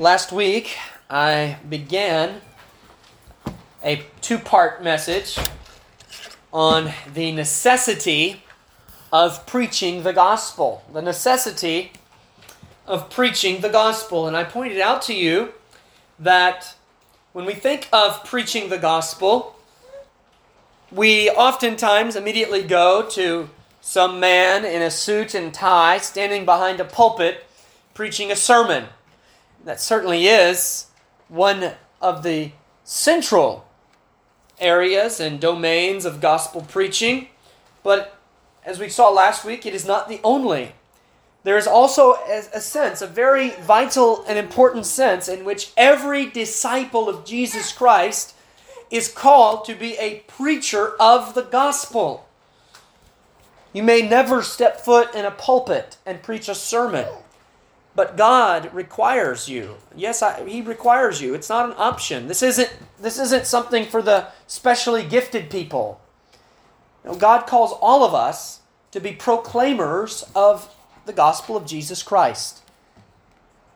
Last 0.00 0.32
week, 0.32 0.78
I 1.10 1.58
began 1.68 2.40
a 3.84 4.02
two 4.22 4.38
part 4.38 4.82
message 4.82 5.38
on 6.54 6.90
the 7.12 7.32
necessity 7.32 8.42
of 9.12 9.44
preaching 9.44 10.02
the 10.02 10.14
gospel. 10.14 10.82
The 10.90 11.02
necessity 11.02 11.92
of 12.86 13.10
preaching 13.10 13.60
the 13.60 13.68
gospel. 13.68 14.26
And 14.26 14.38
I 14.38 14.42
pointed 14.42 14.80
out 14.80 15.02
to 15.02 15.14
you 15.14 15.52
that 16.18 16.74
when 17.34 17.44
we 17.44 17.52
think 17.52 17.86
of 17.92 18.24
preaching 18.24 18.70
the 18.70 18.78
gospel, 18.78 19.54
we 20.90 21.28
oftentimes 21.28 22.16
immediately 22.16 22.62
go 22.62 23.06
to 23.10 23.50
some 23.82 24.18
man 24.18 24.64
in 24.64 24.80
a 24.80 24.90
suit 24.90 25.34
and 25.34 25.52
tie 25.52 25.98
standing 25.98 26.46
behind 26.46 26.80
a 26.80 26.86
pulpit 26.86 27.44
preaching 27.92 28.32
a 28.32 28.36
sermon 28.36 28.86
that 29.64 29.80
certainly 29.80 30.26
is 30.26 30.86
one 31.28 31.72
of 32.00 32.22
the 32.22 32.52
central 32.84 33.66
areas 34.58 35.20
and 35.20 35.40
domains 35.40 36.04
of 36.04 36.20
gospel 36.20 36.62
preaching. 36.62 37.28
But 37.82 38.16
as 38.64 38.78
we 38.78 38.88
saw 38.88 39.10
last 39.10 39.44
week, 39.44 39.64
it 39.64 39.74
is 39.74 39.86
not 39.86 40.08
the 40.08 40.20
only. 40.22 40.72
There 41.42 41.56
is 41.56 41.66
also 41.66 42.16
a 42.26 42.60
sense, 42.60 43.00
a 43.00 43.06
very 43.06 43.50
vital 43.50 44.24
and 44.28 44.38
important 44.38 44.84
sense, 44.84 45.28
in 45.28 45.44
which 45.44 45.72
every 45.76 46.26
disciple 46.26 47.08
of 47.08 47.24
Jesus 47.24 47.72
Christ 47.72 48.34
is 48.90 49.08
called 49.08 49.64
to 49.64 49.74
be 49.74 49.96
a 49.96 50.20
preacher 50.26 50.94
of 51.00 51.34
the 51.34 51.42
gospel. 51.42 52.26
You 53.72 53.82
may 53.82 54.02
never 54.02 54.42
step 54.42 54.80
foot 54.80 55.14
in 55.14 55.24
a 55.24 55.30
pulpit 55.30 55.96
and 56.04 56.22
preach 56.22 56.48
a 56.48 56.54
sermon. 56.54 57.06
But 57.94 58.16
God 58.16 58.72
requires 58.72 59.48
you. 59.48 59.76
Yes, 59.96 60.22
I, 60.22 60.48
He 60.48 60.62
requires 60.62 61.20
you. 61.20 61.34
It's 61.34 61.48
not 61.48 61.66
an 61.66 61.74
option. 61.76 62.28
This 62.28 62.42
isn't 62.42 62.70
this 63.00 63.18
isn't 63.18 63.46
something 63.46 63.86
for 63.86 64.02
the 64.02 64.28
specially 64.46 65.04
gifted 65.04 65.50
people. 65.50 66.00
God 67.18 67.46
calls 67.46 67.72
all 67.80 68.04
of 68.04 68.14
us 68.14 68.60
to 68.92 69.00
be 69.00 69.12
proclaimers 69.12 70.24
of 70.34 70.74
the 71.06 71.12
gospel 71.12 71.56
of 71.56 71.66
Jesus 71.66 72.02
Christ. 72.02 72.62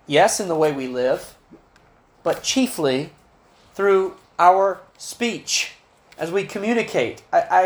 Yes, 0.07 0.39
in 0.41 0.49
the 0.49 0.55
way 0.55 0.73
we 0.73 0.87
live, 0.87 1.37
but 2.23 2.43
chiefly 2.43 3.11
through 3.75 4.17
our 4.39 4.81
speech 4.99 5.73
as 6.19 6.31
we 6.31 6.45
communicate. 6.45 7.23
I, 7.33 7.41
I, 7.41 7.63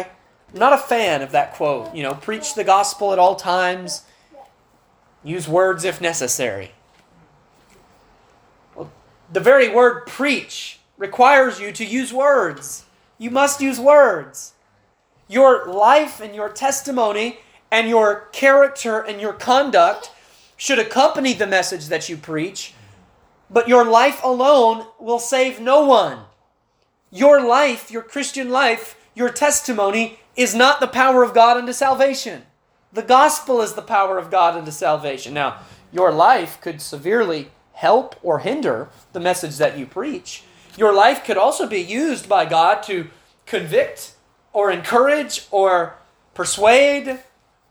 I'm 0.53 0.59
not 0.59 0.73
a 0.73 0.79
fan 0.79 1.23
of 1.23 1.33
that 1.33 1.55
quote. 1.55 1.95
You 1.95 2.03
know, 2.03 2.15
preach 2.15 2.55
the 2.55 2.65
gospel 2.65 3.13
at 3.13 3.19
all 3.19 3.35
times 3.35 4.03
Use 5.25 5.49
words 5.49 5.85
if 5.85 6.01
necessary. 6.01 6.73
Well, 8.75 8.91
the 9.33 9.41
very 9.41 9.69
word 9.69 10.07
preach 10.07 10.79
requires 10.97 11.61
you 11.61 11.73
to 11.73 11.85
use 11.85 12.13
words. 12.13 12.85
You 13.19 13.31
must 13.31 13.61
use 13.61 13.81
words. 13.81 14.53
Your 15.29 15.67
life 15.67 16.21
and 16.21 16.35
your 16.35 16.49
testimony 16.49 17.41
and 17.71 17.89
your 17.89 18.29
character 18.33 19.01
and 19.01 19.21
your 19.21 19.33
conduct 19.33 20.11
should 20.57 20.79
accompany 20.79 21.35
the 21.35 21.47
message 21.47 21.87
that 21.87 22.09
you 22.09 22.17
preach, 22.17 22.75
but 23.51 23.69
your 23.69 23.85
life 23.85 24.23
alone 24.25 24.87
will 24.99 25.19
save 25.19 25.61
no 25.61 25.85
one. 25.85 26.21
Your 27.11 27.41
life, 27.41 27.91
your 27.91 28.03
Christian 28.03 28.51
life, 28.51 28.97
your 29.15 29.31
testimony 29.31 30.19
is 30.37 30.55
not 30.55 30.81
the 30.81 30.87
power 30.87 31.23
of 31.23 31.35
God 31.35 31.57
unto 31.57 31.73
salvation. 31.73 32.43
The 32.93 33.03
gospel 33.03 33.61
is 33.61 33.75
the 33.75 33.83
power 33.83 34.19
of 34.19 34.31
God 34.31 34.57
unto 34.57 34.71
salvation. 34.71 35.35
Now, 35.35 35.59
your 35.93 36.11
life 36.13 36.61
could 36.61 36.81
severely 36.81 37.51
help 37.73 38.17
or 38.23 38.41
hinder 38.41 38.89
the 39.13 39.21
message 39.21 39.57
that 39.59 39.79
you 39.79 39.87
preach. 39.87 40.43
Your 40.77 40.95
life 40.95 41.25
could 41.25 41.37
also 41.37 41.67
be 41.67 41.81
used 41.81 42.29
by 42.29 42.45
God 42.45 42.83
to 42.85 43.09
convict 43.47 44.15
or 44.53 44.71
encourage 44.71 45.47
or 45.51 45.95
persuade 46.35 47.21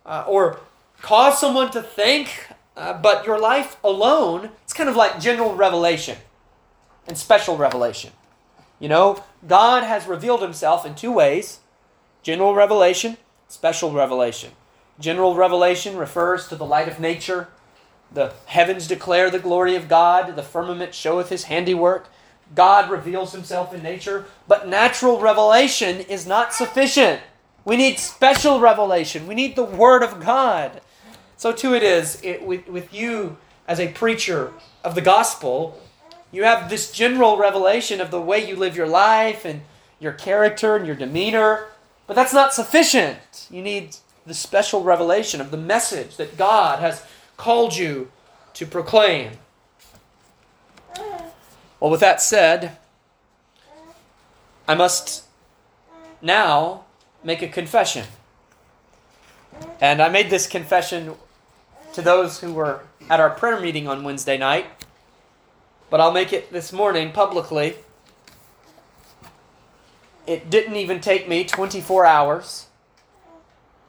uh, 0.06 0.24
or 0.28 0.59
cause 1.02 1.40
someone 1.40 1.72
to 1.72 1.81
think. 1.81 2.47
Uh, 2.75 2.94
but 2.94 3.25
your 3.25 3.40
life 3.40 3.78
alone, 3.84 4.52
it's 4.64 4.74
kind 4.74 4.90
of 4.90 4.96
like 4.96 5.20
general 5.20 5.56
revelation 5.56 6.18
and 7.08 7.18
special 7.18 7.58
revelation. 7.58 8.12
You 8.80 8.90
know, 8.90 9.24
God 9.47 9.84
has 9.84 10.06
revealed 10.06 10.41
himself 10.41 10.86
in 10.86 10.94
two 10.94 11.12
ways 11.12 11.59
general 12.22 12.53
revelation, 12.53 13.18
special 13.47 13.91
revelation. 13.91 14.52
General 15.00 15.35
revelation 15.35 15.97
refers 15.97 16.47
to 16.47 16.56
the 16.56 16.66
light 16.66 16.88
of 16.88 17.00
nature. 17.00 17.50
The 18.13 18.34
heavens 18.46 18.88
declare 18.88 19.30
the 19.30 19.40
glory 19.40 19.75
of 19.75 19.88
God, 19.88 20.35
the 20.35 20.44
firmament 20.44 20.94
showeth 20.94 21.30
his 21.30 21.44
handiwork. 21.44 22.09
God 22.56 22.90
reveals 22.90 23.34
himself 23.34 23.74
in 23.74 23.84
nature, 23.84 24.25
but 24.47 24.68
natural 24.68 25.19
revelation 25.19 26.00
is 26.00 26.25
not 26.25 26.53
sufficient. 26.53 27.22
We 27.66 27.75
need 27.75 28.00
special 28.00 28.62
revelation. 28.62 29.28
We 29.28 29.35
need 29.35 29.56
the 29.56 29.63
Word 29.63 30.02
of 30.02 30.22
God. 30.22 30.81
So, 31.35 31.52
too, 31.52 31.75
it 31.75 31.84
is 31.84 32.22
it, 32.24 32.41
with, 32.44 32.68
with 32.68 32.94
you 32.94 33.38
as 33.68 33.79
a 33.79 33.90
preacher 33.90 34.53
of 34.84 34.96
the 34.96 35.02
gospel. 35.02 35.79
You 36.31 36.46
have 36.46 36.69
this 36.69 36.91
general 36.91 37.38
revelation 37.38 38.00
of 38.00 38.09
the 38.09 38.22
way 38.22 38.47
you 38.47 38.56
live 38.56 38.78
your 38.78 38.88
life 38.88 39.44
and 39.44 39.62
your 40.00 40.14
character 40.14 40.78
and 40.78 40.88
your 40.88 40.96
demeanor, 40.96 41.66
but 42.06 42.16
that's 42.16 42.34
not 42.34 42.53
sufficient. 42.53 43.47
You 43.52 43.62
need 43.62 43.97
the 44.28 44.34
special 44.34 44.84
revelation 44.84 45.40
of 45.40 45.52
the 45.52 45.58
message 45.58 46.18
that 46.18 46.38
God 46.38 46.80
has 46.80 47.04
called 47.38 47.78
you 47.78 48.12
to 48.54 48.66
proclaim. 48.66 49.32
Well, 51.80 51.90
with 51.90 52.02
that 52.02 52.22
said, 52.22 52.78
I 54.68 54.76
must 54.76 55.24
now 56.22 56.84
make 57.24 57.42
a 57.42 57.48
confession. 57.48 58.06
And 59.80 60.02
I 60.02 60.10
made 60.10 60.30
this 60.30 60.46
confession 60.46 61.14
to 61.94 62.02
those 62.02 62.42
who 62.42 62.54
were 62.54 62.82
at 63.09 63.22
our 63.22 63.30
prayer 63.30 63.62
meeting 63.62 63.88
on 63.88 64.04
Wednesday 64.04 64.38
night, 64.38 64.66
but 65.90 66.02
I'll 66.02 66.12
make 66.12 66.34
it 66.34 66.52
this 66.52 66.74
morning 66.74 67.14
publicly. 67.14 67.76
It 70.26 70.50
didn't 70.50 70.76
even 70.76 71.00
take 71.00 71.30
me 71.30 71.46
24 71.46 72.06
hours 72.06 72.66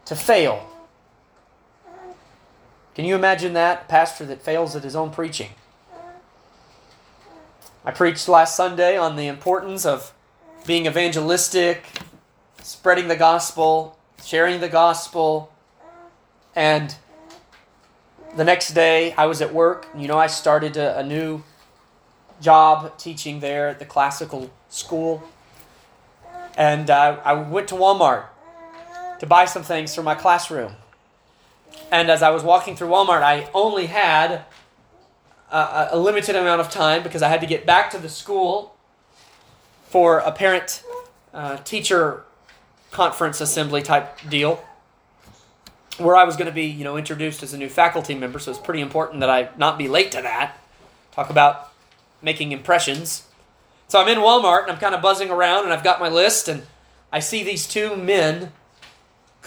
to 0.08 0.16
fail. 0.16 0.66
Can 2.94 3.04
you 3.04 3.14
imagine 3.14 3.52
that? 3.52 3.88
pastor 3.88 4.24
that 4.24 4.40
fails 4.40 4.74
at 4.74 4.82
his 4.82 4.96
own 4.96 5.10
preaching. 5.10 5.50
I 7.84 7.90
preached 7.90 8.26
last 8.26 8.56
Sunday 8.56 8.96
on 8.96 9.16
the 9.16 9.26
importance 9.26 9.84
of 9.84 10.14
being 10.66 10.86
evangelistic, 10.86 11.84
spreading 12.62 13.08
the 13.08 13.16
gospel, 13.16 13.98
sharing 14.24 14.60
the 14.60 14.68
gospel, 14.70 15.52
and 16.56 16.96
the 18.34 18.44
next 18.44 18.72
day 18.72 19.12
I 19.12 19.26
was 19.26 19.42
at 19.42 19.52
work. 19.52 19.88
You 19.94 20.08
know, 20.08 20.18
I 20.18 20.26
started 20.26 20.78
a, 20.78 20.98
a 20.98 21.02
new 21.04 21.42
job 22.40 22.96
teaching 22.96 23.40
there 23.40 23.68
at 23.68 23.78
the 23.78 23.84
classical 23.84 24.50
school. 24.70 25.22
And 26.56 26.88
uh, 26.88 27.20
I 27.24 27.34
went 27.34 27.68
to 27.68 27.74
Walmart 27.74 28.24
to 29.18 29.26
buy 29.26 29.44
some 29.44 29.62
things 29.62 29.94
for 29.94 30.02
my 30.02 30.14
classroom. 30.14 30.74
And 31.90 32.10
as 32.10 32.22
I 32.22 32.30
was 32.30 32.42
walking 32.42 32.76
through 32.76 32.88
Walmart, 32.88 33.22
I 33.22 33.48
only 33.54 33.86
had 33.86 34.44
a, 35.50 35.88
a, 35.92 35.98
limited 35.98 36.36
amount 36.36 36.60
of 36.60 36.70
time 36.70 37.02
because 37.02 37.22
I 37.22 37.28
had 37.28 37.40
to 37.40 37.46
get 37.46 37.66
back 37.66 37.90
to 37.90 37.98
the 37.98 38.08
school 38.08 38.74
for 39.88 40.18
a 40.18 40.32
parent 40.32 40.82
uh, 41.32 41.56
teacher 41.58 42.24
conference 42.90 43.40
assembly 43.40 43.82
type 43.82 44.18
deal 44.28 44.62
where 45.98 46.16
I 46.16 46.24
was 46.24 46.36
going 46.36 46.46
to 46.46 46.52
be, 46.52 46.64
you 46.64 46.84
know, 46.84 46.96
introduced 46.96 47.42
as 47.42 47.52
a 47.52 47.58
new 47.58 47.68
faculty 47.68 48.14
member. 48.14 48.38
So 48.38 48.50
it's 48.50 48.60
pretty 48.60 48.80
important 48.80 49.20
that 49.20 49.30
I 49.30 49.50
not 49.56 49.78
be 49.78 49.88
late 49.88 50.12
to 50.12 50.22
that. 50.22 50.58
Talk 51.12 51.30
about 51.30 51.72
making 52.22 52.52
impressions. 52.52 53.26
So 53.88 54.00
I'm 54.00 54.08
in 54.08 54.18
Walmart 54.18 54.62
and 54.62 54.72
I'm 54.72 54.78
kind 54.78 54.94
of 54.94 55.02
buzzing 55.02 55.30
around 55.30 55.64
and 55.64 55.72
I've 55.72 55.82
got 55.82 55.98
my 55.98 56.08
list 56.08 56.48
and 56.48 56.64
I 57.12 57.20
see 57.20 57.42
these 57.42 57.66
two 57.66 57.96
men 57.96 58.52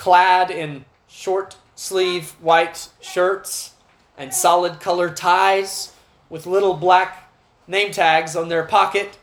clad 0.01 0.49
in 0.49 0.83
short 1.07 1.55
sleeve 1.75 2.31
white 2.41 2.89
shirts 3.01 3.73
and 4.17 4.33
solid 4.33 4.79
color 4.79 5.11
ties 5.11 5.93
with 6.27 6.47
little 6.47 6.73
black 6.73 7.31
name 7.67 7.91
tags 7.91 8.35
on 8.35 8.49
their 8.49 8.63
pocket. 8.63 9.19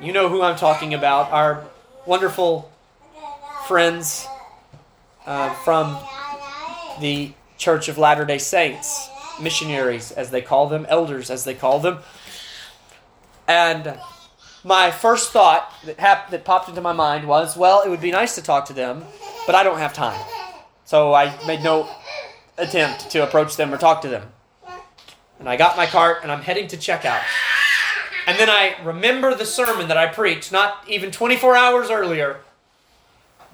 You 0.00 0.14
know 0.14 0.30
who 0.30 0.40
I'm 0.40 0.56
talking 0.56 0.94
about. 0.94 1.30
Our 1.32 1.66
wonderful 2.06 2.72
friends 3.66 4.26
uh, 5.26 5.52
from 5.56 5.98
the 6.98 7.32
Church 7.58 7.88
of 7.88 7.98
Latter 7.98 8.24
day 8.24 8.38
Saints, 8.38 9.10
missionaries 9.38 10.12
as 10.12 10.30
they 10.30 10.40
call 10.40 10.66
them, 10.66 10.86
elders 10.88 11.28
as 11.28 11.44
they 11.44 11.54
call 11.54 11.78
them. 11.78 11.98
And 13.46 13.98
my 14.66 14.90
first 14.90 15.32
thought 15.32 15.72
that, 15.84 15.98
hap- 15.98 16.30
that 16.30 16.44
popped 16.44 16.68
into 16.68 16.82
my 16.82 16.92
mind 16.92 17.26
was 17.26 17.56
well, 17.56 17.80
it 17.82 17.88
would 17.88 18.00
be 18.02 18.10
nice 18.10 18.34
to 18.34 18.42
talk 18.42 18.66
to 18.66 18.74
them 18.74 19.06
but 19.46 19.54
I 19.54 19.62
don't 19.62 19.78
have 19.78 19.94
time. 19.94 20.20
So 20.84 21.14
I 21.14 21.34
made 21.46 21.62
no 21.62 21.88
attempt 22.58 23.10
to 23.10 23.22
approach 23.22 23.56
them 23.56 23.72
or 23.72 23.78
talk 23.78 24.02
to 24.02 24.08
them. 24.08 24.28
And 25.38 25.48
I 25.48 25.56
got 25.56 25.76
my 25.76 25.86
cart 25.86 26.18
and 26.22 26.32
I'm 26.32 26.42
heading 26.42 26.66
to 26.68 26.76
checkout. 26.76 27.22
And 28.26 28.38
then 28.38 28.50
I 28.50 28.76
remember 28.82 29.34
the 29.34 29.44
sermon 29.44 29.88
that 29.88 29.96
I 29.96 30.08
preached 30.08 30.50
not 30.50 30.82
even 30.88 31.10
24 31.10 31.56
hours 31.56 31.90
earlier. 31.90 32.40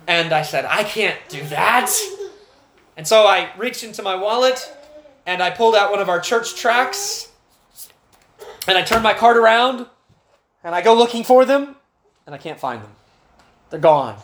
And 0.07 0.33
I 0.33 0.43
said, 0.43 0.65
I 0.65 0.83
can't 0.83 1.19
do 1.29 1.43
that. 1.49 1.91
And 2.97 3.07
so 3.07 3.27
I 3.27 3.51
reached 3.57 3.85
into 3.85 4.03
my 4.03 4.15
wallet 4.15 4.73
and 5.27 5.43
I 5.43 5.51
pulled 5.51 5.75
out 5.75 5.91
one 5.91 6.01
of 6.01 6.09
our 6.09 6.21
church 6.21 6.57
tracts 6.57 7.31
and 8.67 8.79
I 8.79 8.83
turned 8.83 9.03
my 9.03 9.15
cart 9.15 9.37
around 9.37 9.87
and 10.65 10.75
I 10.75 10.83
go 10.83 10.95
looking 10.95 11.25
for 11.25 11.45
them 11.45 11.77
and 12.27 12.35
I 12.35 12.39
can't 12.39 12.59
find 12.59 12.83
them. 12.83 12.91
They're 13.71 13.81
gone. 13.81 14.17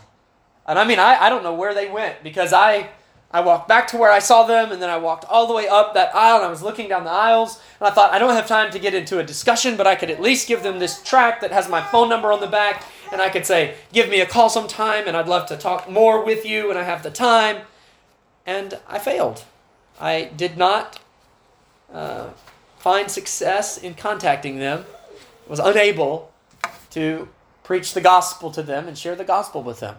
And 0.66 0.78
I 0.78 0.86
mean, 0.86 0.98
I, 0.98 1.16
I 1.24 1.28
don't 1.30 1.42
know 1.42 1.54
where 1.54 1.74
they 1.74 1.88
went 1.90 2.22
because 2.22 2.52
I 2.52 2.90
I 3.30 3.42
walked 3.42 3.68
back 3.68 3.88
to 3.88 3.98
where 3.98 4.10
I 4.10 4.20
saw 4.20 4.44
them, 4.44 4.72
and 4.72 4.80
then 4.80 4.88
I 4.88 4.96
walked 4.96 5.26
all 5.26 5.46
the 5.46 5.52
way 5.52 5.68
up 5.68 5.92
that 5.92 6.14
aisle, 6.14 6.36
and 6.36 6.46
I 6.46 6.50
was 6.50 6.62
looking 6.62 6.88
down 6.88 7.04
the 7.04 7.10
aisles, 7.10 7.60
and 7.78 7.86
I 7.86 7.90
thought, 7.90 8.10
I 8.10 8.18
don't 8.18 8.34
have 8.34 8.48
time 8.48 8.70
to 8.70 8.78
get 8.78 8.94
into 8.94 9.18
a 9.18 9.22
discussion, 9.22 9.76
but 9.76 9.86
I 9.86 9.96
could 9.96 10.10
at 10.10 10.18
least 10.18 10.48
give 10.48 10.62
them 10.62 10.78
this 10.78 11.02
track 11.02 11.42
that 11.42 11.52
has 11.52 11.68
my 11.68 11.82
phone 11.82 12.08
number 12.08 12.32
on 12.32 12.40
the 12.40 12.46
back, 12.46 12.84
and 13.12 13.20
I 13.20 13.28
could 13.28 13.44
say, 13.44 13.74
give 13.92 14.08
me 14.08 14.22
a 14.22 14.26
call 14.26 14.48
sometime, 14.48 15.06
and 15.06 15.14
I'd 15.14 15.28
love 15.28 15.46
to 15.48 15.58
talk 15.58 15.90
more 15.90 16.24
with 16.24 16.46
you 16.46 16.68
when 16.68 16.78
I 16.78 16.84
have 16.84 17.02
the 17.02 17.10
time. 17.10 17.66
And 18.46 18.78
I 18.88 18.98
failed. 18.98 19.44
I 20.00 20.30
did 20.34 20.56
not 20.56 20.98
uh, 21.92 22.30
find 22.78 23.10
success 23.10 23.76
in 23.76 23.92
contacting 23.92 24.58
them, 24.58 24.86
was 25.48 25.58
unable 25.58 26.32
to 26.90 27.28
preach 27.64 27.94
the 27.94 28.00
gospel 28.00 28.50
to 28.50 28.62
them 28.62 28.88
and 28.88 28.96
share 28.96 29.14
the 29.14 29.24
gospel 29.24 29.62
with 29.62 29.80
them. 29.80 29.96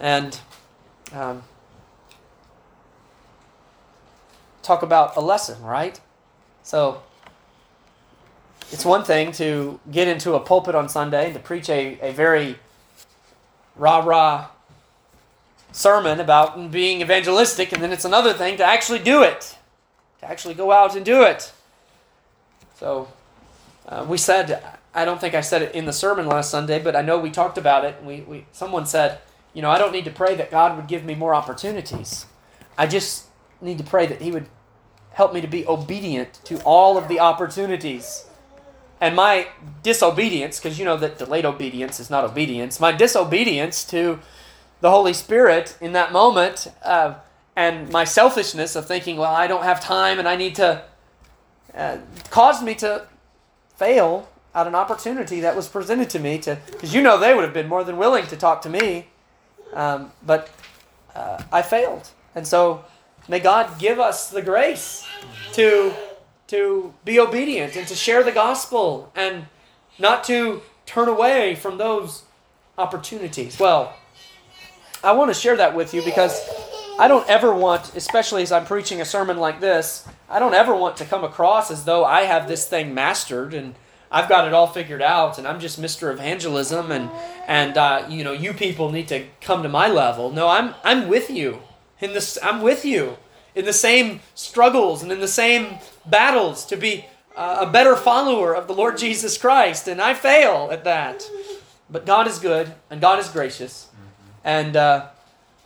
And 0.00 0.38
um, 1.12 1.42
talk 4.62 4.82
about 4.82 5.16
a 5.16 5.20
lesson, 5.20 5.62
right? 5.62 6.00
So 6.62 7.02
it's 8.72 8.84
one 8.84 9.04
thing 9.04 9.32
to 9.32 9.80
get 9.90 10.08
into 10.08 10.34
a 10.34 10.40
pulpit 10.40 10.74
on 10.74 10.88
Sunday 10.88 11.26
and 11.26 11.34
to 11.34 11.40
preach 11.40 11.68
a, 11.68 11.98
a 12.00 12.12
very 12.12 12.58
rah 13.76 13.98
rah 13.98 14.48
sermon 15.72 16.20
about 16.20 16.70
being 16.70 17.00
evangelistic, 17.00 17.72
and 17.72 17.82
then 17.82 17.92
it's 17.92 18.04
another 18.04 18.32
thing 18.32 18.56
to 18.56 18.64
actually 18.64 18.98
do 18.98 19.22
it, 19.22 19.56
to 20.20 20.28
actually 20.28 20.54
go 20.54 20.72
out 20.72 20.96
and 20.96 21.04
do 21.04 21.22
it. 21.22 21.52
So 22.76 23.08
uh, 23.90 24.06
we 24.08 24.16
said, 24.16 24.62
I 24.94 25.04
don't 25.04 25.20
think 25.20 25.34
I 25.34 25.40
said 25.40 25.62
it 25.62 25.74
in 25.74 25.84
the 25.84 25.92
sermon 25.92 26.26
last 26.26 26.50
Sunday, 26.50 26.78
but 26.78 26.94
I 26.94 27.02
know 27.02 27.18
we 27.18 27.30
talked 27.30 27.58
about 27.58 27.84
it. 27.84 28.02
We, 28.04 28.20
we 28.20 28.46
someone 28.52 28.86
said, 28.86 29.18
you 29.52 29.62
know, 29.62 29.70
I 29.70 29.78
don't 29.78 29.92
need 29.92 30.04
to 30.04 30.12
pray 30.12 30.36
that 30.36 30.50
God 30.50 30.76
would 30.76 30.86
give 30.86 31.04
me 31.04 31.14
more 31.14 31.34
opportunities. 31.34 32.26
I 32.78 32.86
just 32.86 33.26
need 33.60 33.78
to 33.78 33.84
pray 33.84 34.06
that 34.06 34.22
He 34.22 34.30
would 34.30 34.46
help 35.12 35.34
me 35.34 35.40
to 35.40 35.48
be 35.48 35.66
obedient 35.66 36.34
to 36.44 36.60
all 36.62 36.96
of 36.96 37.08
the 37.08 37.18
opportunities. 37.18 38.26
And 39.00 39.16
my 39.16 39.48
disobedience, 39.82 40.60
because 40.60 40.78
you 40.78 40.84
know 40.84 40.96
that 40.96 41.18
delayed 41.18 41.44
obedience 41.44 41.98
is 41.98 42.10
not 42.10 42.24
obedience, 42.24 42.78
my 42.78 42.92
disobedience 42.92 43.84
to 43.86 44.20
the 44.80 44.90
Holy 44.90 45.12
Spirit 45.12 45.76
in 45.80 45.92
that 45.94 46.12
moment, 46.12 46.68
uh, 46.84 47.14
and 47.56 47.90
my 47.90 48.04
selfishness 48.04 48.76
of 48.76 48.86
thinking, 48.86 49.16
well, 49.16 49.34
I 49.34 49.46
don't 49.46 49.64
have 49.64 49.80
time 49.80 50.18
and 50.18 50.28
I 50.28 50.36
need 50.36 50.54
to, 50.56 50.84
uh, 51.74 51.98
caused 52.30 52.64
me 52.64 52.74
to 52.76 53.06
fail 53.80 54.28
at 54.54 54.66
an 54.66 54.74
opportunity 54.74 55.40
that 55.40 55.56
was 55.56 55.66
presented 55.68 56.10
to 56.10 56.18
me 56.18 56.38
to, 56.38 56.58
because 56.70 56.92
you 56.94 57.00
know 57.00 57.18
they 57.18 57.32
would 57.34 57.44
have 57.44 57.54
been 57.54 57.68
more 57.68 57.82
than 57.82 57.96
willing 57.96 58.26
to 58.26 58.36
talk 58.36 58.60
to 58.60 58.68
me 58.68 59.06
um, 59.72 60.12
but 60.24 60.50
uh, 61.14 61.42
I 61.50 61.62
failed. 61.62 62.10
And 62.34 62.46
so 62.46 62.84
may 63.26 63.40
God 63.40 63.78
give 63.78 63.98
us 63.98 64.28
the 64.28 64.42
grace 64.42 65.06
to, 65.52 65.92
to 66.48 66.92
be 67.06 67.18
obedient 67.18 67.74
and 67.74 67.86
to 67.88 67.94
share 67.94 68.22
the 68.22 68.32
gospel 68.32 69.10
and 69.14 69.46
not 69.98 70.24
to 70.24 70.60
turn 70.84 71.08
away 71.08 71.54
from 71.54 71.78
those 71.78 72.24
opportunities. 72.76 73.58
Well, 73.58 73.96
I 75.02 75.12
want 75.12 75.32
to 75.32 75.40
share 75.40 75.56
that 75.56 75.74
with 75.74 75.94
you 75.94 76.02
because 76.04 76.38
I 76.98 77.08
don't 77.08 77.28
ever 77.28 77.54
want, 77.54 77.94
especially 77.94 78.42
as 78.42 78.52
I'm 78.52 78.66
preaching 78.66 79.00
a 79.00 79.04
sermon 79.04 79.38
like 79.38 79.60
this, 79.60 80.06
I 80.28 80.38
don't 80.38 80.54
ever 80.54 80.74
want 80.74 80.96
to 80.98 81.04
come 81.04 81.24
across 81.24 81.70
as 81.70 81.84
though 81.84 82.04
I 82.04 82.22
have 82.22 82.46
this 82.46 82.66
thing 82.66 82.94
mastered 82.94 83.54
and 83.54 83.74
I've 84.10 84.28
got 84.28 84.48
it 84.48 84.54
all 84.54 84.66
figured 84.66 85.02
out, 85.02 85.38
and 85.38 85.46
I'm 85.46 85.60
just 85.60 85.80
Mr. 85.80 86.12
Evangelism, 86.12 86.90
and 86.90 87.10
and 87.46 87.78
uh, 87.78 88.06
you 88.08 88.24
know 88.24 88.32
you 88.32 88.52
people 88.52 88.90
need 88.90 89.06
to 89.08 89.26
come 89.40 89.62
to 89.62 89.68
my 89.68 89.88
level. 89.88 90.30
No, 90.30 90.48
I'm 90.48 90.74
I'm 90.82 91.08
with 91.08 91.30
you 91.30 91.62
in 92.00 92.12
this. 92.12 92.36
I'm 92.42 92.60
with 92.60 92.84
you 92.84 93.18
in 93.54 93.64
the 93.64 93.72
same 93.72 94.20
struggles 94.34 95.02
and 95.02 95.12
in 95.12 95.20
the 95.20 95.28
same 95.28 95.78
battles 96.06 96.64
to 96.66 96.76
be 96.76 97.06
uh, 97.36 97.58
a 97.60 97.70
better 97.70 97.94
follower 97.94 98.54
of 98.54 98.66
the 98.66 98.74
Lord 98.74 98.98
Jesus 98.98 99.38
Christ, 99.38 99.86
and 99.86 100.00
I 100.00 100.14
fail 100.14 100.68
at 100.72 100.82
that. 100.84 101.22
But 101.88 102.06
God 102.06 102.26
is 102.26 102.38
good 102.38 102.72
and 102.88 103.00
God 103.00 103.20
is 103.20 103.28
gracious, 103.28 103.88
and 104.42 104.76
uh, 104.76 105.08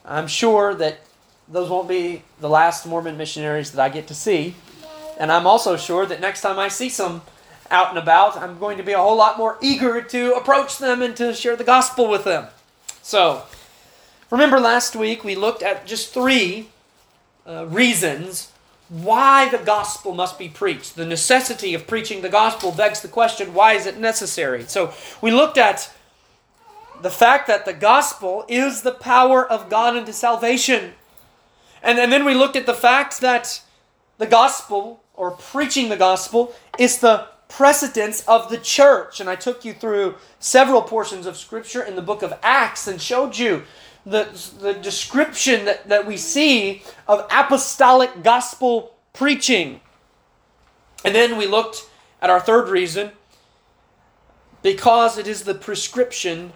I'm 0.05 0.27
sure 0.27 0.75
that 0.75 1.01
those 1.49 1.69
won't 1.69 1.89
be 1.89 2.23
the 2.41 2.49
last 2.49 2.87
Mormon 2.87 3.17
missionaries 3.17 3.73
that 3.73 3.83
I 3.83 3.89
get 3.89 4.07
to 4.09 4.15
see. 4.15 4.55
And 5.19 5.31
I'm 5.31 5.47
also 5.47 5.77
sure 5.77 6.07
that 6.07 6.21
next 6.21 6.41
time 6.41 6.59
I 6.59 6.69
see 6.69 6.89
some 6.89 7.23
out 7.71 7.91
and 7.91 7.99
about, 7.99 8.37
I'm 8.37 8.59
going 8.59 8.77
to 8.79 8.83
be 8.83 8.93
a 8.93 8.99
whole 8.99 9.17
lot 9.17 9.39
more 9.39 9.59
eager 9.61 10.01
to 10.01 10.35
approach 10.35 10.79
them 10.79 11.03
and 11.03 11.17
to 11.17 11.35
share 11.35 11.57
the 11.57 11.65
gospel 11.65 12.09
with 12.09 12.25
them. 12.25 12.49
So, 13.03 13.43
remember 14.31 14.59
last 14.59 14.97
week 14.97 15.25
we 15.25 15.35
looked 15.35 15.63
at 15.63 15.87
just 15.87 16.13
three 16.13 16.69
uh, 17.47 17.67
reasons 17.67 18.51
why 18.89 19.49
the 19.49 19.59
gospel 19.59 20.15
must 20.15 20.39
be 20.39 20.49
preached. 20.49 20.97
The 20.97 21.07
necessity 21.07 21.75
of 21.75 21.87
preaching 21.87 22.23
the 22.23 22.29
gospel 22.29 22.71
begs 22.71 23.01
the 23.01 23.09
question 23.09 23.55
why 23.55 23.75
is 23.75 23.87
it 23.87 23.99
necessary? 23.99 24.65
So, 24.65 24.93
we 25.21 25.31
looked 25.31 25.59
at 25.59 25.93
the 27.01 27.11
fact 27.11 27.47
that 27.49 27.65
the 27.65 27.73
gospel 27.73 28.45
is 28.49 28.83
the 28.83 28.93
power 28.93 29.47
of 29.47 29.69
God 29.69 29.97
into 29.97 30.13
salvation. 30.13 30.95
And, 31.85 31.99
and 31.99 32.11
then 32.11 32.25
we 32.25 32.35
looked 32.35 32.57
at 32.57 32.67
the 32.67 32.75
fact 32.75 33.21
that 33.21 33.63
the 34.17 34.27
gospel, 34.27 35.05
or 35.15 35.33
preaching 35.33 35.91
the 35.91 35.97
gospel, 35.97 36.55
is 36.79 36.99
the 36.99 37.29
precedence 37.49 38.27
of 38.27 38.49
the 38.51 38.59
church. 38.59 39.21
And 39.21 39.29
I 39.29 39.37
took 39.37 39.65
you 39.65 39.75
through 39.75 40.17
several 40.41 40.81
portions 40.83 41.27
of 41.27 41.37
Scripture 41.37 41.83
in 41.83 41.95
the 41.95 42.03
book 42.03 42.23
of 42.23 42.37
Acts 42.43 42.89
and 42.89 43.01
showed 43.01 43.37
you 43.37 43.65
the, 44.07 44.29
the 44.61 44.73
description 44.73 45.67
that, 45.67 45.89
that 45.89 46.07
we 46.07 46.17
see 46.17 46.83
of 47.07 47.27
apostolic 47.31 48.23
gospel 48.23 48.97
preaching. 49.13 49.81
And 51.05 51.15
then 51.15 51.37
we 51.37 51.47
looked 51.47 51.89
at 52.23 52.31
our 52.31 52.41
third 52.41 52.71
reason 52.71 53.13
because 54.63 55.19
it 55.19 55.27
is 55.27 55.43
the 55.43 55.55
prescription 55.55 56.55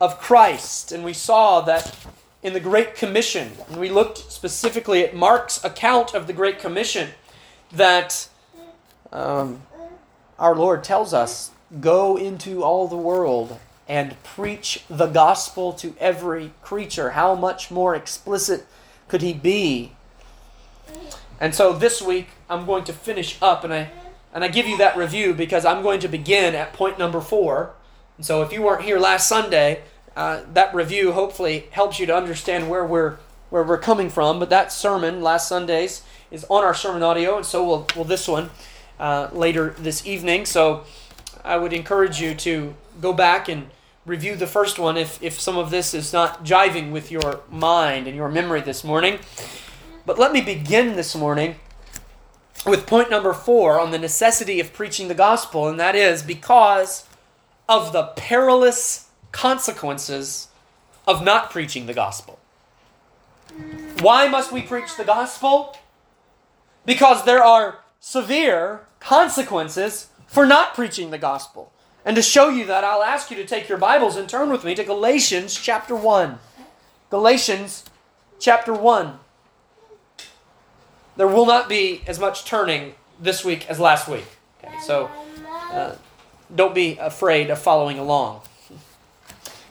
of 0.00 0.20
Christ. 0.20 0.92
And 0.92 1.04
we 1.04 1.12
saw 1.12 1.60
that 1.62 1.94
in 2.42 2.52
the 2.52 2.60
Great 2.60 2.94
Commission, 2.94 3.52
and 3.68 3.78
we 3.78 3.90
looked 3.90 4.18
specifically 4.32 5.04
at 5.04 5.14
Mark's 5.14 5.62
account 5.62 6.14
of 6.14 6.26
the 6.26 6.32
Great 6.32 6.58
Commission, 6.58 7.10
that 7.72 8.28
um, 9.12 9.62
our 10.38 10.54
Lord 10.54 10.82
tells 10.82 11.12
us 11.12 11.50
go 11.80 12.16
into 12.16 12.62
all 12.62 12.88
the 12.88 12.96
world 12.96 13.58
and 13.88 14.20
preach 14.22 14.84
the 14.88 15.06
gospel 15.06 15.72
to 15.74 15.94
every 16.00 16.52
creature. 16.62 17.10
How 17.10 17.34
much 17.34 17.70
more 17.70 17.94
explicit 17.94 18.66
could 19.08 19.20
he 19.20 19.32
be? 19.32 19.92
And 21.40 21.54
so 21.54 21.72
this 21.72 22.00
week 22.00 22.28
I'm 22.48 22.66
going 22.66 22.84
to 22.84 22.92
finish 22.92 23.36
up 23.42 23.64
and 23.64 23.72
I 23.72 23.90
and 24.32 24.44
I 24.44 24.48
give 24.48 24.66
you 24.66 24.78
that 24.78 24.96
review 24.96 25.34
because 25.34 25.64
I'm 25.64 25.82
going 25.82 25.98
to 26.00 26.08
begin 26.08 26.54
at 26.54 26.72
point 26.72 26.98
number 27.00 27.20
4. 27.20 27.72
And 28.16 28.24
so 28.24 28.42
if 28.42 28.52
you 28.52 28.62
weren't 28.62 28.82
here 28.82 28.98
last 28.98 29.28
Sunday, 29.28 29.82
uh, 30.16 30.42
that 30.52 30.74
review 30.74 31.12
hopefully 31.12 31.66
helps 31.70 31.98
you 31.98 32.06
to 32.06 32.14
understand 32.14 32.70
where 32.70 32.84
we're 32.84 33.16
where 33.50 33.64
we're 33.64 33.78
coming 33.78 34.10
from. 34.10 34.38
But 34.38 34.50
that 34.50 34.72
sermon 34.72 35.22
last 35.22 35.48
Sunday's 35.48 36.02
is 36.30 36.44
on 36.48 36.62
our 36.62 36.74
sermon 36.74 37.02
audio, 37.02 37.36
and 37.36 37.46
so 37.46 37.64
will 37.64 37.86
will 37.96 38.04
this 38.04 38.28
one. 38.28 38.50
Uh, 39.00 39.30
later 39.32 39.74
this 39.78 40.06
evening. 40.06 40.44
So 40.44 40.84
I 41.42 41.56
would 41.56 41.72
encourage 41.72 42.20
you 42.20 42.34
to 42.34 42.74
go 43.00 43.14
back 43.14 43.48
and 43.48 43.70
review 44.04 44.36
the 44.36 44.46
first 44.46 44.78
one 44.78 44.98
if, 44.98 45.22
if 45.22 45.40
some 45.40 45.56
of 45.56 45.70
this 45.70 45.94
is 45.94 46.12
not 46.12 46.44
jiving 46.44 46.90
with 46.92 47.10
your 47.10 47.40
mind 47.50 48.06
and 48.06 48.14
your 48.14 48.28
memory 48.28 48.60
this 48.60 48.84
morning. 48.84 49.18
But 50.04 50.18
let 50.18 50.34
me 50.34 50.42
begin 50.42 50.96
this 50.96 51.16
morning 51.16 51.54
with 52.66 52.86
point 52.86 53.08
number 53.08 53.32
four 53.32 53.80
on 53.80 53.90
the 53.90 53.98
necessity 53.98 54.60
of 54.60 54.74
preaching 54.74 55.08
the 55.08 55.14
gospel, 55.14 55.66
and 55.66 55.80
that 55.80 55.96
is 55.96 56.22
because 56.22 57.08
of 57.70 57.94
the 57.94 58.02
perilous 58.16 59.08
consequences 59.32 60.48
of 61.06 61.24
not 61.24 61.50
preaching 61.50 61.86
the 61.86 61.94
gospel. 61.94 62.38
Why 64.00 64.28
must 64.28 64.52
we 64.52 64.62
preach 64.62 64.96
the 64.96 65.04
gospel? 65.04 65.76
Because 66.84 67.24
there 67.24 67.42
are 67.42 67.80
severe 67.98 68.86
consequences 69.00 70.08
for 70.26 70.46
not 70.46 70.74
preaching 70.74 71.10
the 71.10 71.18
gospel. 71.18 71.72
And 72.04 72.16
to 72.16 72.22
show 72.22 72.48
you 72.48 72.64
that, 72.66 72.84
I'll 72.84 73.02
ask 73.02 73.30
you 73.30 73.36
to 73.36 73.44
take 73.44 73.68
your 73.68 73.78
Bibles 73.78 74.16
and 74.16 74.28
turn 74.28 74.50
with 74.50 74.64
me 74.64 74.74
to 74.74 74.84
Galatians 74.84 75.54
chapter 75.54 75.94
1. 75.94 76.38
Galatians 77.10 77.84
chapter 78.38 78.72
1. 78.72 79.18
There 81.16 81.26
will 81.26 81.44
not 81.44 81.68
be 81.68 82.02
as 82.06 82.18
much 82.18 82.44
turning 82.44 82.94
this 83.20 83.44
week 83.44 83.68
as 83.68 83.78
last 83.78 84.08
week. 84.08 84.24
Okay, 84.62 84.74
so 84.86 85.10
uh, 85.72 85.96
don't 86.54 86.74
be 86.74 86.96
afraid 86.98 87.50
of 87.50 87.58
following 87.58 87.98
along. 87.98 88.40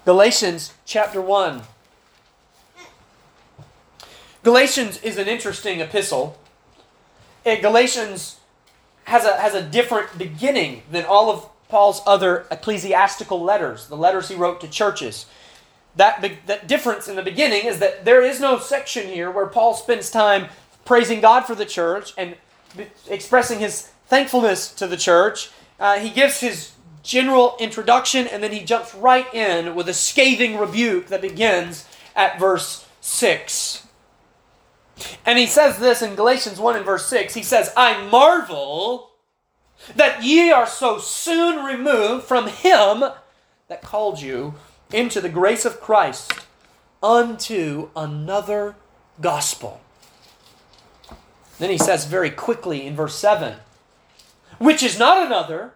Galatians 0.10 0.74
chapter 0.86 1.22
1. 1.22 1.62
Galatians 4.42 5.00
is 5.04 5.20
an 5.20 5.28
interesting 5.28 5.82
epistle. 5.82 6.36
Galatians 7.46 8.40
has 9.04 9.24
a, 9.24 9.40
has 9.40 9.54
a 9.54 9.62
different 9.62 10.18
beginning 10.18 10.82
than 10.90 11.06
all 11.06 11.30
of 11.30 11.48
Paul's 11.68 12.02
other 12.08 12.48
ecclesiastical 12.50 13.40
letters, 13.40 13.86
the 13.86 13.96
letters 13.96 14.30
he 14.30 14.36
wrote 14.36 14.60
to 14.62 14.68
churches. 14.68 15.28
That, 15.96 16.24
be, 16.24 16.40
that 16.48 16.68
difference 16.68 17.08
in 17.08 17.16
the 17.16 17.22
beginning 17.22 17.66
is 17.66 17.78
that 17.78 18.04
there 18.04 18.24
is 18.24 18.40
no 18.40 18.58
section 18.58 19.10
here 19.10 19.30
where 19.30 19.46
Paul 19.46 19.76
spends 19.76 20.10
time 20.10 20.48
praising 20.86 21.22
God 21.22 21.42
for 21.42 21.54
the 21.54 21.68
church 21.68 22.16
and 22.18 22.36
expressing 23.08 23.60
his 23.60 23.92
thankfulness 24.08 24.74
to 24.74 24.88
the 24.88 24.98
church. 24.98 25.52
Uh, 25.80 26.00
he 26.00 26.10
gives 26.10 26.40
his 26.40 26.72
general 27.04 27.56
introduction 27.60 28.28
and 28.28 28.44
then 28.44 28.52
he 28.52 28.64
jumps 28.64 28.94
right 28.94 29.32
in 29.34 29.76
with 29.76 29.90
a 29.90 29.94
scathing 29.94 30.58
rebuke 30.58 31.08
that 31.08 31.22
begins 31.22 31.86
at 32.16 32.40
verse 32.40 32.86
6. 33.02 33.88
And 35.26 35.40
he 35.40 35.46
says 35.46 35.80
this 35.80 36.02
in 36.02 36.16
Galatians 36.16 36.60
1 36.60 36.76
and 36.76 36.86
verse 36.86 37.06
6. 37.06 37.34
He 37.34 37.44
says, 37.44 37.72
I 37.78 38.06
marvel 38.08 39.12
that 39.96 40.24
ye 40.24 40.52
are 40.52 40.68
so 40.68 40.98
soon 40.98 41.64
removed 41.64 42.26
from 42.26 42.48
him 42.48 43.04
that 43.68 43.82
called 43.82 44.22
you 44.22 44.56
into 44.92 45.22
the 45.22 45.30
grace 45.30 45.64
of 45.64 45.80
Christ 45.80 46.34
unto 47.02 47.90
another 47.96 48.76
gospel. 49.22 49.80
Then 51.60 51.70
he 51.70 51.78
says 51.78 52.06
very 52.06 52.30
quickly 52.30 52.86
in 52.86 52.96
verse 52.96 53.16
7 53.16 53.56
which 54.60 54.84
is 54.84 55.00
not 55.00 55.26
another, 55.26 55.74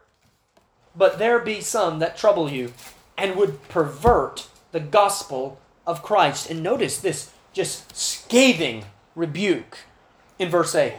but 0.96 1.18
there 1.18 1.40
be 1.40 1.62
some 1.62 2.00
that 2.00 2.18
trouble 2.18 2.50
you 2.50 2.74
and 3.18 3.36
would 3.36 3.68
pervert 3.70 4.48
the 4.72 4.80
gospel 4.80 5.60
of 5.86 6.04
Christ. 6.04 6.50
And 6.50 6.64
notice 6.64 6.98
this 7.00 7.32
just 7.54 7.96
scathing 7.96 8.86
rebuke 9.16 9.80
in 10.40 10.50
verse 10.50 10.76
8. 10.76 10.94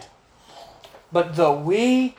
But 1.13 1.37
though 1.37 1.57
we 1.57 2.17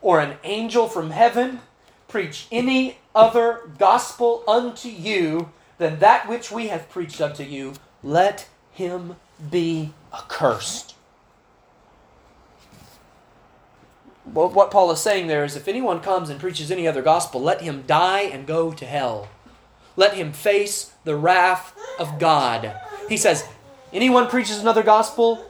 or 0.00 0.20
an 0.20 0.36
angel 0.44 0.88
from 0.88 1.10
heaven 1.10 1.60
preach 2.08 2.46
any 2.52 2.98
other 3.14 3.60
gospel 3.78 4.44
unto 4.46 4.88
you 4.88 5.50
than 5.78 5.98
that 5.98 6.28
which 6.28 6.50
we 6.50 6.68
have 6.68 6.88
preached 6.90 7.20
unto 7.20 7.42
you, 7.42 7.74
let 8.02 8.48
him 8.72 9.16
be 9.50 9.92
accursed. 10.12 10.95
What 14.32 14.70
Paul 14.70 14.90
is 14.90 15.00
saying 15.00 15.28
there 15.28 15.44
is 15.44 15.56
if 15.56 15.68
anyone 15.68 16.00
comes 16.00 16.30
and 16.30 16.40
preaches 16.40 16.70
any 16.70 16.86
other 16.86 17.02
gospel, 17.02 17.40
let 17.40 17.62
him 17.62 17.84
die 17.86 18.22
and 18.22 18.46
go 18.46 18.72
to 18.72 18.84
hell. 18.84 19.28
Let 19.96 20.14
him 20.14 20.32
face 20.32 20.92
the 21.04 21.16
wrath 21.16 21.74
of 21.98 22.18
God. 22.18 22.74
He 23.08 23.16
says, 23.16 23.46
anyone 23.92 24.28
preaches 24.28 24.58
another 24.58 24.82
gospel, 24.82 25.46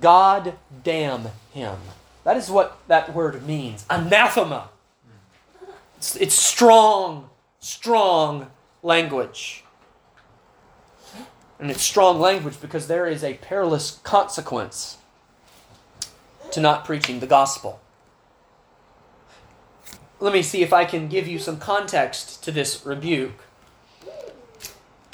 God 0.00 0.54
damn 0.82 1.28
him. 1.52 1.76
That 2.24 2.36
is 2.36 2.50
what 2.50 2.78
that 2.88 3.14
word 3.14 3.46
means. 3.46 3.84
Anathema. 3.90 4.70
It's, 5.98 6.16
it's 6.16 6.34
strong, 6.34 7.28
strong 7.60 8.50
language. 8.82 9.64
And 11.58 11.70
it's 11.70 11.82
strong 11.82 12.18
language 12.20 12.60
because 12.60 12.86
there 12.86 13.06
is 13.06 13.22
a 13.22 13.34
perilous 13.34 14.00
consequence 14.02 14.98
to 16.52 16.60
not 16.60 16.84
preaching 16.84 17.20
the 17.20 17.26
gospel. 17.26 17.80
Let 20.24 20.32
me 20.32 20.40
see 20.40 20.62
if 20.62 20.72
I 20.72 20.86
can 20.86 21.08
give 21.08 21.28
you 21.28 21.38
some 21.38 21.58
context 21.58 22.42
to 22.44 22.50
this 22.50 22.86
rebuke. 22.86 23.44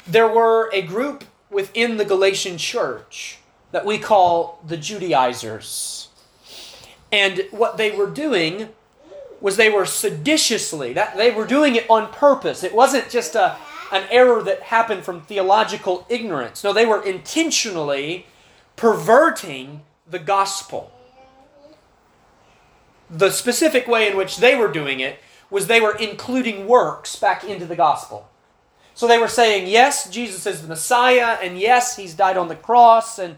There 0.07 0.29
were 0.29 0.69
a 0.71 0.81
group 0.81 1.25
within 1.49 1.97
the 1.97 2.05
Galatian 2.05 2.57
church 2.57 3.39
that 3.73 3.85
we 3.85 3.97
call 3.97 4.63
the 4.65 4.77
Judaizers. 4.77 6.07
And 7.11 7.45
what 7.51 7.75
they 7.75 7.91
were 7.91 8.09
doing 8.09 8.69
was 9.41 9.57
they 9.57 9.69
were 9.69 9.85
seditiously, 9.85 10.93
that 10.93 11.17
they 11.17 11.31
were 11.31 11.45
doing 11.45 11.75
it 11.75 11.89
on 11.89 12.13
purpose. 12.13 12.63
It 12.63 12.73
wasn't 12.73 13.09
just 13.09 13.35
a, 13.35 13.57
an 13.91 14.05
error 14.11 14.41
that 14.41 14.61
happened 14.61 15.03
from 15.03 15.19
theological 15.19 16.05
ignorance. 16.07 16.63
No, 16.63 16.71
they 16.71 16.85
were 16.85 17.03
intentionally 17.03 18.27
perverting 18.77 19.81
the 20.09 20.19
gospel. 20.19 20.89
The 23.11 23.29
specific 23.29 23.87
way 23.87 24.09
in 24.09 24.15
which 24.15 24.37
they 24.37 24.55
were 24.55 24.71
doing 24.71 25.01
it 25.01 25.19
was 25.49 25.67
they 25.67 25.81
were 25.81 25.95
including 25.95 26.67
works 26.67 27.17
back 27.17 27.43
into 27.43 27.65
the 27.65 27.75
gospel. 27.75 28.29
So 28.93 29.07
they 29.07 29.17
were 29.17 29.27
saying, 29.27 29.67
yes, 29.67 30.09
Jesus 30.09 30.45
is 30.45 30.61
the 30.61 30.67
Messiah, 30.67 31.37
and 31.41 31.59
yes, 31.59 31.97
he's 31.97 32.13
died 32.13 32.37
on 32.37 32.47
the 32.47 32.55
cross, 32.55 33.19
and 33.19 33.37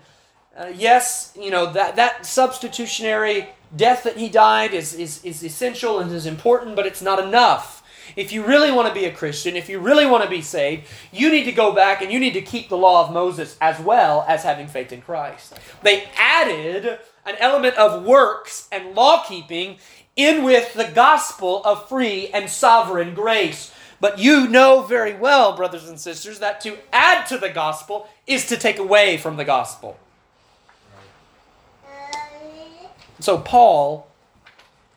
uh, 0.55 0.71
yes, 0.73 1.33
you 1.39 1.49
know, 1.49 1.73
that, 1.73 1.95
that 1.95 2.25
substitutionary 2.25 3.49
death 3.75 4.03
that 4.03 4.17
he 4.17 4.29
died 4.29 4.73
is, 4.73 4.93
is, 4.93 5.23
is 5.23 5.43
essential 5.43 5.99
and 5.99 6.11
is 6.11 6.27
important, 6.27 6.75
but 6.75 6.85
it's 6.85 7.01
not 7.01 7.19
enough. 7.19 7.81
If 8.15 8.31
you 8.31 8.45
really 8.45 8.71
want 8.71 8.87
to 8.87 8.93
be 8.93 9.05
a 9.05 9.11
Christian, 9.11 9.55
if 9.55 9.69
you 9.69 9.79
really 9.79 10.05
want 10.05 10.23
to 10.23 10.29
be 10.29 10.41
saved, 10.41 10.85
you 11.11 11.31
need 11.31 11.45
to 11.45 11.51
go 11.51 11.73
back 11.73 12.01
and 12.01 12.11
you 12.11 12.19
need 12.19 12.33
to 12.33 12.41
keep 12.41 12.69
the 12.69 12.77
law 12.77 13.07
of 13.07 13.13
Moses 13.13 13.57
as 13.59 13.79
well 13.79 14.25
as 14.27 14.43
having 14.43 14.67
faith 14.67 14.91
in 14.91 15.01
Christ. 15.01 15.57
They 15.81 16.03
added 16.17 16.99
an 17.25 17.35
element 17.39 17.75
of 17.75 18.03
works 18.03 18.67
and 18.71 18.95
law 18.95 19.23
keeping 19.25 19.77
in 20.15 20.43
with 20.43 20.73
the 20.73 20.85
gospel 20.85 21.63
of 21.63 21.87
free 21.89 22.29
and 22.29 22.49
sovereign 22.49 23.13
grace. 23.13 23.71
But 23.99 24.19
you 24.19 24.47
know 24.47 24.83
very 24.83 25.13
well, 25.13 25.55
brothers 25.55 25.87
and 25.87 25.99
sisters, 25.99 26.39
that 26.39 26.59
to 26.61 26.77
add 26.91 27.25
to 27.27 27.37
the 27.37 27.49
gospel 27.49 28.09
is 28.27 28.45
to 28.47 28.57
take 28.57 28.77
away 28.77 29.17
from 29.17 29.37
the 29.37 29.45
gospel. 29.45 29.97
So 33.19 33.37
Paul, 33.37 34.07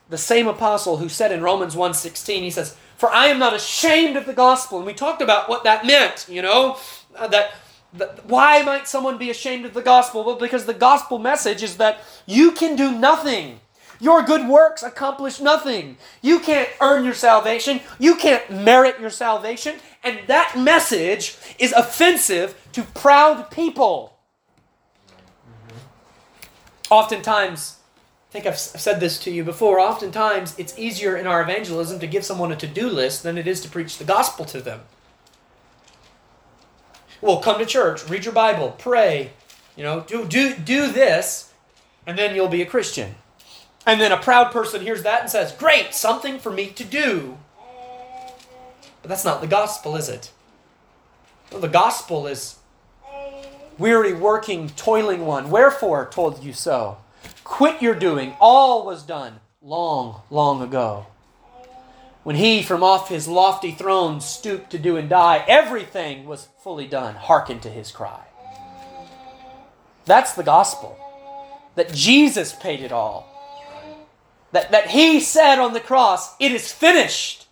the 0.09 0.17
same 0.17 0.47
apostle 0.47 0.97
who 0.97 1.07
said 1.07 1.31
in 1.31 1.41
Romans 1.41 1.75
1:16, 1.75 2.43
he 2.43 2.51
says, 2.51 2.75
"For 2.97 3.09
I 3.09 3.27
am 3.27 3.39
not 3.39 3.53
ashamed 3.53 4.17
of 4.17 4.25
the 4.25 4.33
gospel." 4.33 4.79
And 4.79 4.85
we 4.85 4.93
talked 4.93 5.21
about 5.21 5.47
what 5.47 5.63
that 5.63 5.85
meant, 5.85 6.25
you 6.27 6.41
know, 6.41 6.77
that 7.17 7.53
why 8.25 8.63
might 8.63 8.87
someone 8.87 9.17
be 9.17 9.29
ashamed 9.29 9.65
of 9.65 9.73
the 9.73 9.81
gospel? 9.81 10.23
Well, 10.23 10.35
because 10.35 10.65
the 10.65 10.73
gospel 10.73 11.19
message 11.19 11.63
is 11.63 11.77
that 11.77 12.01
you 12.25 12.51
can 12.51 12.75
do 12.75 12.91
nothing. 12.91 13.59
Your 13.99 14.21
good 14.21 14.47
works 14.47 14.83
accomplish 14.83 15.39
nothing. 15.39 15.97
You 16.21 16.39
can't 16.39 16.69
earn 16.81 17.03
your 17.03 17.13
salvation. 17.13 17.81
You 17.99 18.15
can't 18.15 18.49
merit 18.49 18.99
your 18.99 19.09
salvation. 19.09 19.75
And 20.03 20.19
that 20.27 20.55
message 20.57 21.35
is 21.57 21.71
offensive 21.73 22.59
to 22.73 22.83
proud 22.83 23.49
people. 23.49 24.17
Oftentimes, 26.89 27.77
I 28.29 28.33
think 28.33 28.45
I've 28.45 28.57
said 28.57 28.99
this 28.99 29.19
to 29.19 29.31
you 29.31 29.43
before. 29.43 29.79
Oftentimes, 29.79 30.57
it's 30.59 30.77
easier 30.77 31.17
in 31.17 31.27
our 31.27 31.41
evangelism 31.41 31.99
to 31.99 32.07
give 32.07 32.23
someone 32.23 32.51
a 32.51 32.55
to 32.57 32.67
do 32.67 32.89
list 32.89 33.23
than 33.23 33.37
it 33.37 33.47
is 33.47 33.61
to 33.61 33.69
preach 33.69 33.97
the 33.97 34.03
gospel 34.03 34.45
to 34.45 34.61
them. 34.61 34.81
Well, 37.21 37.39
come 37.39 37.59
to 37.59 37.65
church, 37.65 38.07
read 38.09 38.25
your 38.25 38.33
Bible, 38.33 38.75
pray, 38.77 39.31
you 39.75 39.83
know, 39.83 40.01
do, 40.01 40.25
do, 40.25 40.55
do 40.55 40.91
this, 40.91 41.51
and 42.05 42.17
then 42.17 42.35
you'll 42.35 42.47
be 42.47 42.61
a 42.61 42.65
Christian. 42.65 43.15
And 43.85 44.01
then 44.01 44.11
a 44.11 44.17
proud 44.17 44.51
person 44.51 44.81
hears 44.81 45.03
that 45.03 45.21
and 45.21 45.29
says, 45.29 45.51
Great, 45.53 45.93
something 45.93 46.39
for 46.39 46.51
me 46.51 46.67
to 46.71 46.83
do. 46.83 47.37
But 49.01 49.09
that's 49.09 49.25
not 49.25 49.41
the 49.41 49.47
gospel, 49.47 49.95
is 49.95 50.09
it? 50.09 50.31
Well, 51.51 51.61
the 51.61 51.67
gospel 51.69 52.27
is 52.27 52.57
weary, 53.77 54.13
working, 54.13 54.69
toiling 54.69 55.25
one. 55.25 55.49
Wherefore 55.49 56.09
told 56.11 56.43
you 56.43 56.53
so? 56.53 56.97
Quit 57.43 57.81
your 57.81 57.95
doing. 57.95 58.35
All 58.39 58.85
was 58.85 59.03
done 59.03 59.39
long, 59.61 60.21
long 60.29 60.61
ago. 60.61 61.07
When 62.27 62.35
he 62.35 62.61
from 62.61 62.83
off 62.83 63.07
his 63.07 63.29
lofty 63.29 63.71
throne 63.71 64.19
stooped 64.19 64.71
to 64.71 64.77
do 64.77 64.97
and 64.97 65.07
die, 65.07 65.45
everything 65.47 66.25
was 66.25 66.49
fully 66.61 66.85
done. 66.85 67.15
Hearken 67.15 67.61
to 67.61 67.69
his 67.69 67.89
cry. 67.89 68.19
That's 70.03 70.33
the 70.33 70.43
gospel. 70.43 70.99
That 71.75 71.93
Jesus 71.93 72.51
paid 72.51 72.81
it 72.81 72.91
all. 72.91 73.29
That, 74.51 74.71
that 74.71 74.89
he 74.89 75.21
said 75.21 75.57
on 75.57 75.71
the 75.71 75.79
cross, 75.79 76.35
It 76.37 76.51
is 76.51 76.69
finished. 76.69 77.47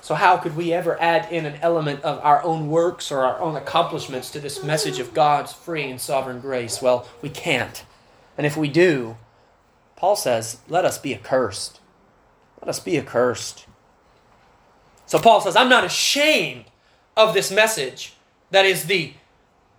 So, 0.00 0.14
how 0.14 0.36
could 0.36 0.56
we 0.56 0.72
ever 0.72 1.02
add 1.02 1.32
in 1.32 1.46
an 1.46 1.58
element 1.62 2.02
of 2.02 2.20
our 2.22 2.44
own 2.44 2.70
works 2.70 3.10
or 3.10 3.24
our 3.24 3.40
own 3.40 3.56
accomplishments 3.56 4.30
to 4.30 4.38
this 4.38 4.62
message 4.62 5.00
of 5.00 5.14
God's 5.14 5.52
free 5.52 5.90
and 5.90 6.00
sovereign 6.00 6.38
grace? 6.38 6.80
Well, 6.80 7.08
we 7.22 7.28
can't. 7.28 7.84
And 8.36 8.46
if 8.46 8.56
we 8.56 8.68
do, 8.68 9.16
Paul 9.96 10.14
says, 10.14 10.58
let 10.68 10.84
us 10.84 10.96
be 10.96 11.12
accursed. 11.12 11.77
Let 12.60 12.68
us 12.68 12.80
be 12.80 12.98
accursed. 12.98 13.66
So 15.06 15.18
Paul 15.18 15.40
says, 15.40 15.56
I'm 15.56 15.68
not 15.68 15.84
ashamed 15.84 16.66
of 17.16 17.34
this 17.34 17.50
message 17.50 18.14
that 18.50 18.64
is 18.64 18.84
the 18.84 19.14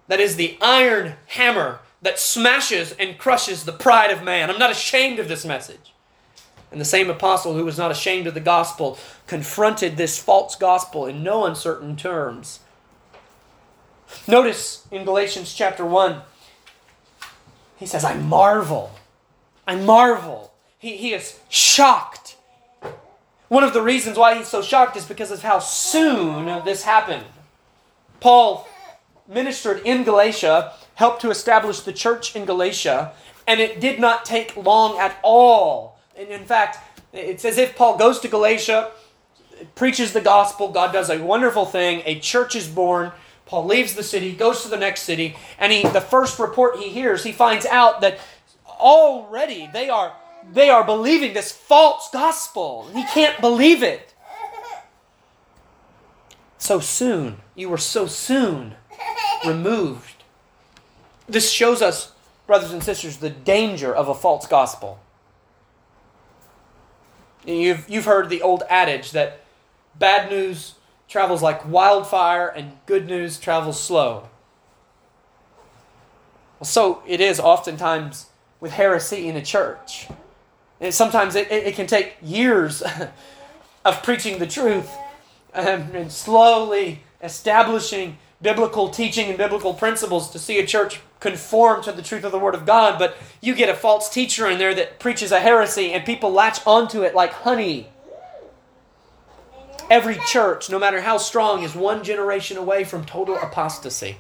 that 0.08 0.20
is 0.20 0.36
the 0.36 0.58
iron 0.60 1.14
hammer 1.28 1.80
that 2.02 2.18
smashes 2.18 2.94
and 2.94 3.18
crushes 3.18 3.64
the 3.64 3.72
pride 3.72 4.10
of 4.10 4.24
man. 4.24 4.50
I'm 4.50 4.58
not 4.58 4.72
ashamed 4.72 5.20
of 5.20 5.28
this 5.28 5.46
message. 5.46 5.94
And 6.72 6.82
the 6.82 6.86
same 6.86 7.10
apostle 7.10 7.54
who 7.56 7.66
was 7.66 7.78
not 7.78 7.92
ashamed 7.92 8.28
of 8.28 8.34
the 8.34 8.40
gospel 8.40 8.98
confronted 9.28 9.98
this 9.98 10.20
false 10.20 10.56
gospel 10.56 11.06
in 11.06 11.24
no 11.24 11.46
uncertain 11.46 11.96
terms. 11.96 12.60
Notice 14.28 14.88
in 14.92 15.06
Galatians 15.06 15.54
chapter 15.54 15.86
1, 15.86 16.22
he 17.78 17.86
says, 17.86 18.04
I 18.04 18.16
marvel. 18.16 18.92
I 19.68 19.76
marvel. 19.76 20.54
He, 20.78 20.98
he 20.98 21.14
is 21.14 21.40
shocked. 21.50 22.19
One 23.50 23.64
of 23.64 23.74
the 23.74 23.82
reasons 23.82 24.18
why 24.18 24.36
he's 24.36 24.48
so 24.48 24.62
shocked 24.62 24.96
is 24.96 25.06
because 25.06 25.32
of 25.32 25.42
how 25.42 25.60
soon 25.60 26.64
this 26.64 26.84
happened. 26.84 27.26
Paul 28.20 28.68
ministered 29.30 29.82
in 29.86 30.04
Galatia, 30.04 30.74
helped 30.96 31.22
to 31.22 31.30
establish 31.30 31.82
the 31.82 31.94
church 31.94 32.36
in 32.36 32.46
Galatia, 32.46 33.14
and 33.48 33.60
it 33.60 33.80
did 33.80 34.00
not 34.00 34.26
take 34.26 34.58
long 34.58 34.98
at 34.98 35.18
all. 35.24 36.00
And 36.18 36.30
in 36.30 36.46
fact, 36.46 36.80
it's 37.14 37.46
as 37.46 37.58
if 37.58 37.76
Paul 37.76 37.98
goes 37.98 38.20
to 38.20 38.28
Galatia, 38.28 38.92
preaches 39.76 40.14
the 40.14 40.22
gospel, 40.22 40.72
God 40.72 40.92
does 40.92 41.10
a 41.10 41.24
wonderful 41.24 41.66
thing, 41.66 42.02
a 42.06 42.20
church 42.20 42.56
is 42.56 42.68
born. 42.68 43.12
Paul 43.46 43.66
leaves 43.66 43.94
the 43.94 44.04
city, 44.04 44.34
goes 44.34 44.64
to 44.64 44.70
the 44.70 44.78
next 44.78 45.04
city, 45.04 45.36
and 45.58 45.72
he 45.72 45.84
the 45.84 46.02
first 46.02 46.40
report 46.40 46.78
he 46.78 46.90
hears, 46.90 47.24
he 47.24 47.32
finds 47.32 47.66
out 47.66 48.02
that 48.02 48.20
already 48.68 49.70
they 49.72 49.90
are 49.90 50.14
they 50.54 50.70
are 50.70 50.84
believing 50.84 51.34
this 51.34 51.52
false 51.52 52.10
gospel. 52.12 52.90
He 52.94 53.04
can't 53.06 53.40
believe 53.40 53.84
it. 53.84 54.14
So 56.58 56.80
soon, 56.80 57.38
you 57.56 57.70
were 57.70 57.78
so 57.78 58.06
soon 58.08 58.76
removed. 59.46 60.24
This 61.28 61.52
shows 61.52 61.82
us, 61.82 62.12
brothers 62.48 62.72
and 62.72 62.84
sisters, 62.84 63.18
the 63.18 63.30
danger 63.30 63.96
of 63.96 64.10
a 64.10 64.16
false 64.16 64.46
gospel. 64.48 65.00
You've, 67.46 67.90
you've 67.90 68.06
heard 68.06 68.30
the 68.30 68.42
old 68.42 68.64
adage 68.70 69.12
that 69.12 69.42
bad 69.98 70.30
news 70.30 70.76
travels 71.08 71.42
like 71.42 71.68
wildfire 71.68 72.48
and 72.48 72.78
good 72.86 73.08
news 73.08 73.40
travels 73.40 73.80
slow. 73.80 74.30
Well, 76.60 76.66
so 76.66 77.02
it 77.08 77.22
is 77.22 77.40
oftentimes 77.40 78.28
with 78.60 78.74
heresy 78.74 79.28
in 79.28 79.36
a 79.36 79.42
church. 79.42 80.08
And 80.82 80.94
sometimes 80.94 81.36
it, 81.36 81.52
it, 81.52 81.68
it 81.68 81.76
can 81.76 81.88
take 81.88 82.16
years 82.22 82.84
of 83.86 84.04
preaching 84.04 84.40
the 84.40 84.48
truth 84.48 84.90
and, 85.54 85.96
and 85.96 86.12
slowly 86.12 87.04
establishing 87.22 88.18
biblical 88.42 88.90
teaching 88.90 89.28
and 89.28 89.38
biblical 89.38 89.74
principles 89.74 90.30
to 90.32 90.40
see 90.40 90.60
a 90.60 90.66
church 90.66 91.02
conform 91.20 91.84
to 91.84 91.92
the 91.92 92.02
truth 92.02 92.24
of 92.24 92.32
the 92.32 92.40
Word 92.40 92.56
of 92.56 92.66
God, 92.66 92.98
but 92.98 93.18
you 93.42 93.54
get 93.54 93.68
a 93.68 93.74
false 93.74 94.10
teacher 94.10 94.48
in 94.50 94.58
there 94.58 94.74
that 94.74 95.00
preaches 95.00 95.32
a 95.32 95.40
heresy 95.40 95.92
and 95.92 96.06
people 96.06 96.32
latch 96.32 96.66
onto 96.66 97.04
it 97.04 97.14
like 97.14 97.32
honey. 97.32 97.90
Every 99.90 100.18
church, 100.28 100.70
no 100.70 100.80
matter 100.80 101.02
how 101.02 101.18
strong, 101.18 101.64
is 101.64 101.76
one 101.76 102.04
generation 102.04 102.58
away 102.58 102.84
from 102.84 103.04
total 103.04 103.36
apostasy. 103.38 104.18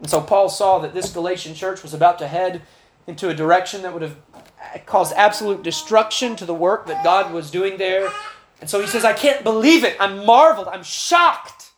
And 0.00 0.08
so 0.08 0.20
Paul 0.22 0.48
saw 0.48 0.78
that 0.78 0.94
this 0.94 1.12
Galatian 1.12 1.54
church 1.54 1.82
was 1.82 1.92
about 1.92 2.18
to 2.20 2.26
head 2.26 2.62
into 3.10 3.28
a 3.28 3.34
direction 3.34 3.82
that 3.82 3.92
would 3.92 4.02
have 4.02 4.16
caused 4.86 5.12
absolute 5.14 5.62
destruction 5.62 6.36
to 6.36 6.46
the 6.46 6.54
work 6.54 6.86
that 6.86 7.04
God 7.04 7.32
was 7.32 7.50
doing 7.50 7.76
there. 7.76 8.10
And 8.60 8.70
so 8.70 8.80
he 8.80 8.86
says, 8.86 9.04
I 9.04 9.12
can't 9.12 9.42
believe 9.42 9.84
it. 9.84 9.96
I'm 10.00 10.24
marveled. 10.24 10.68
I'm 10.68 10.82
shocked 10.82 11.72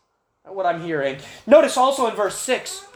at 0.44 0.54
what 0.54 0.66
I'm 0.66 0.82
hearing. 0.82 1.18
Notice 1.46 1.76
also 1.76 2.06
in 2.06 2.14
verse 2.14 2.38
6 2.38 2.86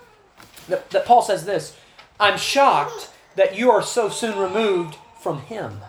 that, 0.68 0.90
that 0.90 1.06
Paul 1.06 1.22
says 1.22 1.44
this 1.44 1.76
I'm 2.20 2.38
shocked 2.38 3.10
that 3.36 3.56
you 3.56 3.70
are 3.70 3.82
so 3.82 4.08
soon 4.08 4.38
removed 4.38 4.96
from 5.20 5.40
him 5.40 5.80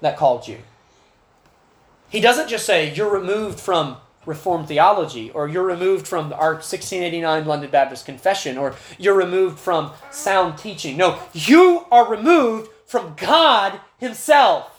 that 0.00 0.16
called 0.16 0.48
you. 0.48 0.58
He 2.08 2.20
doesn't 2.20 2.48
just 2.48 2.64
say 2.64 2.94
you're 2.94 3.10
removed 3.10 3.60
from 3.60 3.98
Reformed 4.26 4.68
theology, 4.68 5.30
or 5.30 5.48
you're 5.48 5.64
removed 5.64 6.06
from 6.06 6.32
our 6.32 6.54
1689 6.54 7.46
London 7.46 7.70
Baptist 7.70 8.04
Confession, 8.04 8.58
or 8.58 8.74
you're 8.98 9.14
removed 9.14 9.58
from 9.58 9.92
sound 10.10 10.58
teaching. 10.58 10.96
No, 10.96 11.18
you 11.32 11.86
are 11.90 12.08
removed 12.08 12.70
from 12.86 13.14
God 13.16 13.80
Himself. 13.98 14.72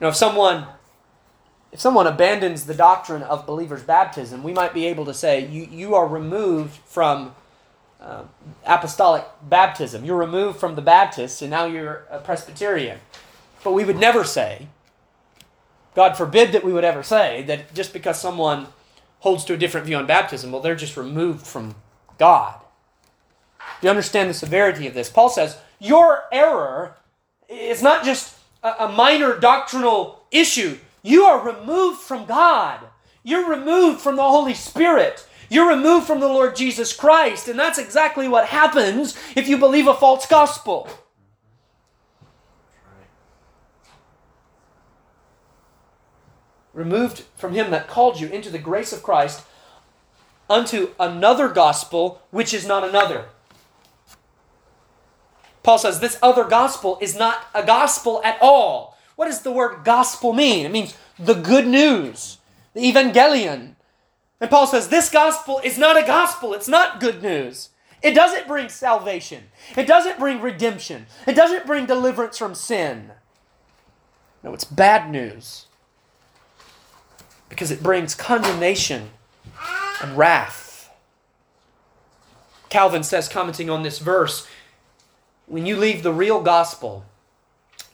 Now, 0.00 0.08
if 0.08 0.16
someone 0.16 0.66
if 1.72 1.80
someone 1.80 2.06
abandons 2.06 2.64
the 2.64 2.74
doctrine 2.74 3.22
of 3.22 3.44
believers' 3.44 3.82
baptism, 3.82 4.42
we 4.42 4.52
might 4.52 4.72
be 4.72 4.86
able 4.86 5.04
to 5.04 5.12
say 5.12 5.46
you, 5.46 5.68
you 5.70 5.94
are 5.94 6.06
removed 6.06 6.76
from 6.86 7.34
uh, 8.00 8.22
apostolic 8.64 9.24
baptism. 9.42 10.04
You're 10.04 10.16
removed 10.16 10.58
from 10.58 10.74
the 10.74 10.82
Baptists, 10.82 11.42
and 11.42 11.50
now 11.50 11.64
you're 11.66 12.04
a 12.10 12.18
Presbyterian. 12.18 13.00
But 13.64 13.72
we 13.72 13.84
would 13.84 13.98
never 13.98 14.24
say, 14.24 14.68
God 15.96 16.16
forbid 16.16 16.52
that 16.52 16.62
we 16.62 16.74
would 16.74 16.84
ever 16.84 17.02
say 17.02 17.42
that 17.44 17.72
just 17.72 17.94
because 17.94 18.20
someone 18.20 18.66
holds 19.20 19.44
to 19.46 19.54
a 19.54 19.56
different 19.56 19.86
view 19.86 19.96
on 19.96 20.06
baptism, 20.06 20.52
well, 20.52 20.60
they're 20.60 20.76
just 20.76 20.96
removed 20.96 21.46
from 21.46 21.74
God. 22.18 22.60
Do 23.80 23.86
you 23.86 23.90
understand 23.90 24.28
the 24.28 24.34
severity 24.34 24.86
of 24.86 24.94
this? 24.94 25.08
Paul 25.08 25.30
says, 25.30 25.56
Your 25.80 26.24
error 26.30 26.96
is 27.48 27.82
not 27.82 28.04
just 28.04 28.38
a, 28.62 28.88
minor 28.88 29.38
doctrinal 29.38 30.26
issue. 30.30 30.78
You 31.02 31.24
are 31.24 31.46
removed 31.46 32.00
from 32.00 32.26
God. 32.26 32.80
You're 33.22 33.48
removed 33.48 34.00
from 34.00 34.16
the 34.16 34.22
Holy 34.22 34.54
Spirit. 34.54 35.26
You're 35.48 35.68
removed 35.68 36.06
from 36.06 36.20
the 36.20 36.28
Lord 36.28 36.56
Jesus 36.56 36.92
Christ. 36.92 37.48
And 37.48 37.58
that's 37.58 37.78
exactly 37.78 38.28
what 38.28 38.48
happens 38.48 39.16
if 39.34 39.48
you 39.48 39.56
believe 39.56 39.86
a 39.86 39.94
false 39.94 40.26
gospel. 40.26 40.88
Removed 46.76 47.24
from 47.36 47.54
him 47.54 47.70
that 47.70 47.88
called 47.88 48.20
you 48.20 48.28
into 48.28 48.50
the 48.50 48.58
grace 48.58 48.92
of 48.92 49.02
Christ 49.02 49.46
unto 50.48 50.90
another 51.00 51.48
gospel, 51.48 52.20
which 52.30 52.52
is 52.52 52.66
not 52.66 52.86
another. 52.86 53.24
Paul 55.62 55.78
says 55.78 56.00
this 56.00 56.18
other 56.20 56.44
gospel 56.44 56.98
is 57.00 57.16
not 57.16 57.46
a 57.54 57.64
gospel 57.64 58.20
at 58.22 58.36
all. 58.42 58.98
What 59.16 59.24
does 59.24 59.40
the 59.40 59.50
word 59.50 59.86
gospel 59.86 60.34
mean? 60.34 60.66
It 60.66 60.70
means 60.70 60.94
the 61.18 61.32
good 61.32 61.66
news, 61.66 62.36
the 62.74 62.82
evangelion. 62.82 63.76
And 64.38 64.50
Paul 64.50 64.66
says 64.66 64.88
this 64.88 65.08
gospel 65.08 65.62
is 65.64 65.78
not 65.78 65.96
a 65.96 66.06
gospel, 66.06 66.52
it's 66.52 66.68
not 66.68 67.00
good 67.00 67.22
news. 67.22 67.70
It 68.02 68.14
doesn't 68.14 68.46
bring 68.46 68.68
salvation, 68.68 69.44
it 69.78 69.86
doesn't 69.86 70.18
bring 70.18 70.42
redemption, 70.42 71.06
it 71.26 71.36
doesn't 71.36 71.64
bring 71.64 71.86
deliverance 71.86 72.36
from 72.36 72.54
sin. 72.54 73.12
No, 74.42 74.52
it's 74.52 74.66
bad 74.66 75.10
news 75.10 75.65
because 77.48 77.70
it 77.70 77.82
brings 77.82 78.14
condemnation 78.14 79.10
and 80.02 80.16
wrath. 80.16 80.90
Calvin 82.68 83.02
says, 83.02 83.28
commenting 83.28 83.70
on 83.70 83.82
this 83.82 83.98
verse, 83.98 84.46
when 85.46 85.66
you 85.66 85.76
leave 85.76 86.02
the 86.02 86.12
real 86.12 86.42
gospel, 86.42 87.04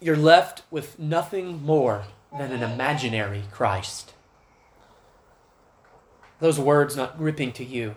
you're 0.01 0.17
left 0.17 0.63
with 0.71 0.99
nothing 0.99 1.63
more 1.63 2.05
than 2.37 2.51
an 2.51 2.63
imaginary 2.63 3.45
Christ. 3.53 4.13
Those 6.41 6.59
words 6.59 6.97
not 6.97 7.19
gripping 7.19 7.53
to 7.53 7.65
you. 7.65 7.95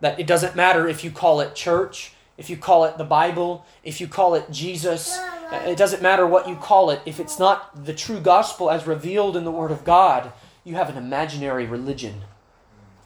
That 0.00 0.18
it 0.18 0.26
doesn't 0.26 0.56
matter 0.56 0.88
if 0.88 1.04
you 1.04 1.10
call 1.10 1.40
it 1.40 1.54
church, 1.54 2.12
if 2.36 2.48
you 2.48 2.56
call 2.56 2.84
it 2.84 2.98
the 2.98 3.04
Bible, 3.04 3.66
if 3.84 4.00
you 4.00 4.08
call 4.08 4.34
it 4.34 4.50
Jesus, 4.50 5.18
Uh, 5.50 5.56
it 5.66 5.78
doesn't 5.78 6.02
matter 6.02 6.26
what 6.26 6.48
you 6.48 6.56
call 6.56 6.90
it. 6.90 7.00
If 7.06 7.18
it's 7.18 7.38
not 7.38 7.84
the 7.84 7.94
true 7.94 8.20
gospel 8.20 8.70
as 8.70 8.86
revealed 8.86 9.36
in 9.36 9.44
the 9.44 9.50
Word 9.50 9.70
of 9.70 9.84
God, 9.84 10.32
you 10.62 10.74
have 10.74 10.90
an 10.90 10.98
imaginary 10.98 11.64
religion. 11.64 12.22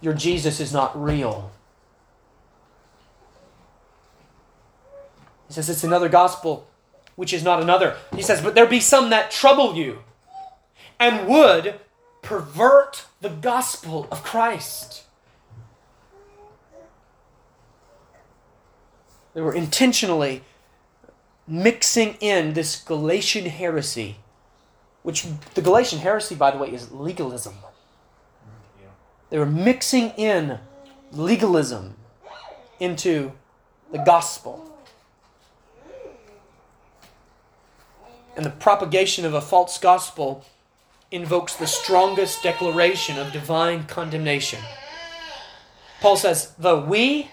Your 0.00 0.14
Jesus 0.14 0.58
is 0.58 0.72
not 0.72 1.00
real. 1.00 1.52
He 5.46 5.54
says 5.54 5.70
it's 5.70 5.84
another 5.84 6.08
gospel, 6.08 6.66
which 7.14 7.32
is 7.32 7.44
not 7.44 7.62
another. 7.62 7.96
He 8.16 8.22
says, 8.22 8.42
but 8.42 8.54
there 8.54 8.66
be 8.66 8.80
some 8.80 9.10
that 9.10 9.30
trouble 9.30 9.76
you 9.76 9.98
and 10.98 11.28
would 11.28 11.78
pervert 12.22 13.04
the 13.20 13.28
gospel 13.28 14.08
of 14.10 14.24
Christ. 14.24 15.04
They 19.34 19.40
were 19.40 19.54
intentionally 19.54 20.42
mixing 21.52 22.14
in 22.20 22.54
this 22.54 22.76
Galatian 22.82 23.46
heresy, 23.46 24.16
which 25.02 25.26
the 25.54 25.60
Galatian 25.62 25.98
heresy, 25.98 26.34
by 26.34 26.50
the 26.50 26.58
way, 26.58 26.72
is 26.72 26.90
legalism. 26.90 27.54
They 29.30 29.38
were 29.38 29.46
mixing 29.46 30.10
in 30.10 30.58
legalism 31.12 31.96
into 32.80 33.32
the 33.90 33.98
gospel. 33.98 34.72
and 38.36 38.46
the 38.46 38.50
propagation 38.50 39.24
of 39.24 39.34
a 39.34 39.40
false 39.40 39.78
gospel 39.78 40.44
invokes 41.10 41.54
the 41.56 41.66
strongest 41.66 42.42
declaration 42.42 43.18
of 43.18 43.32
divine 43.32 43.84
condemnation. 43.84 44.58
Paul 46.00 46.16
says, 46.16 46.54
Though 46.58 46.84
we, 46.84 47.30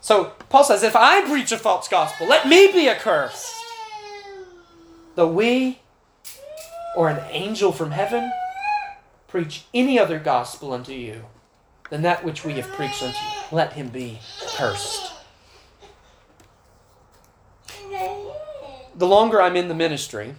So 0.00 0.32
Paul 0.48 0.64
says, 0.64 0.82
if 0.82 0.96
I 0.96 1.20
preach 1.22 1.52
a 1.52 1.58
false 1.58 1.88
gospel, 1.88 2.26
let 2.26 2.48
me 2.48 2.72
be 2.72 2.88
accursed. 2.88 3.54
Though 5.14 5.30
we 5.30 5.80
or 6.96 7.08
an 7.08 7.22
angel 7.30 7.72
from 7.72 7.90
heaven 7.90 8.32
preach 9.28 9.64
any 9.74 9.98
other 9.98 10.18
gospel 10.18 10.72
unto 10.72 10.92
you 10.92 11.26
than 11.90 12.02
that 12.02 12.24
which 12.24 12.44
we 12.44 12.54
have 12.54 12.68
preached 12.68 13.02
unto 13.02 13.18
you, 13.18 13.32
let 13.52 13.74
him 13.74 13.88
be 13.88 14.18
cursed. 14.56 15.12
The 18.94 19.06
longer 19.06 19.40
I'm 19.40 19.56
in 19.56 19.68
the 19.68 19.74
ministry, 19.74 20.34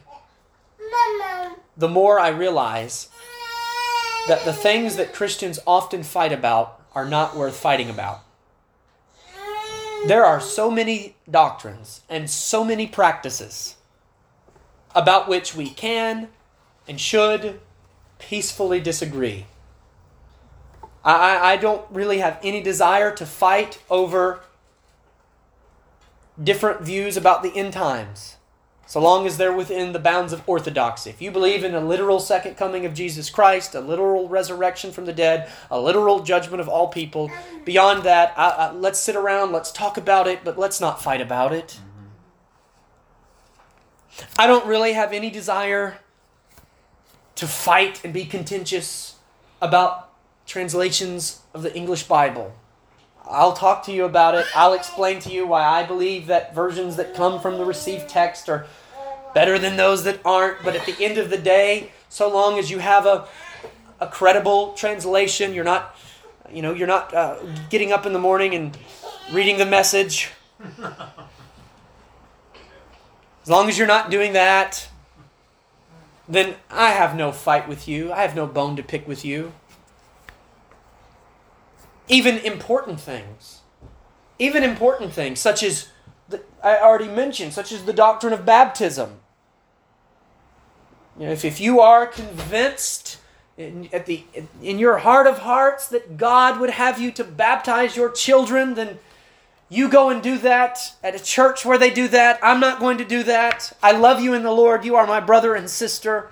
the 1.77 1.87
more 1.87 2.19
I 2.19 2.29
realize 2.29 3.09
that 4.27 4.43
the 4.45 4.53
things 4.53 4.97
that 4.97 5.13
Christians 5.13 5.59
often 5.65 6.03
fight 6.03 6.31
about 6.31 6.79
are 6.93 7.05
not 7.07 7.35
worth 7.35 7.55
fighting 7.55 7.89
about. 7.89 8.23
There 10.07 10.25
are 10.25 10.39
so 10.39 10.71
many 10.71 11.15
doctrines 11.29 12.01
and 12.09 12.29
so 12.29 12.63
many 12.63 12.87
practices 12.87 13.75
about 14.95 15.27
which 15.27 15.55
we 15.55 15.69
can 15.69 16.29
and 16.87 16.99
should 16.99 17.59
peacefully 18.17 18.79
disagree. 18.79 19.45
I, 21.03 21.53
I 21.53 21.57
don't 21.57 21.85
really 21.91 22.17
have 22.19 22.39
any 22.43 22.61
desire 22.61 23.13
to 23.15 23.25
fight 23.25 23.79
over 23.89 24.41
different 26.41 26.81
views 26.81 27.15
about 27.17 27.43
the 27.43 27.55
end 27.55 27.73
times 27.73 28.37
so 28.91 28.99
long 28.99 29.25
as 29.25 29.37
they're 29.37 29.53
within 29.53 29.93
the 29.93 29.99
bounds 29.99 30.33
of 30.33 30.43
orthodoxy. 30.45 31.09
If 31.09 31.21
you 31.21 31.31
believe 31.31 31.63
in 31.63 31.73
a 31.73 31.79
literal 31.79 32.19
second 32.19 32.57
coming 32.57 32.85
of 32.85 32.93
Jesus 32.93 33.29
Christ, 33.29 33.73
a 33.73 33.79
literal 33.79 34.27
resurrection 34.27 34.91
from 34.91 35.05
the 35.05 35.13
dead, 35.13 35.49
a 35.69 35.79
literal 35.79 36.23
judgment 36.23 36.59
of 36.59 36.67
all 36.67 36.89
people, 36.89 37.31
beyond 37.63 38.03
that, 38.03 38.33
I, 38.35 38.49
I, 38.49 38.71
let's 38.73 38.99
sit 38.99 39.15
around, 39.15 39.53
let's 39.53 39.71
talk 39.71 39.95
about 39.95 40.27
it, 40.27 40.43
but 40.43 40.59
let's 40.59 40.81
not 40.81 41.01
fight 41.01 41.21
about 41.21 41.53
it. 41.53 41.79
I 44.37 44.45
don't 44.45 44.65
really 44.65 44.91
have 44.91 45.13
any 45.13 45.29
desire 45.29 45.99
to 47.35 47.47
fight 47.47 48.03
and 48.03 48.13
be 48.13 48.25
contentious 48.25 49.15
about 49.61 50.11
translations 50.45 51.39
of 51.53 51.63
the 51.63 51.73
English 51.73 52.03
Bible. 52.09 52.53
I'll 53.23 53.53
talk 53.53 53.85
to 53.85 53.93
you 53.93 54.03
about 54.03 54.35
it. 54.35 54.45
I'll 54.53 54.73
explain 54.73 55.19
to 55.21 55.31
you 55.31 55.47
why 55.47 55.63
I 55.63 55.83
believe 55.83 56.27
that 56.27 56.53
versions 56.53 56.97
that 56.97 57.15
come 57.15 57.39
from 57.39 57.57
the 57.57 57.63
received 57.63 58.09
text 58.09 58.49
are 58.49 58.67
better 59.33 59.57
than 59.59 59.77
those 59.77 60.03
that 60.03 60.19
aren't. 60.25 60.63
But 60.63 60.75
at 60.75 60.85
the 60.85 61.03
end 61.03 61.17
of 61.17 61.29
the 61.29 61.37
day, 61.37 61.91
so 62.09 62.29
long 62.29 62.59
as 62.59 62.69
you 62.69 62.79
have 62.79 63.05
a, 63.05 63.27
a 63.99 64.07
credible 64.07 64.73
translation, 64.73 65.53
you're 65.53 65.63
not, 65.63 65.95
you 66.51 66.61
know, 66.61 66.73
you're 66.73 66.87
not 66.87 67.13
uh, 67.13 67.37
getting 67.69 67.91
up 67.91 68.05
in 68.05 68.13
the 68.13 68.19
morning 68.19 68.53
and 68.53 68.77
reading 69.31 69.57
the 69.57 69.65
message. 69.65 70.29
As 73.43 73.49
long 73.49 73.69
as 73.69 73.77
you're 73.77 73.87
not 73.87 74.11
doing 74.11 74.33
that, 74.33 74.87
then 76.27 76.55
I 76.69 76.91
have 76.91 77.15
no 77.15 77.31
fight 77.31 77.67
with 77.67 77.87
you. 77.87 78.11
I 78.11 78.21
have 78.21 78.35
no 78.35 78.45
bone 78.45 78.75
to 78.75 78.83
pick 78.83 79.07
with 79.07 79.25
you. 79.25 79.53
Even 82.07 82.37
important 82.39 82.99
things, 82.99 83.61
even 84.37 84.63
important 84.63 85.13
things, 85.13 85.39
such 85.39 85.63
as 85.63 85.87
the, 86.29 86.41
I 86.63 86.77
already 86.77 87.07
mentioned, 87.07 87.53
such 87.53 87.71
as 87.71 87.85
the 87.85 87.93
doctrine 87.93 88.33
of 88.33 88.45
baptism. 88.45 89.20
You 91.19 91.25
know, 91.25 91.31
if, 91.31 91.45
if 91.45 91.59
you 91.59 91.79
are 91.81 92.07
convinced 92.07 93.17
in, 93.57 93.89
at 93.93 94.05
the, 94.05 94.23
in 94.61 94.79
your 94.79 94.99
heart 94.99 95.27
of 95.27 95.39
hearts 95.39 95.87
that 95.89 96.17
God 96.17 96.59
would 96.59 96.71
have 96.71 96.99
you 96.99 97.11
to 97.11 97.23
baptize 97.23 97.95
your 97.95 98.09
children, 98.09 98.73
then 98.75 98.99
you 99.69 99.87
go 99.87 100.09
and 100.09 100.21
do 100.21 100.37
that 100.39 100.95
at 101.03 101.15
a 101.15 101.23
church 101.23 101.65
where 101.65 101.77
they 101.77 101.89
do 101.89 102.07
that. 102.09 102.39
I'm 102.41 102.59
not 102.59 102.79
going 102.79 102.97
to 102.97 103.05
do 103.05 103.23
that. 103.23 103.71
I 103.81 103.91
love 103.91 104.21
you 104.21 104.33
in 104.33 104.43
the 104.43 104.51
Lord. 104.51 104.83
You 104.83 104.95
are 104.95 105.07
my 105.07 105.19
brother 105.19 105.55
and 105.55 105.69
sister. 105.69 106.31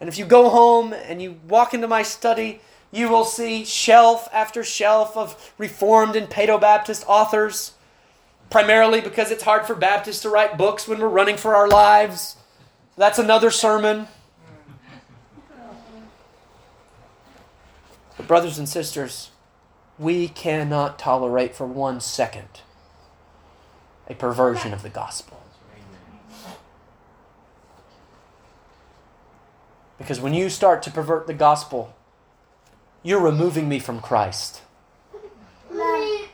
And 0.00 0.08
if 0.08 0.18
you 0.18 0.24
go 0.24 0.48
home 0.48 0.92
and 0.92 1.20
you 1.20 1.38
walk 1.46 1.74
into 1.74 1.86
my 1.86 2.02
study, 2.02 2.60
you 2.90 3.08
will 3.08 3.24
see 3.24 3.64
shelf 3.64 4.28
after 4.32 4.64
shelf 4.64 5.16
of 5.16 5.52
Reformed 5.58 6.16
and 6.16 6.28
Paedo 6.28 6.60
Baptist 6.60 7.04
authors, 7.06 7.72
primarily 8.48 9.00
because 9.00 9.30
it's 9.30 9.44
hard 9.44 9.66
for 9.66 9.74
Baptists 9.74 10.22
to 10.22 10.30
write 10.30 10.58
books 10.58 10.88
when 10.88 10.98
we're 10.98 11.08
running 11.08 11.36
for 11.36 11.54
our 11.54 11.68
lives. 11.68 12.36
That's 12.96 13.18
another 13.18 13.50
sermon. 13.50 14.08
Brothers 18.30 18.58
and 18.58 18.68
sisters, 18.68 19.30
we 19.98 20.28
cannot 20.28 21.00
tolerate 21.00 21.52
for 21.52 21.66
one 21.66 22.00
second 22.00 22.60
a 24.06 24.14
perversion 24.14 24.72
of 24.72 24.84
the 24.84 24.88
gospel. 24.88 25.42
Because 29.98 30.20
when 30.20 30.32
you 30.32 30.48
start 30.48 30.80
to 30.84 30.92
pervert 30.92 31.26
the 31.26 31.34
gospel, 31.34 31.92
you're 33.02 33.20
removing 33.20 33.68
me 33.68 33.80
from 33.80 33.98
Christ. 33.98 34.62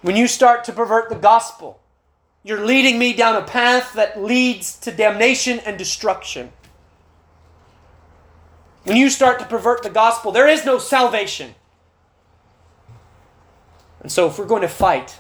When 0.03 0.17
you 0.17 0.29
start 0.29 0.65
to 0.65 0.73
pervert 0.73 1.09
the 1.09 1.15
gospel, 1.15 1.81
you're 2.43 2.67
leading 2.67 2.99
me 2.99 3.15
down 3.15 3.37
a 3.37 3.47
path 3.47 3.95
that 3.95 4.23
leads 4.23 4.79
to 4.81 4.93
damnation 4.93 5.61
and 5.61 5.79
destruction. 5.79 6.53
When 8.85 8.99
you 8.99 9.09
start 9.09 9.39
to 9.39 9.47
pervert 9.47 9.83
the 9.83 9.89
gospel, 9.89 10.31
there 10.31 10.47
is 10.47 10.67
no 10.67 10.77
salvation. 10.77 11.55
And 14.07 14.12
so, 14.12 14.29
if 14.29 14.38
we're 14.38 14.47
going 14.47 14.62
to 14.62 14.69
fight, 14.69 15.19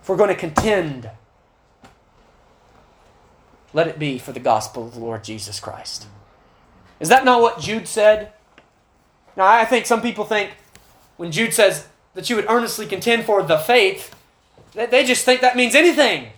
if 0.00 0.08
we're 0.08 0.16
going 0.16 0.28
to 0.28 0.36
contend, 0.36 1.10
let 3.72 3.88
it 3.88 3.98
be 3.98 4.20
for 4.20 4.30
the 4.30 4.38
gospel 4.38 4.86
of 4.86 4.94
the 4.94 5.00
Lord 5.00 5.24
Jesus 5.24 5.58
Christ. 5.58 6.06
Is 7.00 7.08
that 7.08 7.24
not 7.24 7.40
what 7.40 7.58
Jude 7.58 7.88
said? 7.88 8.32
Now, 9.36 9.46
I 9.46 9.64
think 9.64 9.84
some 9.84 10.00
people 10.00 10.24
think 10.24 10.52
when 11.16 11.32
Jude 11.32 11.52
says 11.52 11.88
that 12.14 12.30
you 12.30 12.36
would 12.36 12.48
earnestly 12.48 12.86
contend 12.86 13.24
for 13.24 13.42
the 13.42 13.58
faith, 13.58 14.14
that 14.74 14.92
they 14.92 15.04
just 15.04 15.24
think 15.24 15.40
that 15.40 15.56
means 15.56 15.74
anything. 15.74 16.28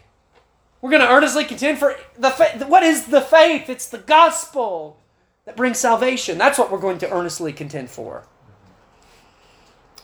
We're 0.81 0.89
going 0.89 1.03
to 1.03 1.13
earnestly 1.13 1.45
contend 1.45 1.77
for 1.77 1.95
the 2.19 2.31
faith. 2.31 2.65
What 2.65 2.83
is 2.83 3.09
the 3.09 3.21
faith? 3.21 3.69
It's 3.69 3.91
the 3.91 3.99
gospel 3.99 4.97
that 5.45 5.57
brings 5.57 5.77
salvation. 5.77 6.39
That's 6.39 6.59
what 6.59 6.73
we're 6.73 6.81
going 6.81 6.97
to 7.01 7.13
earnestly 7.13 7.53
contend 7.53 7.91
for. 7.91 8.25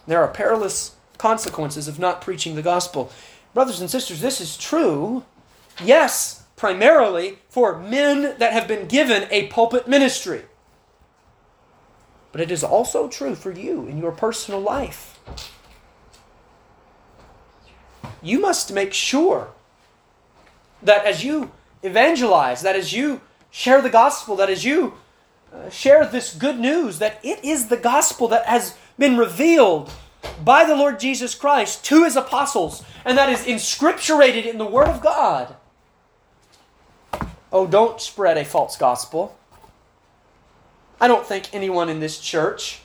There 0.07 0.21
are 0.21 0.29
perilous 0.29 0.97
consequences 1.19 1.89
of 1.89 1.99
not 1.99 2.21
preaching 2.21 2.57
the 2.57 2.63
gospel. 2.63 3.13
Brothers 3.55 3.81
and 3.81 3.91
sisters, 3.91 4.21
this 4.21 4.41
is 4.41 4.57
true, 4.57 5.25
yes, 5.83 6.45
primarily 6.57 7.39
for 7.49 7.79
men 7.79 8.37
that 8.39 8.53
have 8.53 8.67
been 8.67 8.89
given 8.89 9.29
a 9.31 9.47
pulpit 9.49 9.87
ministry. 9.87 10.43
But 12.33 12.41
it 12.41 12.51
is 12.51 12.65
also 12.65 13.09
true 13.09 13.35
for 13.35 13.53
you 13.53 13.87
in 13.87 13.99
your 13.99 14.13
personal 14.13 14.61
life. 14.61 15.21
You 18.23 18.41
must 18.41 18.73
make 18.73 18.95
sure 18.95 19.51
that 20.83 21.05
as 21.05 21.25
you 21.25 21.53
evangelize, 21.83 22.63
that 22.63 22.77
as 22.77 22.93
you 22.93 23.21
share 23.51 23.83
the 23.83 23.91
gospel, 23.91 24.37
that 24.37 24.49
as 24.49 24.65
you 24.65 24.95
uh, 25.53 25.69
share 25.69 26.07
this 26.07 26.35
good 26.35 26.59
news, 26.59 26.99
that 26.99 27.21
it 27.23 27.45
is 27.45 27.69
the 27.69 27.77
gospel 27.77 28.29
that 28.29 28.47
has 28.47 28.77
been 28.99 29.17
revealed 29.17 29.91
by 30.45 30.65
the 30.65 30.77
Lord 30.77 31.01
Jesus 31.01 31.35
Christ 31.35 31.85
to 31.87 32.05
his 32.05 32.17
apostles, 32.17 32.85
and 33.05 33.19
that 33.19 33.29
is 33.29 33.41
inscripturated 33.41 34.47
in 34.47 34.59
the 34.59 34.67
Word 34.67 34.89
of 34.89 35.01
God. 35.01 35.57
Oh, 37.53 37.67
don't 37.67 38.01
spread 38.01 38.39
a 38.39 38.45
false 38.45 38.77
gospel. 38.77 39.37
I 41.01 41.09
don't 41.09 41.27
think 41.27 41.53
anyone 41.53 41.89
in 41.89 42.01
this 42.01 42.19
church 42.19 42.81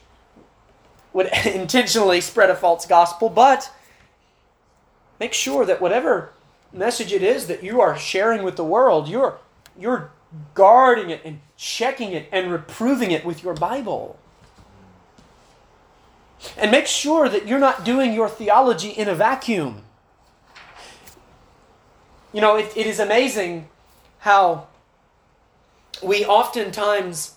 would 1.13 1.28
intentionally 1.46 2.22
spread 2.22 2.50
a 2.50 2.56
false 2.56 2.86
gospel, 2.86 3.30
but 3.30 3.72
make 5.20 5.34
sure 5.34 5.65
that 5.65 5.82
whatever 5.82 6.32
message 6.74 7.13
it 7.13 7.24
is 7.24 7.48
that 7.48 7.63
you 7.63 7.80
are 7.80 7.98
sharing 7.98 8.43
with 8.43 8.56
the 8.56 8.63
world, 8.63 9.08
you're, 9.08 9.39
you're 9.80 10.12
guarding 10.54 11.10
it 11.10 11.22
and 11.24 11.39
checking 11.56 12.12
it 12.12 12.28
and 12.32 12.52
reproving 12.52 13.12
it 13.12 13.24
with 13.24 13.43
your 13.43 13.54
Bible. 13.54 14.20
And 16.58 16.71
make 16.71 16.88
sure 16.88 17.30
that 17.30 17.47
you're 17.47 17.60
not 17.60 17.84
doing 17.84 18.13
your 18.13 18.30
theology 18.30 18.89
in 18.89 19.08
a 19.08 19.15
vacuum. 19.15 19.84
You 22.34 22.41
know, 22.41 22.58
it, 22.58 22.76
it 22.76 22.86
is 22.86 23.00
amazing 23.00 23.69
how 24.19 24.67
we 26.04 26.26
oftentimes 26.26 27.36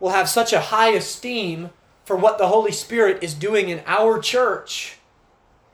will 0.00 0.10
have 0.10 0.28
such 0.28 0.52
a 0.52 0.60
high 0.60 0.90
esteem 0.90 1.70
for 2.04 2.16
what 2.16 2.38
the 2.38 2.48
Holy 2.48 2.72
Spirit 2.72 3.22
is 3.22 3.34
doing 3.34 3.70
in 3.70 3.82
our 3.86 4.18
church, 4.18 4.98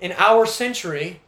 in 0.01 0.13
our 0.13 0.47
century, 0.47 1.21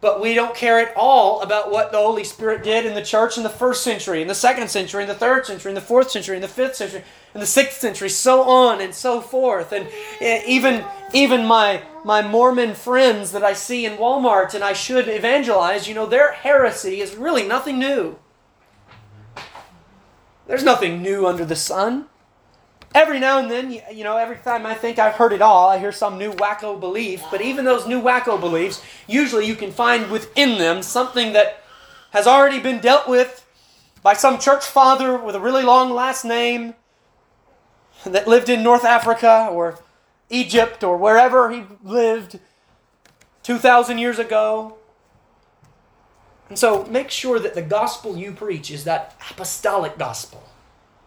but 0.00 0.20
we 0.20 0.34
don't 0.34 0.54
care 0.54 0.78
at 0.78 0.96
all 0.96 1.42
about 1.42 1.70
what 1.70 1.90
the 1.90 1.98
Holy 1.98 2.24
Spirit 2.24 2.62
did 2.62 2.86
in 2.86 2.94
the 2.94 3.02
church 3.02 3.36
in 3.36 3.42
the 3.42 3.50
first 3.50 3.82
century, 3.82 4.22
in 4.22 4.28
the 4.28 4.34
second 4.34 4.70
century, 4.70 5.02
in 5.02 5.08
the 5.08 5.14
third 5.14 5.44
century, 5.44 5.70
in 5.70 5.74
the 5.74 5.80
fourth 5.80 6.10
century, 6.10 6.36
in 6.36 6.42
the 6.42 6.48
fifth 6.48 6.76
century. 6.76 7.02
In 7.34 7.40
the 7.40 7.46
sixth 7.46 7.80
century, 7.80 8.08
so 8.08 8.42
on 8.42 8.80
and 8.80 8.94
so 8.94 9.20
forth. 9.20 9.72
And 9.72 9.88
eh, 10.20 10.42
even 10.46 10.84
even 11.12 11.46
my 11.46 11.82
my 12.04 12.22
Mormon 12.22 12.74
friends 12.74 13.32
that 13.32 13.42
I 13.42 13.52
see 13.52 13.84
in 13.84 13.96
Walmart 13.96 14.54
and 14.54 14.64
I 14.64 14.72
should 14.72 15.08
evangelize, 15.08 15.88
you 15.88 15.94
know, 15.94 16.06
their 16.06 16.32
heresy 16.32 17.00
is 17.00 17.16
really 17.16 17.46
nothing 17.46 17.78
new. 17.78 18.18
There's 20.46 20.64
nothing 20.64 21.02
new 21.02 21.26
under 21.26 21.44
the 21.44 21.56
sun. 21.56 22.06
Every 22.94 23.20
now 23.20 23.38
and 23.38 23.50
then, 23.50 23.70
you 23.92 24.02
know, 24.02 24.16
every 24.16 24.36
time 24.36 24.64
I 24.64 24.72
think 24.72 24.98
I've 24.98 25.14
heard 25.14 25.34
it 25.34 25.42
all, 25.42 25.68
I 25.68 25.78
hear 25.78 25.92
some 25.92 26.16
new 26.16 26.32
wacko 26.32 26.80
belief. 26.80 27.22
But 27.30 27.42
even 27.42 27.66
those 27.66 27.86
new 27.86 28.00
wacko 28.00 28.40
beliefs, 28.40 28.82
usually 29.06 29.46
you 29.46 29.54
can 29.54 29.70
find 29.70 30.10
within 30.10 30.56
them 30.56 30.82
something 30.82 31.34
that 31.34 31.62
has 32.12 32.26
already 32.26 32.60
been 32.60 32.80
dealt 32.80 33.06
with 33.06 33.44
by 34.02 34.14
some 34.14 34.38
church 34.38 34.64
father 34.64 35.18
with 35.18 35.34
a 35.34 35.40
really 35.40 35.62
long 35.62 35.92
last 35.92 36.24
name 36.24 36.74
that 38.04 38.28
lived 38.28 38.48
in 38.48 38.62
North 38.62 38.84
Africa 38.84 39.48
or 39.50 39.78
Egypt 40.30 40.84
or 40.84 40.96
wherever 40.96 41.50
he 41.50 41.64
lived 41.82 42.38
2,000 43.42 43.98
years 43.98 44.18
ago. 44.18 44.76
And 46.48 46.58
so 46.58 46.84
make 46.86 47.10
sure 47.10 47.38
that 47.38 47.54
the 47.54 47.62
gospel 47.62 48.16
you 48.16 48.32
preach 48.32 48.70
is 48.70 48.84
that 48.84 49.16
apostolic 49.30 49.98
gospel. 49.98 50.42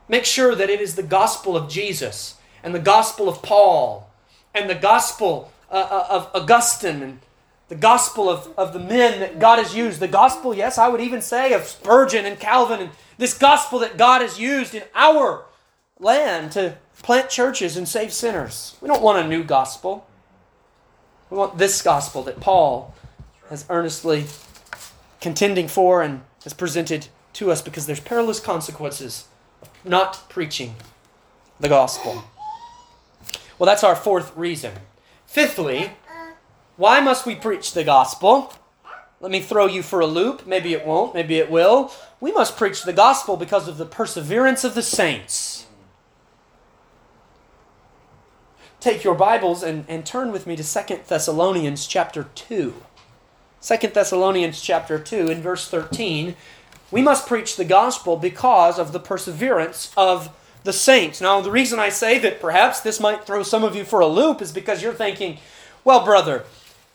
Make 0.07 0.25
sure 0.25 0.55
that 0.55 0.69
it 0.69 0.81
is 0.81 0.95
the 0.95 1.03
gospel 1.03 1.55
of 1.55 1.69
Jesus 1.69 2.35
and 2.63 2.75
the 2.75 2.79
gospel 2.79 3.29
of 3.29 3.41
Paul 3.41 4.09
and 4.53 4.69
the 4.69 4.75
gospel 4.75 5.51
uh, 5.69 5.75
uh, 5.75 6.07
of 6.09 6.29
Augustine 6.33 7.01
and 7.01 7.19
the 7.69 7.75
gospel 7.75 8.29
of, 8.29 8.49
of 8.57 8.73
the 8.73 8.79
men 8.79 9.21
that 9.21 9.39
God 9.39 9.57
has 9.57 9.73
used. 9.73 9.99
The 9.99 10.07
gospel, 10.07 10.53
yes, 10.53 10.77
I 10.77 10.89
would 10.89 10.99
even 10.99 11.21
say 11.21 11.53
of 11.53 11.63
Spurgeon 11.63 12.25
and 12.25 12.37
Calvin 12.37 12.81
and 12.81 12.89
this 13.17 13.37
gospel 13.37 13.79
that 13.79 13.97
God 13.97 14.21
has 14.21 14.39
used 14.39 14.75
in 14.75 14.83
our 14.93 15.45
land 15.99 16.51
to 16.53 16.77
plant 17.03 17.29
churches 17.29 17.77
and 17.77 17.87
save 17.87 18.13
sinners. 18.13 18.75
We 18.81 18.87
don't 18.87 19.01
want 19.01 19.23
a 19.23 19.27
new 19.27 19.43
gospel. 19.43 20.07
We 21.29 21.37
want 21.37 21.57
this 21.57 21.81
gospel 21.81 22.23
that 22.23 22.39
Paul 22.39 22.93
has 23.49 23.65
earnestly 23.69 24.25
contending 25.19 25.67
for 25.67 26.01
and 26.01 26.21
has 26.43 26.53
presented 26.53 27.07
to 27.33 27.51
us 27.51 27.61
because 27.61 27.85
there's 27.85 27.99
perilous 27.99 28.39
consequences 28.39 29.25
not 29.83 30.29
preaching 30.29 30.75
the 31.59 31.69
gospel. 31.69 32.23
Well, 33.57 33.67
that's 33.67 33.83
our 33.83 33.95
fourth 33.95 34.35
reason. 34.35 34.73
Fifthly, 35.25 35.91
why 36.77 36.99
must 36.99 37.25
we 37.25 37.35
preach 37.35 37.73
the 37.73 37.83
gospel? 37.83 38.53
Let 39.19 39.31
me 39.31 39.39
throw 39.39 39.67
you 39.67 39.83
for 39.83 39.99
a 39.99 40.07
loop. 40.07 40.47
Maybe 40.47 40.73
it 40.73 40.85
won't, 40.85 41.13
maybe 41.13 41.37
it 41.37 41.51
will. 41.51 41.93
We 42.19 42.31
must 42.31 42.57
preach 42.57 42.83
the 42.83 42.93
gospel 42.93 43.37
because 43.37 43.67
of 43.67 43.77
the 43.77 43.85
perseverance 43.85 44.63
of 44.63 44.73
the 44.73 44.81
saints. 44.81 45.67
Take 48.81 49.03
your 49.03 49.13
Bibles 49.13 49.61
and, 49.61 49.85
and 49.87 50.03
turn 50.03 50.31
with 50.31 50.47
me 50.47 50.55
to 50.55 50.63
Second 50.63 51.01
Thessalonians 51.07 51.85
chapter 51.85 52.29
2. 52.33 52.73
Second 53.59 53.93
Thessalonians 53.93 54.59
chapter 54.59 54.97
2 54.97 55.29
in 55.29 55.39
verse 55.39 55.67
13, 55.67 56.35
we 56.89 57.03
must 57.03 57.27
preach 57.27 57.55
the 57.55 57.63
gospel 57.63 58.17
because 58.17 58.79
of 58.79 58.91
the 58.91 58.99
perseverance 58.99 59.93
of 59.95 60.35
the 60.63 60.73
saints. 60.73 61.21
Now, 61.21 61.41
the 61.41 61.51
reason 61.51 61.77
I 61.77 61.89
say 61.89 62.17
that 62.17 62.41
perhaps 62.41 62.79
this 62.79 62.99
might 62.99 63.23
throw 63.23 63.43
some 63.43 63.63
of 63.63 63.75
you 63.75 63.83
for 63.83 63.99
a 63.99 64.07
loop 64.07 64.41
is 64.41 64.51
because 64.51 64.81
you're 64.81 64.93
thinking, 64.93 65.37
well, 65.83 66.03
brother, 66.03 66.43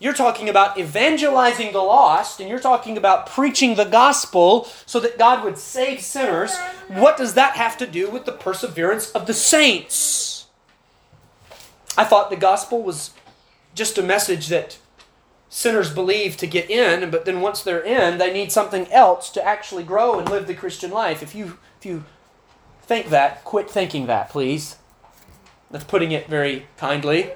you're 0.00 0.12
talking 0.12 0.48
about 0.48 0.76
evangelizing 0.76 1.70
the 1.70 1.78
lost 1.78 2.40
and 2.40 2.48
you're 2.50 2.58
talking 2.58 2.96
about 2.96 3.28
preaching 3.28 3.76
the 3.76 3.84
gospel 3.84 4.64
so 4.86 4.98
that 4.98 5.20
God 5.20 5.44
would 5.44 5.56
save 5.56 6.00
sinners. 6.00 6.52
What 6.88 7.16
does 7.16 7.34
that 7.34 7.54
have 7.54 7.78
to 7.78 7.86
do 7.86 8.10
with 8.10 8.24
the 8.24 8.32
perseverance 8.32 9.12
of 9.12 9.28
the 9.28 9.34
saints? 9.34 10.35
I 11.96 12.04
thought 12.04 12.30
the 12.30 12.36
gospel 12.36 12.82
was 12.82 13.12
just 13.74 13.98
a 13.98 14.02
message 14.02 14.48
that 14.48 14.78
sinners 15.48 15.92
believe 15.92 16.36
to 16.36 16.46
get 16.46 16.70
in, 16.70 17.10
but 17.10 17.24
then 17.24 17.40
once 17.40 17.62
they're 17.62 17.84
in, 17.84 18.18
they 18.18 18.32
need 18.32 18.52
something 18.52 18.90
else 18.92 19.30
to 19.30 19.44
actually 19.44 19.84
grow 19.84 20.18
and 20.18 20.28
live 20.28 20.46
the 20.46 20.54
Christian 20.54 20.90
life. 20.90 21.22
If 21.22 21.34
you 21.34 21.58
if 21.78 21.86
you 21.86 22.04
think 22.82 23.08
that, 23.08 23.44
quit 23.44 23.70
thinking 23.70 24.06
that, 24.06 24.30
please. 24.30 24.76
That's 25.70 25.84
putting 25.84 26.12
it 26.12 26.28
very 26.28 26.66
kindly. 26.76 27.32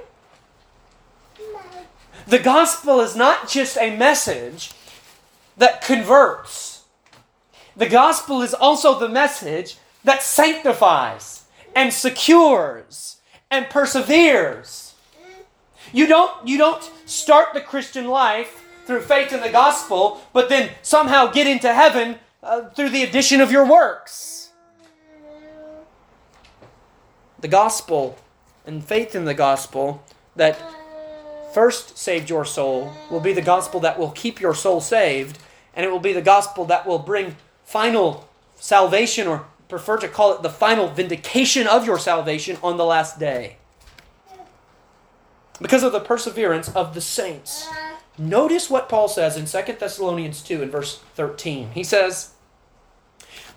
The 2.27 2.39
gospel 2.39 3.01
is 3.01 3.17
not 3.17 3.49
just 3.49 3.77
a 3.77 3.97
message 3.97 4.73
that 5.57 5.83
converts. 5.83 6.85
The 7.77 7.89
gospel 7.89 8.43
is 8.43 8.55
also 8.55 8.99
the 8.99 9.09
message 9.09 9.79
that 10.05 10.23
sanctifies 10.23 11.45
and 11.75 11.93
secures 11.93 13.17
and 13.51 13.69
perseveres. 13.69 14.95
You 15.93 16.07
don't 16.07 16.47
you 16.47 16.57
don't 16.57 16.83
start 17.07 17.53
the 17.53 17.61
Christian 17.61 18.07
life 18.07 18.65
through 18.87 19.03
faith 19.03 19.33
in 19.33 19.41
the 19.41 19.51
gospel, 19.51 20.21
but 20.33 20.49
then 20.49 20.71
somehow 20.83 21.31
get 21.31 21.47
into 21.47 21.73
heaven 21.73 22.19
uh, 22.43 22.69
through 22.71 22.91
the 22.91 23.03
addition 23.03 23.41
of 23.41 23.51
your 23.51 23.67
works. 23.67 24.51
The 27.41 27.49
gospel 27.49 28.19
and 28.67 28.85
faith 28.85 29.15
in 29.15 29.25
the 29.25 29.35
gospel 29.35 30.05
that 30.37 30.61
first 31.53 31.99
saved 31.99 32.31
your 32.31 32.45
soul 32.45 32.93
will 33.11 33.21
be 33.21 33.33
the 33.33 33.43
gospel 33.43 33.81
that 33.81 33.99
will 33.99 34.11
keep 34.11 34.41
your 34.41 34.55
soul 34.55 34.81
saved, 34.81 35.39
and 35.75 35.85
it 35.85 35.91
will 35.91 36.01
be 36.01 36.13
the 36.13 36.23
gospel 36.23 36.65
that 36.67 36.87
will 36.87 36.99
bring 36.99 37.37
final 37.65 38.29
salvation, 38.57 39.27
or 39.27 39.47
prefer 39.71 39.97
to 39.99 40.09
call 40.09 40.35
it 40.35 40.43
the 40.43 40.51
final 40.51 40.89
vindication 40.89 41.67
of 41.67 41.87
your 41.87 41.99
salvation 41.99 42.59
on 42.63 42.77
the 42.77 42.85
last 42.85 43.19
day 43.19 43.57
because 45.61 45.83
of 45.83 45.93
the 45.93 46.01
perseverance 46.01 46.69
of 46.75 46.95
the 46.95 47.01
saints. 47.01 47.69
Notice 48.19 48.69
what 48.69 48.89
Paul 48.89 49.09
says 49.09 49.37
in 49.37 49.47
2 49.47 49.73
Thessalonians 49.75 50.43
2 50.43 50.63
in 50.63 50.71
verse 50.71 51.01
13. 51.15 51.71
He 51.73 51.85
says, 51.85 52.33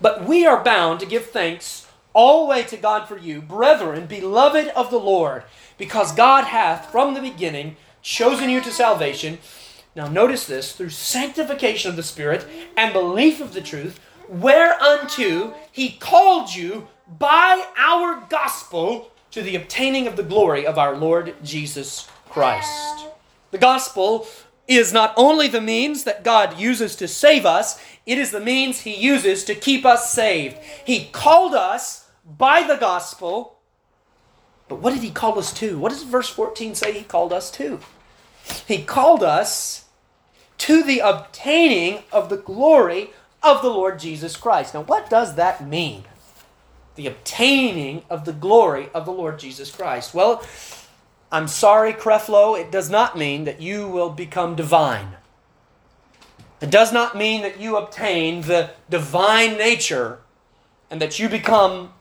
But 0.00 0.24
we 0.24 0.46
are 0.46 0.62
bound 0.62 1.00
to 1.00 1.06
give 1.06 1.26
thanks 1.26 1.86
always 2.12 2.66
to 2.66 2.76
God 2.76 3.08
for 3.08 3.18
you, 3.18 3.42
brethren, 3.42 4.06
beloved 4.06 4.68
of 4.68 4.90
the 4.90 4.98
Lord, 4.98 5.44
because 5.76 6.14
God 6.14 6.44
hath 6.44 6.90
from 6.90 7.14
the 7.14 7.20
beginning 7.20 7.76
chosen 8.02 8.48
you 8.48 8.60
to 8.60 8.70
salvation. 8.70 9.38
Now, 9.96 10.08
notice 10.08 10.46
this 10.46 10.72
through 10.72 10.90
sanctification 10.90 11.90
of 11.90 11.96
the 11.96 12.02
Spirit 12.02 12.46
and 12.76 12.92
belief 12.92 13.40
of 13.40 13.54
the 13.54 13.60
truth, 13.60 14.00
whereunto 14.28 15.54
he 15.70 15.90
called 15.90 16.54
you 16.54 16.88
by 17.18 17.66
our 17.76 18.24
gospel 18.28 19.10
to 19.30 19.42
the 19.42 19.56
obtaining 19.56 20.06
of 20.06 20.16
the 20.16 20.22
glory 20.22 20.66
of 20.66 20.78
our 20.78 20.96
Lord 20.96 21.34
Jesus 21.42 22.08
Christ. 22.28 23.06
The 23.50 23.58
gospel 23.58 24.26
is 24.66 24.92
not 24.92 25.12
only 25.16 25.48
the 25.48 25.60
means 25.60 26.04
that 26.04 26.24
God 26.24 26.58
uses 26.58 26.96
to 26.96 27.08
save 27.08 27.44
us, 27.44 27.82
it 28.06 28.18
is 28.18 28.30
the 28.30 28.40
means 28.40 28.80
He 28.80 28.96
uses 28.96 29.44
to 29.44 29.54
keep 29.54 29.84
us 29.84 30.12
saved. 30.12 30.56
He 30.84 31.06
called 31.06 31.54
us 31.54 32.08
by 32.24 32.62
the 32.62 32.76
gospel, 32.76 33.58
but 34.68 34.80
what 34.80 34.94
did 34.94 35.02
He 35.02 35.10
call 35.10 35.38
us 35.38 35.52
to? 35.54 35.78
What 35.78 35.90
does 35.90 36.02
verse 36.02 36.28
14 36.28 36.74
say 36.74 36.92
He 36.92 37.04
called 37.04 37.32
us 37.32 37.50
to? 37.52 37.80
He 38.66 38.82
called 38.82 39.22
us 39.22 39.84
to 40.58 40.82
the 40.82 41.00
obtaining 41.00 42.04
of 42.12 42.28
the 42.28 42.36
glory 42.36 43.10
of 43.44 43.62
the 43.62 43.70
Lord 43.70 43.98
Jesus 43.98 44.36
Christ. 44.36 44.74
Now, 44.74 44.82
what 44.82 45.10
does 45.10 45.34
that 45.36 45.66
mean? 45.66 46.04
the 46.94 47.06
obtaining 47.06 48.02
of 48.08 48.24
the 48.24 48.32
glory 48.32 48.88
of 48.94 49.04
the 49.04 49.12
Lord 49.12 49.38
Jesus 49.38 49.70
Christ. 49.70 50.14
Well, 50.14 50.44
I'm 51.32 51.48
sorry, 51.48 51.92
Creflo, 51.92 52.58
it 52.58 52.70
does 52.70 52.88
not 52.88 53.18
mean 53.18 53.44
that 53.44 53.60
you 53.60 53.88
will 53.88 54.10
become 54.10 54.54
divine. 54.54 55.16
It 56.60 56.70
does 56.70 56.92
not 56.92 57.16
mean 57.16 57.42
that 57.42 57.60
you 57.60 57.76
obtain 57.76 58.42
the 58.42 58.70
divine 58.88 59.58
nature 59.58 60.20
and 60.90 61.02
that 61.02 61.18
you 61.18 61.28
become 61.28 61.92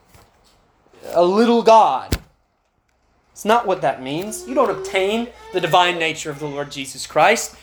a 1.11 1.25
little 1.25 1.63
God. 1.63 2.17
It's 3.31 3.43
not 3.43 3.65
what 3.65 3.81
that 3.81 4.01
means. 4.01 4.47
You 4.47 4.53
don't 4.53 4.69
obtain 4.69 5.29
the 5.53 5.59
divine 5.59 5.97
nature 5.97 6.29
of 6.29 6.37
the 6.37 6.45
Lord 6.45 6.71
Jesus 6.71 7.07
Christ. 7.07 7.55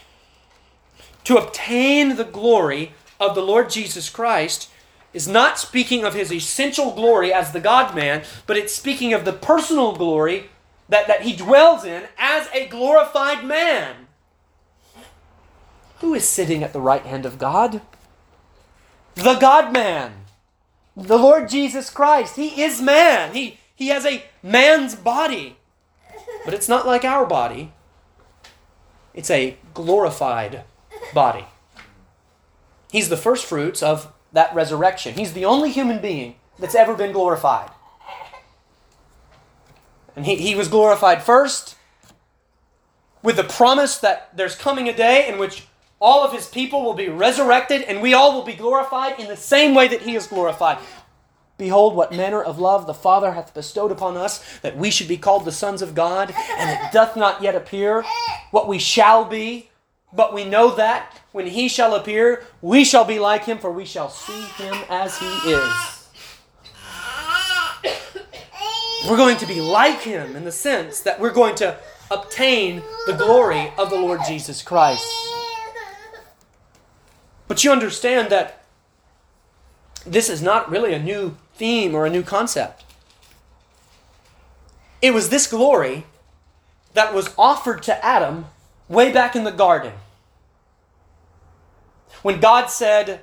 To 1.25 1.37
obtain 1.37 2.17
the 2.17 2.25
glory 2.25 2.93
of 3.21 3.35
the 3.35 3.43
Lord 3.43 3.71
Jesus 3.71 4.09
Christ, 4.09 4.71
is 5.13 5.29
not 5.29 5.59
speaking 5.59 6.05
of 6.05 6.15
his 6.15 6.33
essential 6.33 6.93
glory 6.93 7.33
as 7.33 7.53
the 7.53 7.61
God 7.61 7.95
man, 7.95 8.23
but 8.47 8.57
it's 8.57 8.75
speaking 8.75 9.13
of 9.13 9.25
the 9.25 9.33
personal 9.33 9.95
glory 9.95 10.51
that, 10.89 11.07
that 11.07 11.23
he 11.23 11.35
dwells 11.35 11.85
in 11.85 12.05
as 12.19 12.49
a 12.55 12.67
glorified 12.69 13.45
man. 13.45 14.07
Who 15.99 16.15
is 16.15 16.27
sitting 16.27 16.63
at 16.63 16.73
the 16.73 16.81
right 16.81 17.05
hand 17.05 17.27
of 17.27 17.39
God? 17.39 17.83
The 19.15 19.35
God 19.35 19.73
man, 19.73 20.13
the 20.97 21.19
Lord 21.19 21.49
Jesus 21.49 21.91
Christ. 21.91 22.37
He 22.37 22.63
is 22.63 22.81
man. 22.81 23.35
He, 23.35 23.59
he 23.75 23.89
has 23.89 24.07
a 24.07 24.25
man's 24.43 24.95
body, 24.95 25.57
but 26.45 26.55
it's 26.55 26.69
not 26.69 26.87
like 26.87 27.05
our 27.05 27.27
body, 27.27 27.73
it's 29.13 29.31
a 29.31 29.57
glorified 29.75 30.63
body. 31.13 31.47
He's 32.91 33.09
the 33.09 33.17
first 33.17 33.47
fruits 33.47 33.83
of 33.83 34.13
that 34.33 34.55
resurrection. 34.55 35.15
He's 35.15 35.33
the 35.33 35.45
only 35.45 35.71
human 35.71 36.01
being 36.01 36.37
that's 36.59 36.75
ever 36.75 36.95
been 36.95 37.13
glorified. 37.13 37.71
And 40.17 40.27
he, 40.27 40.37
he 40.37 40.55
was 40.55 40.69
glorified 40.69 41.23
first 41.23 41.77
with 43.23 43.37
the 43.37 43.45
promise 43.45 43.99
that 43.99 44.37
there's 44.37 44.55
coming 44.55 44.89
a 44.89 44.93
day 44.93 45.29
in 45.29 45.39
which 45.39 45.67
all 46.01 46.25
of 46.25 46.33
his 46.33 46.49
people 46.49 46.83
will 46.83 46.95
be 46.95 47.09
resurrected 47.09 47.83
and 47.83 48.01
we 48.01 48.15
all 48.15 48.35
will 48.35 48.45
be 48.45 48.55
glorified 48.55 49.21
in 49.21 49.29
the 49.29 49.37
same 49.37 49.75
way 49.75 49.87
that 49.89 50.03
he 50.03 50.15
is 50.15 50.27
glorified. 50.27 50.79
Behold, 51.59 51.95
what 51.95 52.11
manner 52.11 52.43
of 52.43 52.59
love 52.59 52.87
the 52.87 52.95
Father 52.95 53.33
hath 53.33 53.53
bestowed 53.53 53.93
upon 53.93 54.17
us, 54.17 54.43
that 54.61 54.79
we 54.79 54.91
should 54.91 55.09
be 55.09 55.19
called 55.19 55.45
the 55.45 55.53
sons 55.53 55.83
of 55.83 55.95
God, 55.95 56.35
and 56.57 56.71
it 56.71 56.91
doth 56.91 57.17
not 57.17 57.43
yet 57.43 57.55
appear 57.55 58.03
what 58.51 58.67
we 58.67 58.79
shall 58.79 59.27
be, 59.27 59.69
but 60.11 60.33
we 60.33 60.45
know 60.45 60.75
that 60.77 61.20
when 61.33 61.47
he 61.47 61.69
shall 61.69 61.95
appear, 61.95 62.45
we 62.61 62.85
shall 62.85 63.05
be 63.05 63.19
like 63.19 63.45
him, 63.45 63.59
for 63.59 63.71
we 63.71 63.85
shall 63.85 64.09
see 64.09 64.43
him 64.63 64.75
as 64.89 65.19
he 65.19 65.27
is. 65.27 66.09
We're 69.09 69.17
going 69.17 69.39
to 69.39 69.47
be 69.47 69.61
like 69.61 70.01
him 70.01 70.37
in 70.37 70.45
the 70.45 70.53
sense 70.53 71.01
that 71.01 71.19
we're 71.19 71.33
going 71.33 71.55
to 71.57 71.77
obtain 72.11 72.83
the 73.07 73.15
glory 73.15 73.73
of 73.79 73.89
the 73.91 73.97
Lord 73.97 74.21
Jesus 74.27 74.63
Christ. 74.63 75.07
But 77.49 77.65
you 77.65 77.73
understand 77.73 78.31
that 78.31 78.65
this 80.05 80.29
is 80.29 80.43
not 80.43 80.71
really 80.71 80.93
a 80.93 81.03
new 81.03 81.37
theme 81.55 81.95
or 81.95 82.07
a 82.07 82.11
new 82.11 82.23
concept. 82.23 82.85
It 85.01 85.13
was 85.13 85.31
this 85.31 85.47
glory 85.47 86.05
that 86.95 87.15
was 87.15 87.33
offered 87.39 87.83
to 87.85 88.05
Adam 88.05 88.47
way 88.89 89.13
back 89.13 89.35
in 89.35 89.45
the 89.45 89.51
garden. 89.51 89.93
When 92.23 92.41
God 92.41 92.67
said, 92.67 93.23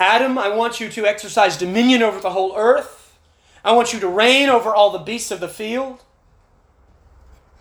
Adam, 0.00 0.38
I 0.38 0.48
want 0.48 0.80
you 0.80 0.88
to 0.90 1.06
exercise 1.06 1.56
dominion 1.56 2.02
over 2.02 2.20
the 2.20 2.30
whole 2.30 2.56
earth. 2.56 3.18
I 3.64 3.72
want 3.72 3.92
you 3.92 4.00
to 4.00 4.08
reign 4.08 4.48
over 4.48 4.74
all 4.74 4.90
the 4.90 4.98
beasts 4.98 5.30
of 5.30 5.40
the 5.40 5.48
field. 5.48 6.04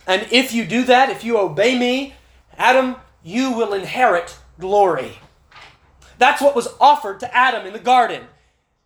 And 0.06 0.28
if 0.32 0.54
you 0.54 0.66
do 0.66 0.84
that, 0.86 1.10
if 1.10 1.24
you 1.24 1.38
obey 1.38 1.78
me, 1.78 2.16
Adam, 2.58 2.96
you 3.24 3.52
will 3.52 3.74
inherit 3.74 4.38
glory. 4.60 5.20
That's 6.18 6.42
what 6.42 6.56
was 6.56 6.70
offered 6.80 7.20
to 7.20 7.36
Adam 7.36 7.66
in 7.68 7.74
the 7.74 7.80
garden. 7.80 8.28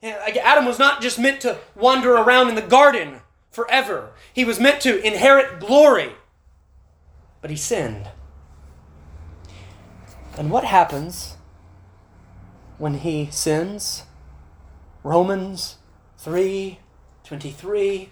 Adam 0.02 0.66
was 0.66 0.80
not 0.80 1.02
just 1.02 1.20
meant 1.20 1.42
to 1.42 1.60
wander 1.76 2.16
around 2.16 2.50
in 2.50 2.56
the 2.56 2.62
garden 2.62 3.22
forever, 3.52 4.12
he 4.34 4.46
was 4.46 4.60
meant 4.60 4.82
to 4.82 5.06
inherit 5.06 5.60
glory. 5.60 6.14
But 7.42 7.52
he 7.52 7.58
sinned. 7.58 8.08
And 10.38 10.50
what 10.50 10.64
happens 10.64 11.36
when 12.78 12.96
he 12.96 13.30
sins? 13.32 14.04
Romans 15.04 15.78
3 16.20 16.80
23. 17.24 18.10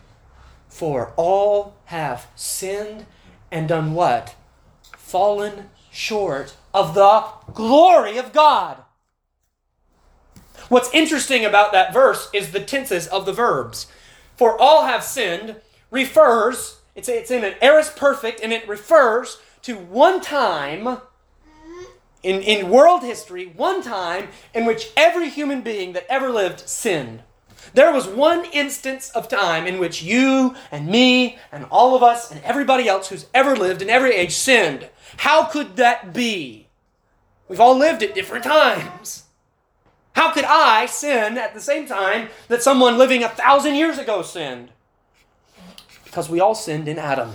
For 0.68 1.14
all 1.18 1.76
have 1.86 2.28
sinned 2.36 3.06
and 3.52 3.68
done 3.68 3.94
what? 3.94 4.36
Fallen 4.96 5.70
short 5.92 6.56
of 6.74 6.94
the 6.94 7.26
glory 7.54 8.18
of 8.18 8.32
God. 8.32 8.78
What's 10.68 10.94
interesting 10.94 11.44
about 11.44 11.72
that 11.72 11.92
verse 11.92 12.30
is 12.34 12.52
the 12.52 12.60
tenses 12.60 13.08
of 13.08 13.26
the 13.26 13.34
verbs. 13.34 13.88
For 14.38 14.60
all 14.60 14.86
have 14.86 15.04
sinned 15.04 15.56
refers, 15.90 16.78
it's, 16.96 17.10
it's 17.10 17.32
in 17.32 17.44
an 17.44 17.56
aorist 17.62 17.96
perfect, 17.96 18.40
and 18.42 18.54
it 18.54 18.68
refers 18.68 19.40
to 19.64 19.76
one 19.76 20.22
time 20.22 21.00
in, 22.24 22.42
in 22.42 22.70
world 22.70 23.02
history, 23.02 23.46
one 23.46 23.82
time 23.82 24.30
in 24.54 24.66
which 24.66 24.92
every 24.98 25.30
human 25.30 25.62
being 25.62 25.94
that 25.94 26.06
ever 26.10 26.30
lived 26.30 26.68
sinned. 26.68 27.24
There 27.74 27.94
was 27.94 28.08
one 28.08 28.46
instance 28.46 29.10
of 29.12 29.28
time 29.28 29.68
in 29.68 29.80
which 29.80 30.02
you 30.02 30.56
and 30.72 30.88
me 30.88 31.38
and 31.52 31.66
all 31.70 31.96
of 31.96 32.04
us 32.04 32.32
and 32.32 32.42
everybody 32.44 32.88
else 32.88 33.10
who's 33.10 33.28
ever 33.34 33.56
lived 33.56 33.82
in 33.82 33.90
every 33.90 34.14
age 34.14 34.34
sinned. 34.34 34.90
How 35.18 35.46
could 35.46 35.76
that 35.76 36.14
be? 36.14 36.68
We've 37.48 37.60
all 37.60 37.78
lived 37.78 38.04
at 38.04 38.16
different 38.16 38.44
times. 38.44 39.24
How 40.14 40.32
could 40.32 40.46
I 40.46 40.86
sin 40.86 41.38
at 41.38 41.54
the 41.54 41.62
same 41.62 41.88
time 41.88 42.30
that 42.48 42.64
someone 42.64 42.98
living 42.98 43.24
a 43.24 43.30
thousand 43.30 43.76
years 43.76 43.98
ago 43.98 44.22
sinned? 44.22 44.70
Because 46.04 46.30
we 46.30 46.40
all 46.40 46.56
sinned 46.56 46.88
in 46.88 46.98
Adam. 46.98 47.34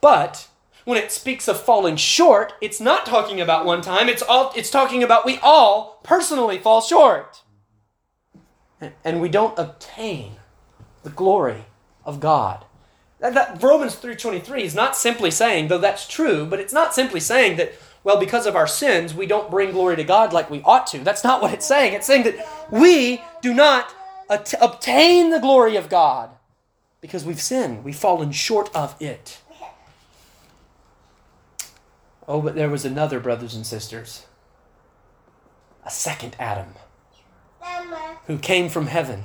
But 0.00 0.48
when 0.84 0.98
it 0.98 1.12
speaks 1.12 1.48
of 1.48 1.60
falling 1.60 1.96
short, 1.96 2.52
it's 2.60 2.80
not 2.80 3.06
talking 3.06 3.40
about 3.40 3.64
one 3.64 3.80
time, 3.80 4.08
it's, 4.08 4.22
all, 4.22 4.52
it's 4.54 4.70
talking 4.70 5.02
about 5.02 5.24
we 5.24 5.38
all 5.42 6.00
personally 6.02 6.58
fall 6.58 6.80
short. 6.80 7.42
And 9.02 9.20
we 9.20 9.28
don't 9.28 9.58
obtain 9.58 10.36
the 11.02 11.10
glory 11.10 11.64
of 12.04 12.20
God. 12.20 12.64
That, 13.20 13.34
that 13.34 13.62
Romans 13.62 13.96
3.23 13.96 14.60
is 14.60 14.74
not 14.74 14.94
simply 14.96 15.30
saying, 15.30 15.68
though 15.68 15.78
that's 15.78 16.06
true, 16.06 16.44
but 16.44 16.60
it's 16.60 16.72
not 16.72 16.94
simply 16.94 17.20
saying 17.20 17.56
that 17.56 17.72
well, 18.04 18.20
because 18.20 18.46
of 18.46 18.54
our 18.54 18.66
sins, 18.66 19.14
we 19.14 19.26
don't 19.26 19.50
bring 19.50 19.72
glory 19.72 19.96
to 19.96 20.04
God 20.04 20.34
like 20.34 20.50
we 20.50 20.60
ought 20.62 20.86
to. 20.88 20.98
That's 20.98 21.24
not 21.24 21.40
what 21.40 21.54
it's 21.54 21.66
saying. 21.66 21.94
It's 21.94 22.06
saying 22.06 22.24
that 22.24 22.46
we 22.70 23.22
do 23.40 23.54
not 23.54 23.94
at- 24.28 24.52
obtain 24.60 25.30
the 25.30 25.40
glory 25.40 25.76
of 25.76 25.88
God 25.88 26.28
because 27.00 27.24
we've 27.24 27.40
sinned. 27.40 27.82
We've 27.82 27.96
fallen 27.96 28.30
short 28.30 28.70
of 28.76 28.94
it. 29.00 29.40
Oh, 32.26 32.40
but 32.40 32.54
there 32.54 32.70
was 32.70 32.84
another, 32.84 33.20
brothers 33.20 33.54
and 33.54 33.66
sisters. 33.66 34.26
A 35.84 35.90
second 35.90 36.36
Adam 36.38 36.74
who 38.26 38.38
came 38.38 38.68
from 38.68 38.86
heaven, 38.86 39.24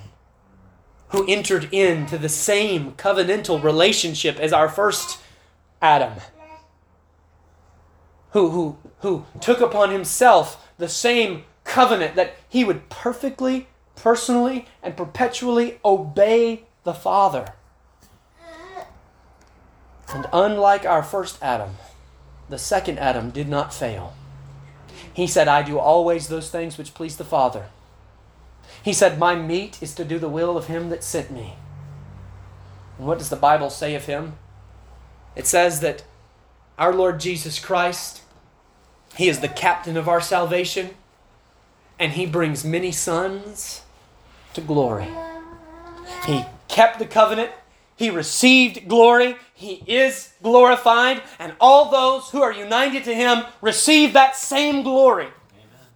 who 1.09 1.25
entered 1.27 1.73
into 1.73 2.17
the 2.17 2.29
same 2.29 2.91
covenantal 2.93 3.63
relationship 3.63 4.37
as 4.37 4.51
our 4.51 4.67
first 4.67 5.19
Adam 5.81 6.13
who, 8.31 8.49
who, 8.49 8.77
who 8.99 9.25
took 9.39 9.59
upon 9.59 9.91
himself 9.91 10.69
the 10.77 10.89
same 10.89 11.43
covenant 11.63 12.15
that 12.15 12.35
he 12.47 12.63
would 12.63 12.89
perfectly, 12.89 13.67
personally, 13.95 14.67
and 14.83 14.95
perpetually 14.95 15.79
obey 15.83 16.63
the 16.83 16.93
Father. 16.93 17.53
And 20.13 20.27
unlike 20.33 20.85
our 20.85 21.03
first 21.03 21.37
Adam, 21.41 21.77
the 22.49 22.57
second 22.57 22.99
Adam 22.99 23.29
did 23.29 23.47
not 23.47 23.73
fail. 23.73 24.13
He 25.13 25.27
said, 25.27 25.47
I 25.47 25.61
do 25.61 25.79
always 25.79 26.27
those 26.27 26.49
things 26.49 26.77
which 26.77 26.93
please 26.93 27.17
the 27.17 27.23
Father. 27.23 27.65
He 28.83 28.93
said, 28.93 29.19
My 29.19 29.35
meat 29.35 29.81
is 29.81 29.93
to 29.95 30.05
do 30.05 30.19
the 30.19 30.29
will 30.29 30.57
of 30.57 30.67
him 30.67 30.89
that 30.89 31.03
sent 31.03 31.31
me. 31.31 31.55
And 32.97 33.07
what 33.07 33.17
does 33.17 33.29
the 33.29 33.35
Bible 33.35 33.69
say 33.69 33.95
of 33.95 34.05
him? 34.05 34.33
It 35.35 35.47
says 35.47 35.79
that 35.81 36.03
our 36.77 36.93
Lord 36.93 37.19
Jesus 37.19 37.59
Christ, 37.59 38.21
He 39.15 39.27
is 39.27 39.41
the 39.41 39.47
captain 39.47 39.97
of 39.97 40.07
our 40.07 40.21
salvation, 40.21 40.91
and 41.99 42.13
He 42.13 42.25
brings 42.25 42.63
many 42.63 42.91
sons 42.91 43.83
to 44.53 44.61
glory. 44.61 45.07
He 46.25 46.45
kept 46.67 46.99
the 46.99 47.05
covenant, 47.05 47.51
He 47.99 48.09
received 48.09 48.87
glory, 48.87 49.35
He 49.53 49.83
is 49.85 50.31
glorified, 50.41 51.21
and 51.37 51.53
all 51.59 51.91
those 51.91 52.29
who 52.29 52.41
are 52.41 52.53
united 52.53 53.03
to 53.03 53.13
Him 53.13 53.43
receive 53.59 54.13
that 54.13 54.37
same 54.37 54.83
glory. 54.83 55.25
Amen. 55.25 55.87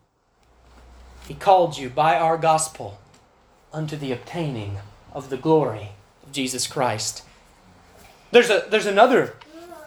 He 1.30 1.34
called 1.34 1.78
you 1.78 1.90
by 1.90 2.20
our 2.20 2.38
gospel 2.38 3.00
unto 3.72 3.96
the 3.96 4.12
obtaining 4.12 4.80
of 5.14 5.30
the 5.30 5.38
glory 5.38 5.92
of 6.24 6.34
Jesus 6.34 6.68
Christ. 6.68 7.24
There's, 8.32 8.50
a, 8.50 8.66
there's 8.70 8.86
another 8.86 9.38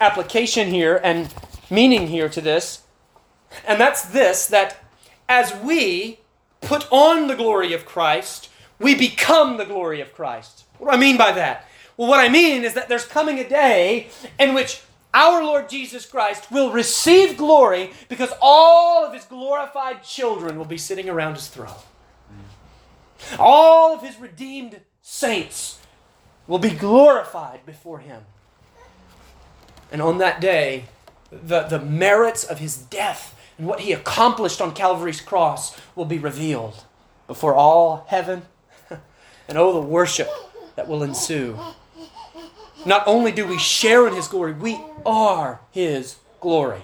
application 0.00 0.68
here 0.68 0.98
and 1.04 1.34
meaning 1.68 2.06
here 2.06 2.30
to 2.30 2.40
this, 2.40 2.84
and 3.68 3.78
that's 3.78 4.06
this 4.06 4.46
that 4.46 4.82
as 5.28 5.54
we 5.54 6.20
put 6.62 6.90
on 6.90 7.26
the 7.26 7.36
glory 7.36 7.74
of 7.74 7.84
Christ, 7.84 8.48
we 8.78 8.94
become 8.94 9.58
the 9.58 9.66
glory 9.66 10.00
of 10.00 10.14
Christ. 10.14 10.64
What 10.78 10.90
do 10.90 10.96
I 10.96 10.98
mean 10.98 11.18
by 11.18 11.32
that? 11.32 11.65
Well, 11.96 12.08
what 12.08 12.20
I 12.20 12.28
mean 12.28 12.64
is 12.64 12.74
that 12.74 12.88
there's 12.88 13.06
coming 13.06 13.38
a 13.38 13.48
day 13.48 14.08
in 14.38 14.54
which 14.54 14.82
our 15.14 15.42
Lord 15.42 15.70
Jesus 15.70 16.04
Christ 16.04 16.50
will 16.52 16.70
receive 16.70 17.38
glory 17.38 17.92
because 18.08 18.32
all 18.40 19.04
of 19.04 19.14
his 19.14 19.24
glorified 19.24 20.02
children 20.02 20.58
will 20.58 20.66
be 20.66 20.76
sitting 20.76 21.08
around 21.08 21.34
his 21.34 21.48
throne. 21.48 21.72
All 23.38 23.94
of 23.94 24.02
his 24.02 24.18
redeemed 24.18 24.80
saints 25.00 25.78
will 26.46 26.58
be 26.58 26.70
glorified 26.70 27.64
before 27.64 28.00
him. 28.00 28.22
And 29.90 30.02
on 30.02 30.18
that 30.18 30.40
day, 30.40 30.84
the, 31.30 31.62
the 31.62 31.78
merits 31.78 32.44
of 32.44 32.58
his 32.58 32.76
death 32.76 33.34
and 33.58 33.66
what 33.66 33.80
he 33.80 33.92
accomplished 33.92 34.60
on 34.60 34.74
Calvary's 34.74 35.20
cross 35.20 35.76
will 35.94 36.04
be 36.04 36.18
revealed 36.18 36.84
before 37.26 37.54
all 37.54 38.04
heaven 38.08 38.42
and 39.48 39.56
oh, 39.56 39.72
the 39.72 39.86
worship 39.86 40.28
that 40.76 40.86
will 40.86 41.02
ensue. 41.02 41.58
Not 42.84 43.06
only 43.06 43.32
do 43.32 43.46
we 43.46 43.58
share 43.58 44.06
in 44.06 44.14
his 44.14 44.28
glory, 44.28 44.52
we 44.52 44.78
are 45.04 45.60
his 45.70 46.16
glory. 46.40 46.82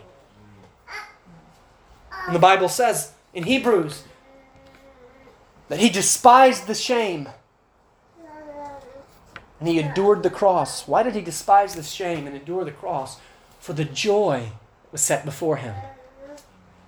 And 2.26 2.34
the 2.34 2.40
Bible 2.40 2.68
says 2.68 3.12
in 3.34 3.44
Hebrews 3.44 4.04
that 5.68 5.80
he 5.80 5.90
despised 5.90 6.66
the 6.66 6.74
shame 6.74 7.28
And 9.62 9.68
he 9.68 9.78
endured 9.78 10.24
the 10.24 10.30
cross. 10.30 10.88
Why 10.88 11.04
did 11.04 11.14
he 11.14 11.20
despise 11.20 11.76
the 11.76 11.84
shame 11.84 12.26
and 12.26 12.34
endure 12.34 12.64
the 12.64 12.72
cross? 12.72 13.20
For 13.60 13.72
the 13.72 13.84
joy 13.84 14.48
was 14.90 15.00
set 15.00 15.24
before 15.24 15.58
him. 15.58 15.76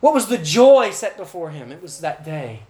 What 0.01 0.13
was 0.13 0.27
the 0.27 0.39
joy 0.39 0.91
set 0.91 1.17
before 1.17 1.51
him? 1.51 1.71
It 1.71 1.81
was 1.81 2.01
that 2.01 2.25
day 2.25 2.65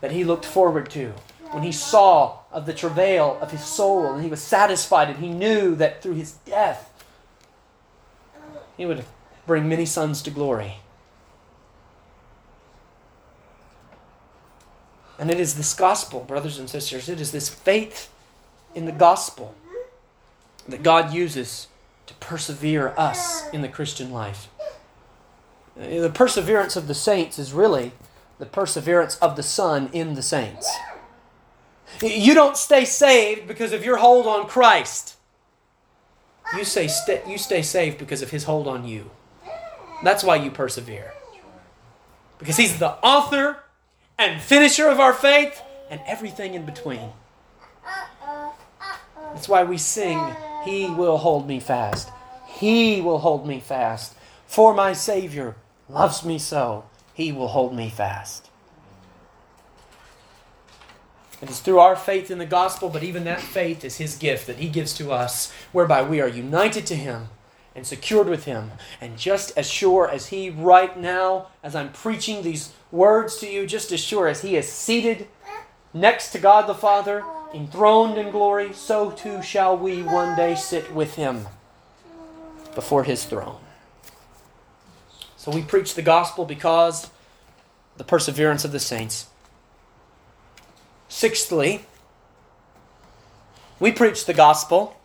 that 0.00 0.10
he 0.10 0.24
looked 0.24 0.46
forward 0.46 0.88
to 0.92 1.12
when 1.50 1.64
he 1.64 1.70
saw 1.70 2.38
of 2.52 2.66
the 2.66 2.74
travail 2.74 3.38
of 3.40 3.50
his 3.50 3.64
soul 3.64 4.12
and 4.12 4.22
he 4.22 4.30
was 4.30 4.42
satisfied 4.42 5.08
and 5.08 5.18
he 5.18 5.30
knew 5.30 5.74
that 5.74 6.02
through 6.02 6.14
his 6.14 6.32
death 6.32 6.92
he 8.76 8.86
would 8.86 9.04
bring 9.46 9.68
many 9.68 9.86
sons 9.86 10.22
to 10.22 10.30
glory. 10.30 10.76
And 15.18 15.30
it 15.30 15.38
is 15.38 15.54
this 15.54 15.72
gospel, 15.74 16.20
brothers 16.20 16.58
and 16.58 16.68
sisters, 16.68 17.08
it 17.08 17.20
is 17.20 17.32
this 17.32 17.48
faith 17.48 18.12
in 18.74 18.86
the 18.86 18.92
gospel 18.92 19.54
that 20.68 20.82
God 20.82 21.12
uses 21.12 21.68
to 22.06 22.14
persevere 22.14 22.92
us 22.96 23.48
in 23.50 23.62
the 23.62 23.68
Christian 23.68 24.10
life. 24.10 24.48
The 25.76 26.10
perseverance 26.12 26.76
of 26.76 26.88
the 26.88 26.94
saints 26.94 27.38
is 27.38 27.52
really 27.52 27.92
the 28.38 28.46
perseverance 28.46 29.16
of 29.18 29.36
the 29.36 29.42
Son 29.42 29.88
in 29.92 30.14
the 30.14 30.22
saints. 30.22 30.70
You 32.02 32.34
don't 32.34 32.56
stay 32.56 32.84
saved 32.84 33.46
because 33.46 33.72
of 33.72 33.84
your 33.84 33.96
hold 33.96 34.26
on 34.26 34.48
Christ. 34.48 35.16
You, 36.56 36.64
say 36.64 36.88
st- 36.88 37.26
you 37.26 37.38
stay 37.38 37.62
saved 37.62 37.98
because 37.98 38.22
of 38.22 38.30
his 38.30 38.44
hold 38.44 38.66
on 38.66 38.86
you. 38.86 39.10
That's 40.02 40.24
why 40.24 40.36
you 40.36 40.50
persevere. 40.50 41.14
Because 42.38 42.56
he's 42.56 42.78
the 42.78 42.94
author 43.04 43.58
and 44.18 44.40
finisher 44.40 44.88
of 44.88 45.00
our 45.00 45.12
faith 45.12 45.62
and 45.90 46.00
everything 46.06 46.54
in 46.54 46.66
between. 46.66 47.10
That's 49.32 49.48
why 49.48 49.64
we 49.64 49.78
sing, 49.78 50.20
He 50.64 50.88
will 50.88 51.18
hold 51.18 51.46
me 51.46 51.60
fast. 51.60 52.10
He 52.46 53.00
will 53.00 53.18
hold 53.18 53.46
me 53.46 53.60
fast. 53.60 54.14
For 54.46 54.74
my 54.74 54.92
Savior 54.92 55.56
loves 55.88 56.24
me 56.24 56.38
so, 56.38 56.84
He 57.14 57.32
will 57.32 57.48
hold 57.48 57.74
me 57.74 57.88
fast. 57.88 58.50
It 61.42 61.50
is 61.50 61.58
through 61.58 61.80
our 61.80 61.96
faith 61.96 62.30
in 62.30 62.38
the 62.38 62.46
gospel, 62.46 62.88
but 62.88 63.02
even 63.02 63.24
that 63.24 63.40
faith 63.40 63.84
is 63.84 63.96
His 63.96 64.16
gift 64.16 64.46
that 64.46 64.58
He 64.58 64.68
gives 64.68 64.94
to 64.94 65.10
us, 65.10 65.52
whereby 65.72 66.02
we 66.02 66.20
are 66.20 66.28
united 66.28 66.86
to 66.86 66.94
Him 66.94 67.30
and 67.74 67.84
secured 67.84 68.28
with 68.28 68.44
Him. 68.44 68.70
And 69.00 69.18
just 69.18 69.52
as 69.58 69.68
sure 69.68 70.08
as 70.08 70.28
He, 70.28 70.50
right 70.50 70.96
now, 70.96 71.48
as 71.64 71.74
I'm 71.74 71.90
preaching 71.90 72.42
these 72.42 72.72
words 72.92 73.38
to 73.38 73.50
you, 73.50 73.66
just 73.66 73.90
as 73.90 73.98
sure 73.98 74.28
as 74.28 74.42
He 74.42 74.54
is 74.54 74.70
seated 74.70 75.26
next 75.92 76.30
to 76.30 76.38
God 76.38 76.68
the 76.68 76.74
Father, 76.74 77.24
enthroned 77.52 78.18
in 78.18 78.30
glory, 78.30 78.72
so 78.72 79.10
too 79.10 79.42
shall 79.42 79.76
we 79.76 80.00
one 80.02 80.36
day 80.36 80.54
sit 80.54 80.94
with 80.94 81.16
Him 81.16 81.48
before 82.76 83.02
His 83.02 83.24
throne. 83.24 83.58
So 85.36 85.50
we 85.50 85.62
preach 85.62 85.96
the 85.96 86.02
gospel 86.02 86.44
because 86.44 87.10
the 87.96 88.04
perseverance 88.04 88.64
of 88.64 88.70
the 88.70 88.78
saints. 88.78 89.26
Sixthly, 91.12 91.84
we 93.78 93.92
preach 93.92 94.24
the 94.24 94.32
gospel 94.32 94.96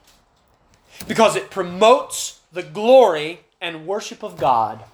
because 1.05 1.36
it 1.36 1.51
promotes 1.51 2.39
the 2.49 2.64
glory 2.64 3.41
and 3.60 3.86
worship 3.86 4.24
of 4.24 4.38
God. 4.38 4.86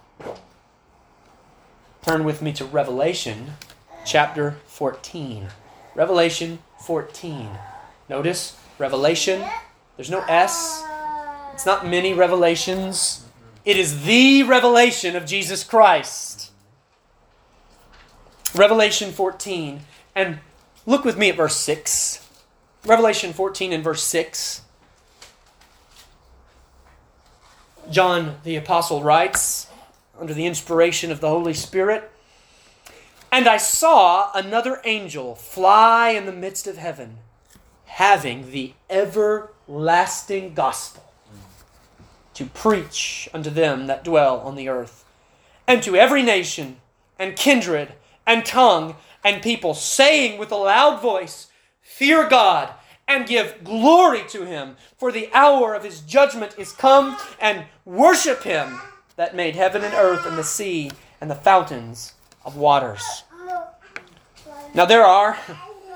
Turn 2.01 2.24
with 2.24 2.41
me 2.41 2.51
to 2.53 2.66
Revelation 2.66 3.53
chapter 4.03 4.57
14. 4.66 5.49
Revelation 5.93 6.57
14. 6.82 7.47
Notice, 8.09 8.57
Revelation, 8.80 9.45
there's 9.95 10.09
no 10.09 10.22
S. 10.28 10.84
It's 11.53 11.66
not 11.66 11.88
many 11.88 12.16
revelations. 12.16 13.24
It 13.64 13.78
is 13.78 14.05
the 14.05 14.41
revelation 14.41 15.16
of 15.16 15.28
Jesus 15.28 15.64
Christ. 15.64 16.49
Revelation 18.55 19.11
14. 19.11 19.82
And 20.16 20.39
Look 20.86 21.06
with 21.06 21.18
me 21.18 21.30
at 21.30 21.38
verse 21.38 21.56
6. 21.56 22.28
Revelation 22.86 23.32
14 23.32 23.72
and 23.72 23.84
verse 23.84 24.04
6. 24.04 24.62
John 27.90 28.38
the 28.44 28.58
Apostle 28.58 29.02
writes, 29.02 29.68
under 30.20 30.34
the 30.34 30.46
inspiration 30.46 31.12
of 31.12 31.22
the 31.22 31.30
Holy 31.30 31.54
Spirit, 31.54 32.12
And 33.32 33.48
I 33.48 33.58
saw 33.58 34.32
another 34.34 34.82
angel 34.84 35.36
fly 35.36 36.10
in 36.10 36.26
the 36.26 36.32
midst 36.32 36.68
of 36.68 36.78
heaven, 36.78 37.18
having 37.86 38.52
the 38.52 38.74
everlasting 38.90 40.54
gospel 40.54 41.14
to 42.34 42.46
preach 42.46 43.30
unto 43.34 43.50
them 43.50 43.88
that 43.88 44.04
dwell 44.04 44.40
on 44.40 44.56
the 44.56 44.68
earth, 44.68 45.06
and 45.68 45.82
to 45.84 45.96
every 45.96 46.24
nation, 46.24 46.78
and 47.18 47.36
kindred, 47.36 47.94
and 48.26 48.46
tongue, 48.46 48.96
and 49.24 49.41
people, 49.41 49.74
saying 49.74 50.38
with 50.38 50.51
a 50.51 50.55
loud 50.55 51.01
voice, 51.01 51.47
Fear 51.82 52.28
God 52.30 52.74
and 53.07 53.28
give 53.28 53.63
glory 53.63 54.24
to 54.30 54.45
him, 54.45 54.78
for 54.97 55.11
the 55.11 55.30
hour 55.34 55.74
of 55.74 55.84
his 55.84 56.01
judgment 56.01 56.55
is 56.57 56.71
come, 56.71 57.17
and 57.39 57.65
worship 57.86 58.43
him 58.43 58.80
that 59.15 59.36
made 59.36 59.55
heaven 59.55 59.84
and 59.84 59.93
earth 59.93 60.26
and 60.26 60.38
the 60.38 60.43
sea 60.43 60.91
and 61.19 61.30
the 61.30 61.36
fountains 61.36 62.13
of 62.45 62.55
waters. 62.55 63.24
Now, 64.74 64.86
there 64.86 65.03
are 65.03 65.38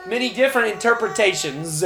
many 0.06 0.34
different 0.34 0.72
interpretations 0.72 1.84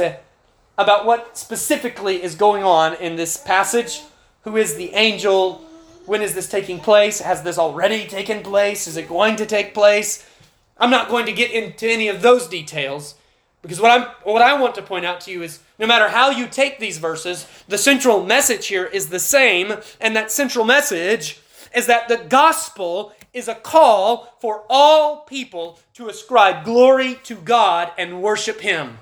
about 0.76 1.06
what 1.06 1.38
specifically 1.38 2.22
is 2.22 2.34
going 2.34 2.64
on 2.64 2.94
in 2.94 3.16
this 3.16 3.36
passage. 3.36 4.02
Who 4.42 4.56
is 4.56 4.76
the 4.76 4.92
angel? 4.94 5.64
When 6.04 6.20
is 6.20 6.34
this 6.34 6.48
taking 6.48 6.80
place? 6.80 7.20
Has 7.20 7.42
this 7.42 7.58
already 7.58 8.06
taken 8.06 8.42
place? 8.42 8.86
Is 8.86 8.96
it 8.96 9.08
going 9.08 9.36
to 9.36 9.46
take 9.46 9.72
place? 9.72 10.28
I'm 10.78 10.90
not 10.90 11.08
going 11.08 11.26
to 11.26 11.32
get 11.32 11.50
into 11.50 11.88
any 11.88 12.08
of 12.08 12.22
those 12.22 12.46
details 12.48 13.14
because 13.62 13.80
what 13.80 13.92
I'm 13.92 14.08
what 14.24 14.42
I 14.42 14.60
want 14.60 14.74
to 14.74 14.82
point 14.82 15.04
out 15.04 15.20
to 15.22 15.30
you 15.30 15.42
is 15.42 15.60
no 15.78 15.86
matter 15.86 16.08
how 16.08 16.30
you 16.30 16.48
take 16.48 16.80
these 16.80 16.98
verses, 16.98 17.46
the 17.68 17.78
central 17.78 18.24
message 18.24 18.66
here 18.66 18.84
is 18.84 19.08
the 19.08 19.20
same, 19.20 19.74
and 20.00 20.16
that 20.16 20.32
central 20.32 20.64
message 20.64 21.40
is 21.74 21.86
that 21.86 22.08
the 22.08 22.16
gospel 22.16 23.12
is 23.32 23.48
a 23.48 23.54
call 23.54 24.36
for 24.40 24.64
all 24.68 25.18
people 25.20 25.78
to 25.94 26.08
ascribe 26.08 26.64
glory 26.64 27.14
to 27.22 27.36
God 27.36 27.92
and 27.96 28.20
worship 28.20 28.60
him. 28.60 28.98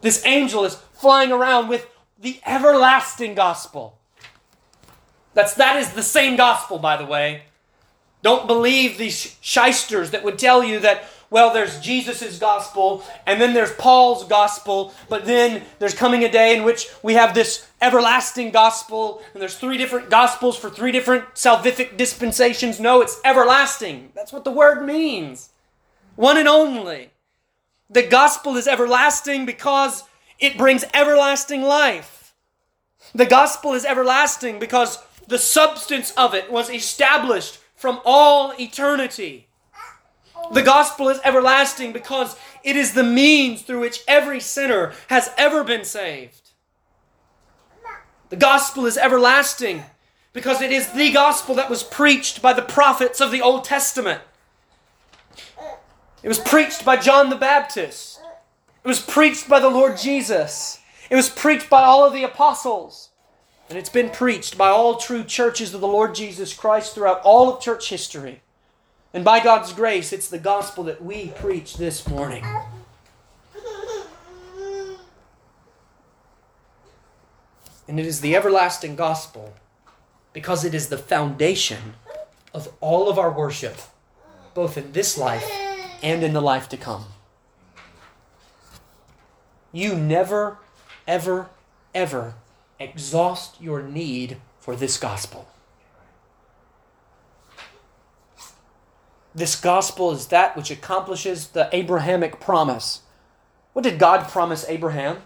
This 0.00 0.24
angel 0.24 0.64
is 0.64 0.74
flying 0.94 1.30
around 1.30 1.68
with 1.68 1.86
the 2.18 2.40
everlasting 2.46 3.34
gospel. 3.34 3.98
That's 5.34 5.54
that 5.54 5.76
is 5.76 5.92
the 5.92 6.02
same 6.02 6.36
gospel 6.36 6.78
by 6.78 6.96
the 6.96 7.04
way 7.04 7.42
don't 8.26 8.48
believe 8.48 8.98
these 8.98 9.36
shysters 9.40 10.10
that 10.10 10.24
would 10.24 10.36
tell 10.36 10.64
you 10.64 10.80
that, 10.80 11.08
well, 11.30 11.54
there's 11.54 11.78
Jesus' 11.78 12.40
gospel, 12.40 13.04
and 13.24 13.40
then 13.40 13.54
there's 13.54 13.72
Paul's 13.74 14.24
gospel, 14.24 14.92
but 15.08 15.26
then 15.26 15.62
there's 15.78 15.94
coming 15.94 16.24
a 16.24 16.28
day 16.28 16.56
in 16.56 16.64
which 16.64 16.88
we 17.04 17.14
have 17.14 17.34
this 17.34 17.68
everlasting 17.80 18.50
gospel, 18.50 19.22
and 19.32 19.40
there's 19.40 19.56
three 19.56 19.76
different 19.76 20.10
gospels 20.10 20.58
for 20.58 20.68
three 20.68 20.90
different 20.90 21.36
salvific 21.36 21.96
dispensations. 21.96 22.80
No, 22.80 23.00
it's 23.00 23.20
everlasting. 23.24 24.10
That's 24.16 24.32
what 24.32 24.42
the 24.42 24.50
word 24.50 24.84
means. 24.84 25.50
One 26.16 26.36
and 26.36 26.48
only. 26.48 27.10
The 27.88 28.02
gospel 28.02 28.56
is 28.56 28.66
everlasting 28.66 29.46
because 29.46 30.02
it 30.40 30.58
brings 30.58 30.84
everlasting 30.92 31.62
life. 31.62 32.34
The 33.14 33.24
gospel 33.26 33.72
is 33.72 33.84
everlasting 33.84 34.58
because 34.58 34.98
the 35.28 35.38
substance 35.38 36.10
of 36.16 36.34
it 36.34 36.50
was 36.50 36.68
established 36.70 37.60
from 37.76 38.00
all 38.04 38.52
eternity. 38.58 39.46
The 40.52 40.62
gospel 40.62 41.08
is 41.08 41.20
everlasting 41.24 41.92
because 41.92 42.36
it 42.64 42.76
is 42.76 42.94
the 42.94 43.04
means 43.04 43.62
through 43.62 43.80
which 43.80 44.02
every 44.08 44.40
sinner 44.40 44.92
has 45.08 45.30
ever 45.36 45.62
been 45.62 45.84
saved. 45.84 46.50
The 48.28 48.36
gospel 48.36 48.86
is 48.86 48.98
everlasting 48.98 49.84
because 50.32 50.60
it 50.60 50.72
is 50.72 50.92
the 50.92 51.12
gospel 51.12 51.54
that 51.54 51.70
was 51.70 51.82
preached 51.82 52.42
by 52.42 52.52
the 52.52 52.62
prophets 52.62 53.20
of 53.20 53.30
the 53.30 53.40
Old 53.40 53.64
Testament. 53.64 54.20
It 56.22 56.28
was 56.28 56.38
preached 56.38 56.84
by 56.84 56.96
John 56.96 57.30
the 57.30 57.36
Baptist. 57.36 58.20
It 58.84 58.88
was 58.88 59.00
preached 59.00 59.48
by 59.48 59.60
the 59.60 59.70
Lord 59.70 59.96
Jesus. 59.96 60.80
It 61.08 61.16
was 61.16 61.28
preached 61.28 61.70
by 61.70 61.82
all 61.82 62.04
of 62.04 62.12
the 62.12 62.24
apostles. 62.24 63.10
And 63.68 63.76
it's 63.76 63.88
been 63.88 64.10
preached 64.10 64.56
by 64.56 64.68
all 64.68 64.96
true 64.96 65.24
churches 65.24 65.74
of 65.74 65.80
the 65.80 65.88
Lord 65.88 66.14
Jesus 66.14 66.54
Christ 66.54 66.94
throughout 66.94 67.20
all 67.22 67.52
of 67.52 67.60
church 67.60 67.88
history. 67.88 68.42
And 69.12 69.24
by 69.24 69.42
God's 69.42 69.72
grace, 69.72 70.12
it's 70.12 70.28
the 70.28 70.38
gospel 70.38 70.84
that 70.84 71.02
we 71.02 71.28
preach 71.28 71.76
this 71.76 72.06
morning. 72.06 72.44
And 77.88 77.98
it 78.00 78.06
is 78.06 78.20
the 78.20 78.36
everlasting 78.36 78.94
gospel 78.94 79.54
because 80.32 80.64
it 80.64 80.74
is 80.74 80.88
the 80.88 80.98
foundation 80.98 81.94
of 82.52 82.72
all 82.80 83.08
of 83.08 83.18
our 83.18 83.30
worship, 83.30 83.76
both 84.54 84.76
in 84.76 84.92
this 84.92 85.16
life 85.16 85.48
and 86.02 86.22
in 86.22 86.32
the 86.32 86.40
life 86.40 86.68
to 86.68 86.76
come. 86.76 87.06
you 89.72 89.94
never, 89.94 90.58
ever, 91.06 91.48
ever 91.94 92.34
exhaust 92.78 93.60
your 93.60 93.82
need 93.82 94.38
for 94.58 94.76
this 94.76 94.98
gospel. 94.98 95.48
This 99.34 99.54
gospel 99.54 100.12
is 100.12 100.28
that 100.28 100.56
which 100.56 100.70
accomplishes 100.70 101.48
the 101.48 101.68
Abrahamic 101.72 102.40
promise. 102.40 103.02
What 103.74 103.82
did 103.82 103.98
God 103.98 104.28
promise 104.28 104.64
Abraham? 104.68 105.18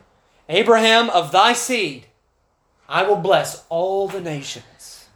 Abraham, 0.49 1.09
of 1.11 1.31
thy 1.31 1.53
seed, 1.53 2.07
I 2.89 3.05
will 3.05 3.17
bless 3.17 3.65
all 3.69 4.09
the 4.09 4.21
nations. 4.21 5.07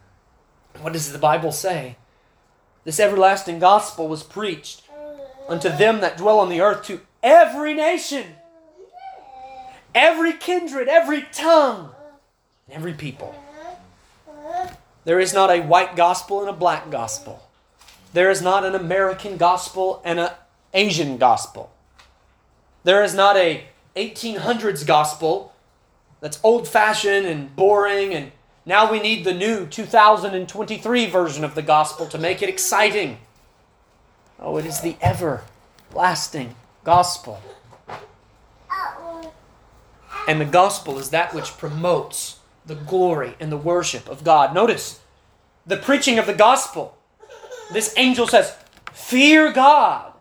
What 0.81 0.93
does 0.93 1.11
the 1.11 1.19
Bible 1.19 1.51
say? 1.51 1.97
This 2.85 3.01
everlasting 3.01 3.59
gospel 3.59 4.07
was 4.07 4.23
preached 4.23 4.83
unto 5.49 5.69
them 5.69 6.01
that 6.01 6.17
dwell 6.17 6.39
on 6.39 6.49
the 6.49 6.61
earth, 6.61 6.85
to 6.85 7.01
every 7.23 7.75
nation, 7.75 8.37
every 9.95 10.35
kindred, 10.35 10.89
every 10.89 11.23
tongue, 11.33 11.94
every 12.71 12.95
people. 12.95 13.35
There 15.05 15.21
is 15.21 15.35
not 15.35 15.51
a 15.51 15.61
white 15.61 15.97
gospel 15.97 16.41
and 16.41 16.49
a 16.49 16.53
black 16.53 16.91
gospel. 16.91 17.43
There 18.13 18.31
is 18.31 18.41
not 18.41 18.65
an 18.65 18.75
American 18.75 19.37
gospel 19.37 20.01
and 20.05 20.19
an 20.19 20.31
Asian 20.73 21.19
gospel. 21.19 21.73
There 22.85 23.03
is 23.03 23.15
not 23.15 23.37
a 23.37 23.65
1800s 23.97 24.87
gospel 24.87 25.53
that's 26.21 26.41
old 26.43 26.67
fashioned 26.67 27.27
and 27.27 27.55
boring, 27.55 28.15
and 28.15 28.33
now 28.65 28.91
we 28.91 29.01
need 29.01 29.25
the 29.25 29.35
new 29.35 29.67
2023 29.67 31.07
version 31.07 31.45
of 31.45 31.55
the 31.55 31.63
gospel 31.63 32.07
to 32.07 32.19
make 32.19 32.43
it 32.43 32.49
exciting. 32.49 33.19
Oh, 34.39 34.57
it 34.57 34.67
is 34.67 34.81
the 34.81 34.97
everlasting 35.03 36.55
gospel. 36.83 37.41
And 40.27 40.41
the 40.41 40.47
gospel 40.47 40.99
is 40.99 41.11
that 41.11 41.35
which 41.35 41.59
promotes 41.59 42.39
the 42.67 42.75
glory 42.75 43.35
and 43.41 43.51
the 43.53 43.57
worship 43.57 44.09
of 44.09 44.25
God. 44.25 44.55
Notice 44.55 45.01
the 45.67 45.77
preaching 45.77 46.19
of 46.19 46.27
the 46.27 46.35
gospel 46.35 46.97
this 47.73 47.95
angel 47.97 48.27
says, 48.27 48.55
Fear 48.93 49.53
God. 49.53 50.13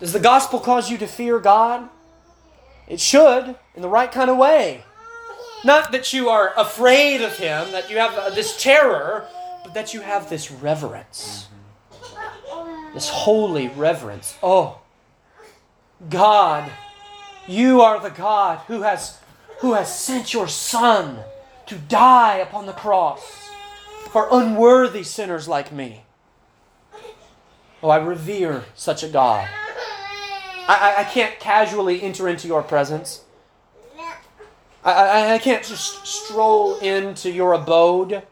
Does 0.00 0.12
the 0.12 0.20
gospel 0.20 0.60
cause 0.60 0.90
you 0.90 0.98
to 0.98 1.06
fear 1.06 1.38
God? 1.40 1.88
It 2.86 3.00
should, 3.00 3.56
in 3.74 3.82
the 3.82 3.88
right 3.88 4.10
kind 4.10 4.30
of 4.30 4.36
way. 4.36 4.84
Not 5.64 5.90
that 5.92 6.12
you 6.12 6.28
are 6.28 6.54
afraid 6.56 7.20
of 7.20 7.36
Him, 7.36 7.72
that 7.72 7.90
you 7.90 7.98
have 7.98 8.14
uh, 8.14 8.30
this 8.30 8.62
terror, 8.62 9.26
but 9.64 9.74
that 9.74 9.92
you 9.92 10.00
have 10.00 10.30
this 10.30 10.50
reverence. 10.50 11.48
This 12.94 13.08
holy 13.08 13.68
reverence. 13.68 14.36
Oh, 14.42 14.80
God, 16.08 16.70
you 17.46 17.80
are 17.82 18.00
the 18.00 18.10
God 18.10 18.60
who 18.68 18.82
has, 18.82 19.18
who 19.60 19.74
has 19.74 19.98
sent 19.98 20.32
your 20.32 20.48
Son 20.48 21.18
to 21.66 21.76
die 21.76 22.36
upon 22.36 22.66
the 22.66 22.72
cross 22.72 23.50
for 24.10 24.28
unworthy 24.30 25.02
sinners 25.02 25.48
like 25.48 25.72
me. 25.72 26.04
Oh, 27.82 27.90
I 27.90 27.98
revere 27.98 28.64
such 28.74 29.02
a 29.02 29.08
God. 29.08 29.48
I, 30.66 30.94
I, 30.96 31.00
I 31.00 31.04
can't 31.04 31.38
casually 31.38 32.02
enter 32.02 32.28
into 32.28 32.48
your 32.48 32.62
presence. 32.62 33.22
I, 34.84 34.92
I, 34.92 35.34
I 35.34 35.38
can't 35.38 35.64
just 35.64 36.06
stroll 36.06 36.78
into 36.78 37.30
your 37.30 37.52
abode. 37.52 38.22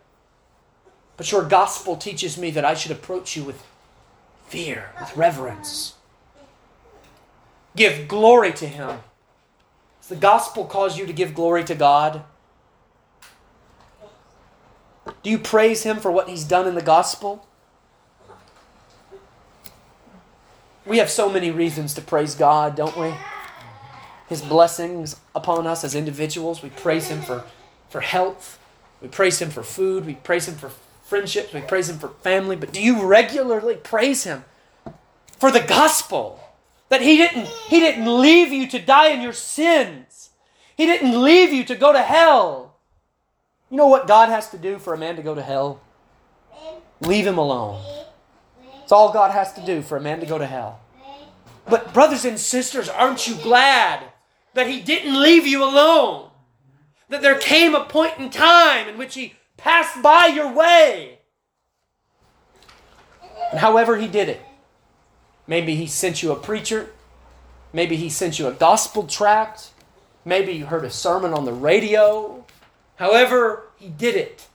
But 1.17 1.33
your 1.33 1.45
gospel 1.45 1.97
teaches 1.97 2.37
me 2.37 2.51
that 2.51 2.65
I 2.65 2.75
should 2.75 2.93
approach 2.93 3.37
you 3.37 3.45
with 3.45 3.65
fear, 4.47 4.91
with 5.01 5.17
reverence. 5.17 5.95
Give 7.75 8.07
glory 8.09 8.53
to 8.55 8.67
Him. 8.67 9.01
Does 10.07 10.17
the 10.17 10.23
gospel 10.23 10.65
cause 10.67 10.97
you 10.97 11.05
to 11.05 11.13
give 11.13 11.35
glory 11.35 11.65
to 11.65 11.75
God? 11.75 12.23
Do 15.25 15.31
you 15.31 15.37
praise 15.37 15.83
Him 15.83 15.97
for 15.97 16.13
what 16.13 16.29
He's 16.29 16.45
done 16.45 16.69
in 16.69 16.77
the 16.77 16.81
gospel? 16.81 17.45
We 20.87 20.99
have 20.99 21.11
so 21.11 21.29
many 21.29 21.51
reasons 21.51 21.93
to 21.95 22.01
praise 22.03 22.37
God, 22.37 22.77
don't 22.77 22.97
we? 22.97 23.15
His 24.29 24.43
blessings 24.43 25.17
upon 25.35 25.67
us 25.67 25.83
as 25.83 25.97
individuals. 25.97 26.63
We 26.63 26.71
praise 26.71 27.09
Him 27.09 27.21
for, 27.21 27.43
for 27.91 28.01
health. 28.01 28.61
We 29.03 29.09
praise 29.09 29.43
Him 29.43 29.51
for 29.51 29.65
food. 29.65 30.07
We 30.07 30.15
praise 30.15 30.47
Him 30.47 30.55
for 30.55 30.71
friendships. 31.03 31.53
We 31.53 31.63
praise 31.63 31.89
Him 31.89 31.99
for 31.99 32.11
family. 32.23 32.55
But 32.55 32.73
do 32.73 32.81
you 32.81 33.05
regularly 33.05 33.75
praise 33.75 34.23
Him 34.23 34.45
for 35.37 35.51
the 35.51 35.63
gospel? 35.63 36.46
That 36.89 37.03
He 37.03 37.17
didn't, 37.17 37.47
he 37.69 37.81
didn't 37.81 38.21
leave 38.21 38.53
you 38.53 38.67
to 38.69 38.79
die 38.79 39.09
in 39.09 39.21
your 39.21 39.33
sins. 39.33 40.31
He 40.77 40.87
didn't 40.87 41.21
leave 41.21 41.53
you 41.53 41.65
to 41.65 41.75
go 41.75 41.93
to 41.93 42.03
hell. 42.03 42.77
You 43.71 43.77
know 43.77 43.89
what 43.89 44.07
God 44.07 44.29
has 44.29 44.51
to 44.51 44.59
do 44.59 44.79
for 44.79 44.95
a 44.95 44.99
man 44.99 45.17
to 45.17 45.23
go 45.23 45.35
to 45.35 45.43
hell? 45.43 45.81
Leave 47.01 47.27
him 47.27 47.39
alone. 47.39 47.83
It's 48.83 48.93
all 48.93 49.13
God 49.13 49.33
has 49.33 49.53
to 49.55 49.67
do 49.67 49.83
for 49.83 49.97
a 49.97 50.01
man 50.01 50.21
to 50.21 50.27
go 50.27 50.39
to 50.39 50.47
hell. 50.47 50.81
But, 51.69 51.93
brothers 51.93 52.25
and 52.25 52.39
sisters, 52.39 52.89
aren't 52.89 53.27
you 53.27 53.35
glad 53.35 54.05
that 54.55 54.69
He 54.69 54.81
didn't 54.81 55.21
leave 55.21 55.47
you 55.47 55.65
alone? 55.65 56.31
That 57.09 57.23
there 57.23 57.39
came 57.39 57.75
a 57.75 57.85
point 57.85 58.19
in 58.19 58.31
time 58.31 58.89
in 58.89 58.97
which 58.99 59.15
He 59.15 59.35
passed 59.57 60.01
by 60.01 60.27
your 60.27 60.53
way. 60.53 61.19
And 63.51 63.59
however 63.59 63.97
He 63.97 64.07
did 64.07 64.29
it, 64.29 64.41
maybe 65.47 65.75
He 65.75 65.87
sent 65.87 66.23
you 66.23 66.33
a 66.33 66.37
preacher, 66.37 66.91
maybe 67.73 67.97
He 67.97 68.09
sent 68.09 68.39
you 68.39 68.47
a 68.47 68.53
gospel 68.53 69.05
tract, 69.05 69.71
maybe 70.25 70.53
you 70.53 70.67
heard 70.67 70.85
a 70.85 70.91
sermon 70.91 71.33
on 71.33 71.45
the 71.45 71.53
radio, 71.53 72.45
However, 72.97 73.69
he 73.77 73.89
did 73.89 74.17
it. 74.17 74.49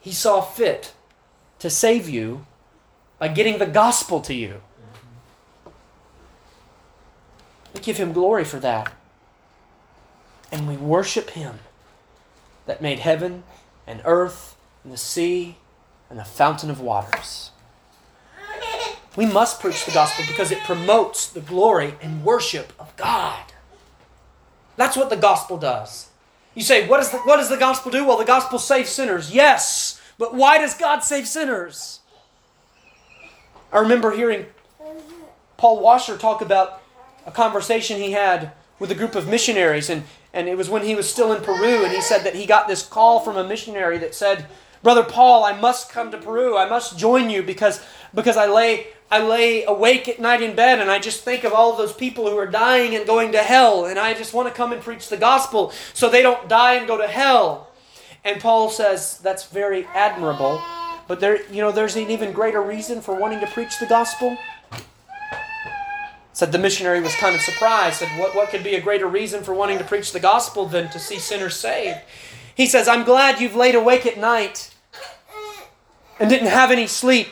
He 0.00 0.12
saw 0.12 0.40
fit 0.40 0.92
to 1.60 1.70
save 1.70 2.08
you 2.08 2.44
by 3.18 3.28
getting 3.28 3.58
the 3.58 3.66
gospel 3.66 4.20
to 4.22 4.34
you. 4.34 4.60
We 7.72 7.80
give 7.80 7.96
him 7.96 8.12
glory 8.12 8.44
for 8.44 8.58
that. 8.60 8.92
And 10.50 10.68
we 10.68 10.76
worship 10.76 11.30
him 11.30 11.60
that 12.66 12.82
made 12.82 12.98
heaven 12.98 13.44
and 13.86 14.02
earth 14.04 14.56
and 14.84 14.92
the 14.92 14.98
sea 14.98 15.56
and 16.10 16.18
the 16.18 16.24
fountain 16.24 16.68
of 16.68 16.80
waters. 16.80 17.51
We 19.16 19.26
must 19.26 19.60
preach 19.60 19.84
the 19.84 19.92
gospel 19.92 20.24
because 20.26 20.50
it 20.50 20.60
promotes 20.60 21.26
the 21.26 21.40
glory 21.40 21.94
and 22.00 22.24
worship 22.24 22.72
of 22.78 22.96
God. 22.96 23.52
That's 24.76 24.96
what 24.96 25.10
the 25.10 25.16
gospel 25.16 25.58
does. 25.58 26.08
You 26.54 26.62
say, 26.62 26.86
what, 26.86 27.00
is 27.00 27.10
the, 27.10 27.18
what 27.18 27.36
does 27.36 27.48
the 27.48 27.56
gospel 27.56 27.90
do? 27.90 28.06
Well, 28.06 28.18
the 28.18 28.24
gospel 28.24 28.58
saves 28.58 28.90
sinners. 28.90 29.34
Yes, 29.34 30.00
but 30.18 30.34
why 30.34 30.58
does 30.58 30.74
God 30.74 31.00
save 31.00 31.26
sinners? 31.26 32.00
I 33.72 33.78
remember 33.78 34.14
hearing 34.14 34.46
Paul 35.56 35.80
Washer 35.80 36.16
talk 36.18 36.42
about 36.42 36.82
a 37.26 37.30
conversation 37.30 37.98
he 37.98 38.12
had 38.12 38.52
with 38.78 38.90
a 38.90 38.94
group 38.94 39.14
of 39.14 39.28
missionaries, 39.28 39.88
and, 39.88 40.04
and 40.34 40.48
it 40.48 40.56
was 40.56 40.68
when 40.68 40.84
he 40.84 40.94
was 40.94 41.08
still 41.08 41.32
in 41.32 41.42
Peru, 41.42 41.84
and 41.84 41.92
he 41.92 42.00
said 42.00 42.24
that 42.24 42.34
he 42.34 42.46
got 42.46 42.66
this 42.66 42.84
call 42.84 43.20
from 43.20 43.36
a 43.36 43.46
missionary 43.46 43.96
that 43.98 44.14
said, 44.14 44.46
Brother 44.82 45.04
Paul, 45.04 45.44
I 45.44 45.58
must 45.58 45.90
come 45.90 46.10
to 46.10 46.18
Peru. 46.18 46.56
I 46.56 46.68
must 46.68 46.98
join 46.98 47.30
you 47.30 47.42
because, 47.42 47.80
because 48.14 48.36
I 48.36 48.46
lay 48.46 48.86
I 49.10 49.22
lay 49.22 49.64
awake 49.64 50.08
at 50.08 50.18
night 50.20 50.40
in 50.40 50.56
bed 50.56 50.80
and 50.80 50.90
I 50.90 50.98
just 50.98 51.22
think 51.22 51.44
of 51.44 51.52
all 51.52 51.72
of 51.72 51.76
those 51.76 51.92
people 51.92 52.30
who 52.30 52.38
are 52.38 52.46
dying 52.46 52.94
and 52.94 53.06
going 53.06 53.32
to 53.32 53.42
hell, 53.42 53.84
and 53.84 53.98
I 53.98 54.14
just 54.14 54.32
want 54.32 54.48
to 54.48 54.54
come 54.54 54.72
and 54.72 54.80
preach 54.80 55.08
the 55.08 55.18
gospel 55.18 55.72
so 55.92 56.08
they 56.08 56.22
don't 56.22 56.48
die 56.48 56.74
and 56.74 56.86
go 56.86 56.96
to 56.96 57.06
hell. 57.06 57.68
And 58.24 58.40
Paul 58.40 58.70
says 58.70 59.18
that's 59.18 59.46
very 59.46 59.84
admirable, 59.94 60.62
but 61.08 61.20
there, 61.20 61.44
you 61.50 61.60
know, 61.60 61.72
there's 61.72 61.96
an 61.96 62.10
even 62.10 62.32
greater 62.32 62.62
reason 62.62 63.00
for 63.00 63.14
wanting 63.14 63.40
to 63.40 63.46
preach 63.46 63.78
the 63.78 63.86
gospel. 63.86 64.38
Said 66.32 66.50
the 66.50 66.58
missionary 66.58 67.00
was 67.00 67.14
kind 67.16 67.34
of 67.34 67.42
surprised. 67.42 67.96
Said, 67.96 68.08
what, 68.18 68.34
what 68.34 68.48
could 68.48 68.64
be 68.64 68.74
a 68.74 68.80
greater 68.80 69.06
reason 69.06 69.42
for 69.42 69.52
wanting 69.52 69.76
to 69.76 69.84
preach 69.84 70.12
the 70.12 70.20
gospel 70.20 70.64
than 70.64 70.88
to 70.90 70.98
see 70.98 71.18
sinners 71.18 71.56
saved? 71.56 71.98
He 72.54 72.64
says, 72.64 72.88
I'm 72.88 73.04
glad 73.04 73.40
you've 73.40 73.56
laid 73.56 73.74
awake 73.74 74.06
at 74.06 74.18
night 74.18 74.74
and 76.18 76.30
didn't 76.30 76.48
have 76.48 76.70
any 76.70 76.86
sleep 76.86 77.28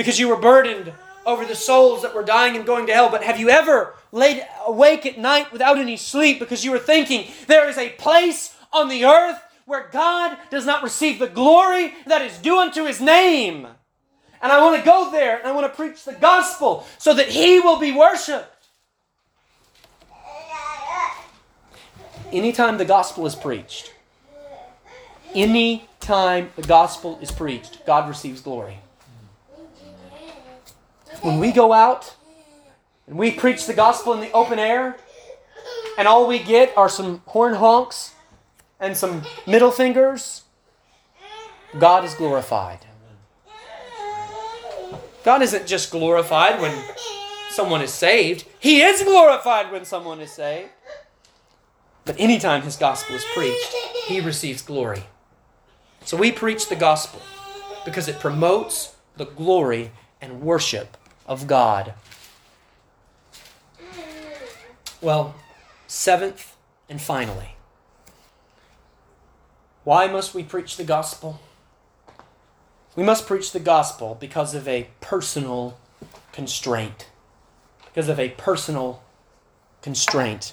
because 0.00 0.18
you 0.18 0.28
were 0.28 0.36
burdened 0.36 0.94
over 1.26 1.44
the 1.44 1.54
souls 1.54 2.00
that 2.00 2.14
were 2.14 2.22
dying 2.22 2.56
and 2.56 2.64
going 2.64 2.86
to 2.86 2.92
hell. 2.94 3.10
But 3.10 3.22
have 3.22 3.38
you 3.38 3.50
ever 3.50 3.92
laid 4.12 4.42
awake 4.66 5.04
at 5.04 5.18
night 5.18 5.52
without 5.52 5.76
any 5.76 5.98
sleep 5.98 6.38
because 6.38 6.64
you 6.64 6.70
were 6.70 6.78
thinking 6.78 7.30
there 7.48 7.68
is 7.68 7.76
a 7.76 7.90
place 7.90 8.56
on 8.72 8.88
the 8.88 9.04
earth 9.04 9.38
where 9.66 9.90
God 9.92 10.38
does 10.48 10.64
not 10.64 10.82
receive 10.82 11.18
the 11.18 11.26
glory 11.26 11.92
that 12.06 12.22
is 12.22 12.38
due 12.38 12.58
unto 12.58 12.86
his 12.86 12.98
name? 12.98 13.66
And 14.40 14.50
I 14.50 14.62
want 14.62 14.78
to 14.78 14.86
go 14.86 15.10
there 15.10 15.36
and 15.36 15.46
I 15.46 15.52
want 15.52 15.70
to 15.70 15.76
preach 15.76 16.02
the 16.02 16.14
gospel 16.14 16.86
so 16.96 17.12
that 17.12 17.28
he 17.28 17.60
will 17.60 17.78
be 17.78 17.92
worshiped. 17.92 18.68
Anytime 22.32 22.78
the 22.78 22.86
gospel 22.86 23.26
is 23.26 23.34
preached, 23.34 23.92
any 25.34 25.90
time 26.00 26.48
the 26.56 26.62
gospel 26.62 27.18
is 27.20 27.30
preached, 27.30 27.84
God 27.84 28.08
receives 28.08 28.40
glory 28.40 28.78
when 31.22 31.38
we 31.38 31.52
go 31.52 31.72
out 31.72 32.14
and 33.06 33.18
we 33.18 33.30
preach 33.30 33.66
the 33.66 33.74
gospel 33.74 34.12
in 34.12 34.20
the 34.20 34.30
open 34.32 34.58
air, 34.58 34.96
and 35.98 36.08
all 36.08 36.26
we 36.26 36.38
get 36.38 36.76
are 36.76 36.88
some 36.88 37.22
horn 37.26 37.54
honks 37.54 38.14
and 38.78 38.96
some 38.96 39.22
middle 39.46 39.70
fingers, 39.70 40.42
God 41.78 42.04
is 42.04 42.14
glorified. 42.14 42.78
God 45.22 45.42
isn't 45.42 45.66
just 45.66 45.90
glorified 45.90 46.60
when 46.60 46.74
someone 47.50 47.82
is 47.82 47.92
saved, 47.92 48.46
He 48.58 48.80
is 48.80 49.02
glorified 49.02 49.70
when 49.70 49.84
someone 49.84 50.20
is 50.20 50.32
saved. 50.32 50.70
But 52.06 52.18
anytime 52.18 52.62
His 52.62 52.76
gospel 52.76 53.16
is 53.16 53.24
preached, 53.34 53.74
He 54.06 54.20
receives 54.20 54.62
glory. 54.62 55.04
So 56.04 56.16
we 56.16 56.32
preach 56.32 56.68
the 56.68 56.76
gospel 56.76 57.20
because 57.84 58.08
it 58.08 58.18
promotes 58.18 58.96
the 59.16 59.26
glory 59.26 59.90
and 60.22 60.40
worship 60.40 60.96
of 61.30 61.46
God. 61.46 61.94
Well, 65.00 65.36
seventh 65.86 66.56
and 66.88 67.00
finally, 67.00 67.54
why 69.84 70.08
must 70.08 70.34
we 70.34 70.42
preach 70.42 70.76
the 70.76 70.84
gospel? 70.84 71.40
We 72.96 73.04
must 73.04 73.28
preach 73.28 73.52
the 73.52 73.60
gospel 73.60 74.16
because 74.18 74.56
of 74.56 74.66
a 74.66 74.88
personal 75.00 75.78
constraint. 76.32 77.06
Because 77.86 78.08
of 78.08 78.18
a 78.18 78.30
personal 78.30 79.02
constraint. 79.82 80.52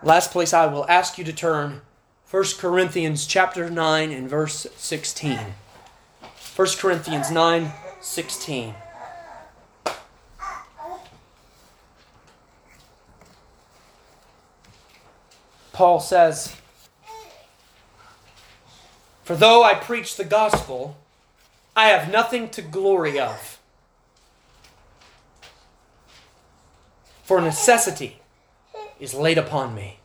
Last 0.00 0.30
place 0.30 0.54
I 0.54 0.66
will 0.66 0.86
ask 0.88 1.18
you 1.18 1.24
to 1.24 1.32
turn 1.32 1.82
1 2.30 2.44
Corinthians 2.58 3.26
chapter 3.26 3.68
9 3.68 4.12
and 4.12 4.30
verse 4.30 4.68
16. 4.76 5.38
1 6.54 6.68
Corinthians 6.78 7.32
9 7.32 7.72
16. 8.00 8.74
Paul 15.76 16.00
says, 16.00 16.56
For 19.24 19.36
though 19.36 19.62
I 19.62 19.74
preach 19.74 20.16
the 20.16 20.24
gospel, 20.24 20.96
I 21.76 21.88
have 21.88 22.10
nothing 22.10 22.48
to 22.52 22.62
glory 22.62 23.20
of. 23.20 23.58
For 27.24 27.42
necessity 27.42 28.22
is 28.98 29.12
laid 29.12 29.36
upon 29.36 29.74
me. 29.74 29.98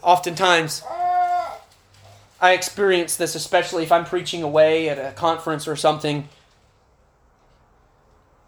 Oftentimes, 0.00 0.82
I 2.40 2.52
experience 2.52 3.16
this, 3.16 3.34
especially 3.34 3.82
if 3.82 3.92
I'm 3.92 4.06
preaching 4.06 4.42
away 4.42 4.88
at 4.88 4.96
a 4.96 5.12
conference 5.12 5.68
or 5.68 5.76
something. 5.76 6.26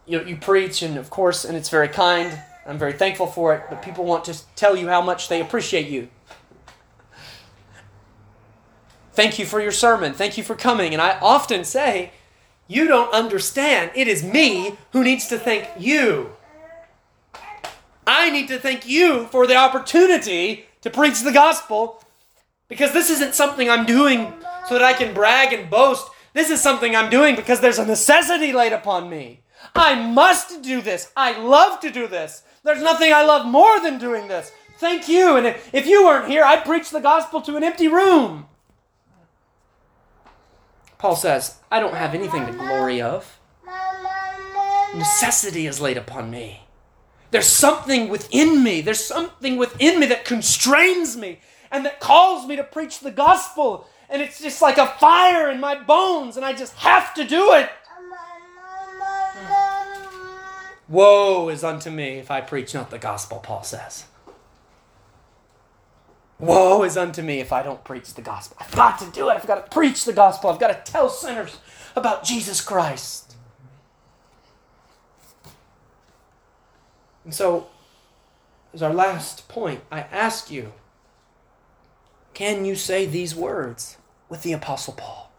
You, 0.06 0.24
you 0.24 0.38
preach, 0.38 0.80
and 0.80 0.96
of 0.96 1.10
course, 1.10 1.44
and 1.44 1.58
it's 1.58 1.68
very 1.68 1.88
kind. 1.88 2.42
I'm 2.64 2.78
very 2.78 2.92
thankful 2.92 3.26
for 3.26 3.54
it, 3.54 3.64
but 3.68 3.82
people 3.82 4.04
want 4.04 4.24
to 4.26 4.40
tell 4.54 4.76
you 4.76 4.88
how 4.88 5.02
much 5.02 5.28
they 5.28 5.40
appreciate 5.40 5.88
you. 5.88 6.08
Thank 9.12 9.38
you 9.38 9.44
for 9.44 9.60
your 9.60 9.72
sermon. 9.72 10.14
Thank 10.14 10.38
you 10.38 10.44
for 10.44 10.54
coming. 10.54 10.92
And 10.92 11.02
I 11.02 11.18
often 11.20 11.64
say, 11.64 12.12
You 12.68 12.86
don't 12.86 13.12
understand. 13.12 13.90
It 13.94 14.08
is 14.08 14.22
me 14.22 14.76
who 14.92 15.04
needs 15.04 15.28
to 15.28 15.38
thank 15.38 15.68
you. 15.78 16.30
I 18.06 18.30
need 18.30 18.48
to 18.48 18.58
thank 18.58 18.88
you 18.88 19.26
for 19.26 19.46
the 19.46 19.56
opportunity 19.56 20.66
to 20.80 20.90
preach 20.90 21.22
the 21.22 21.32
gospel 21.32 22.02
because 22.68 22.92
this 22.92 23.10
isn't 23.10 23.34
something 23.34 23.68
I'm 23.68 23.86
doing 23.86 24.32
so 24.66 24.74
that 24.74 24.82
I 24.82 24.92
can 24.92 25.14
brag 25.14 25.52
and 25.52 25.68
boast. 25.68 26.08
This 26.32 26.50
is 26.50 26.60
something 26.60 26.96
I'm 26.96 27.10
doing 27.10 27.36
because 27.36 27.60
there's 27.60 27.78
a 27.78 27.86
necessity 27.86 28.52
laid 28.52 28.72
upon 28.72 29.10
me. 29.10 29.42
I 29.74 29.94
must 29.94 30.62
do 30.62 30.80
this. 30.80 31.12
I 31.16 31.38
love 31.38 31.80
to 31.80 31.90
do 31.90 32.06
this. 32.06 32.42
There's 32.64 32.82
nothing 32.82 33.12
I 33.12 33.24
love 33.24 33.46
more 33.46 33.80
than 33.80 33.98
doing 33.98 34.28
this. 34.28 34.52
Thank 34.78 35.08
you. 35.08 35.36
And 35.36 35.46
if 35.72 35.86
you 35.86 36.04
weren't 36.04 36.28
here, 36.28 36.44
I'd 36.44 36.64
preach 36.64 36.90
the 36.90 37.00
gospel 37.00 37.40
to 37.42 37.56
an 37.56 37.64
empty 37.64 37.88
room. 37.88 38.46
Paul 40.98 41.16
says, 41.16 41.56
I 41.70 41.80
don't 41.80 41.94
have 41.94 42.14
anything 42.14 42.46
to 42.46 42.52
glory 42.52 43.00
of. 43.00 43.40
Necessity 44.94 45.66
is 45.66 45.80
laid 45.80 45.96
upon 45.96 46.30
me. 46.30 46.62
There's 47.32 47.46
something 47.46 48.08
within 48.08 48.62
me. 48.62 48.82
There's 48.82 49.02
something 49.02 49.56
within 49.56 49.98
me 49.98 50.06
that 50.06 50.24
constrains 50.24 51.16
me 51.16 51.40
and 51.70 51.84
that 51.86 51.98
calls 51.98 52.46
me 52.46 52.56
to 52.56 52.62
preach 52.62 53.00
the 53.00 53.10
gospel. 53.10 53.88
And 54.10 54.20
it's 54.20 54.40
just 54.40 54.60
like 54.60 54.76
a 54.76 54.86
fire 54.86 55.50
in 55.50 55.58
my 55.58 55.74
bones, 55.74 56.36
and 56.36 56.44
I 56.44 56.52
just 56.52 56.74
have 56.74 57.14
to 57.14 57.24
do 57.24 57.52
it. 57.54 57.70
Woe 60.88 61.48
is 61.48 61.64
unto 61.64 61.90
me 61.90 62.18
if 62.18 62.30
I 62.30 62.40
preach 62.40 62.74
not 62.74 62.90
the 62.90 62.98
gospel, 62.98 63.38
Paul 63.38 63.62
says. 63.62 64.06
Woe 66.38 66.82
is 66.82 66.96
unto 66.96 67.22
me 67.22 67.38
if 67.38 67.52
I 67.52 67.62
don't 67.62 67.84
preach 67.84 68.14
the 68.14 68.22
gospel. 68.22 68.56
I've 68.60 68.74
got 68.74 68.98
to 68.98 69.06
do 69.06 69.30
it. 69.30 69.34
I've 69.34 69.46
got 69.46 69.64
to 69.64 69.70
preach 69.70 70.04
the 70.04 70.12
gospel. 70.12 70.50
I've 70.50 70.58
got 70.58 70.84
to 70.84 70.92
tell 70.92 71.08
sinners 71.08 71.58
about 71.94 72.24
Jesus 72.24 72.60
Christ. 72.60 73.36
And 77.24 77.32
so, 77.32 77.68
as 78.74 78.82
our 78.82 78.92
last 78.92 79.46
point, 79.48 79.82
I 79.90 80.00
ask 80.00 80.50
you 80.50 80.72
can 82.34 82.64
you 82.64 82.74
say 82.74 83.06
these 83.06 83.36
words 83.36 83.98
with 84.28 84.42
the 84.42 84.52
Apostle 84.52 84.94
Paul? 84.94 85.30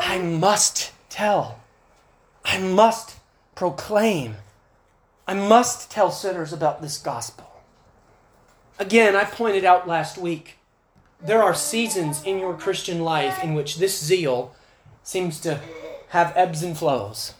I 0.00 0.18
must 0.18 0.92
tell. 1.08 1.60
I 2.44 2.58
must 2.58 3.19
proclaim. 3.60 4.36
I 5.26 5.34
must 5.34 5.90
tell 5.90 6.10
sinners 6.10 6.50
about 6.50 6.80
this 6.80 6.96
gospel. 6.96 7.46
Again, 8.78 9.14
I 9.14 9.24
pointed 9.24 9.66
out 9.66 9.86
last 9.86 10.16
week, 10.16 10.56
there 11.20 11.42
are 11.42 11.54
seasons 11.54 12.24
in 12.24 12.38
your 12.38 12.54
Christian 12.54 13.00
life 13.00 13.44
in 13.44 13.52
which 13.52 13.76
this 13.76 14.02
zeal 14.02 14.54
seems 15.02 15.38
to 15.40 15.60
have 16.08 16.32
ebbs 16.34 16.62
and 16.62 16.74
flows. 16.74 17.34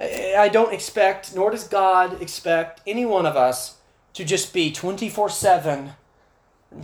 I 0.00 0.48
don't 0.52 0.72
expect, 0.72 1.34
nor 1.34 1.50
does 1.50 1.66
God 1.66 2.22
expect, 2.22 2.80
any 2.86 3.04
one 3.04 3.26
of 3.26 3.36
us 3.36 3.78
to 4.12 4.24
just 4.24 4.54
be 4.54 4.70
24 4.70 5.28
7, 5.30 5.94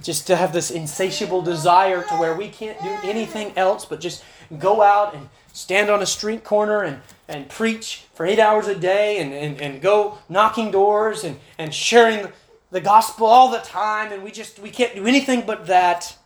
just 0.03 0.27
to 0.27 0.37
have 0.37 0.53
this 0.53 0.71
insatiable 0.71 1.43
desire 1.43 2.03
to 2.03 2.15
where 2.15 2.35
we 2.35 2.49
can't 2.49 2.81
do 2.83 2.97
anything 3.03 3.53
else 3.57 3.85
but 3.85 4.01
just 4.01 4.23
go 4.59 4.83
out 4.83 5.15
and 5.15 5.29
stand 5.53 5.91
on 5.91 6.03
a 6.03 6.07
street 6.07 6.45
corner 6.45 6.83
and, 6.83 7.01
and 7.29 7.49
preach 7.49 8.05
for 8.15 8.27
eight 8.27 8.39
hours 8.39 8.67
a 8.67 8.75
day 8.75 9.19
and, 9.19 9.33
and, 9.33 9.61
and 9.61 9.83
go 9.83 10.19
knocking 10.29 10.71
doors 10.71 11.25
and, 11.25 11.39
and 11.59 11.75
sharing 11.75 12.29
the 12.71 12.81
gospel 12.81 13.27
all 13.27 13.51
the 13.51 13.59
time. 13.59 14.13
And 14.13 14.23
we 14.23 14.31
just 14.31 14.59
we 14.59 14.71
can't 14.71 14.95
do 14.95 15.07
anything 15.07 15.45
but 15.47 15.67
that. 15.67 16.17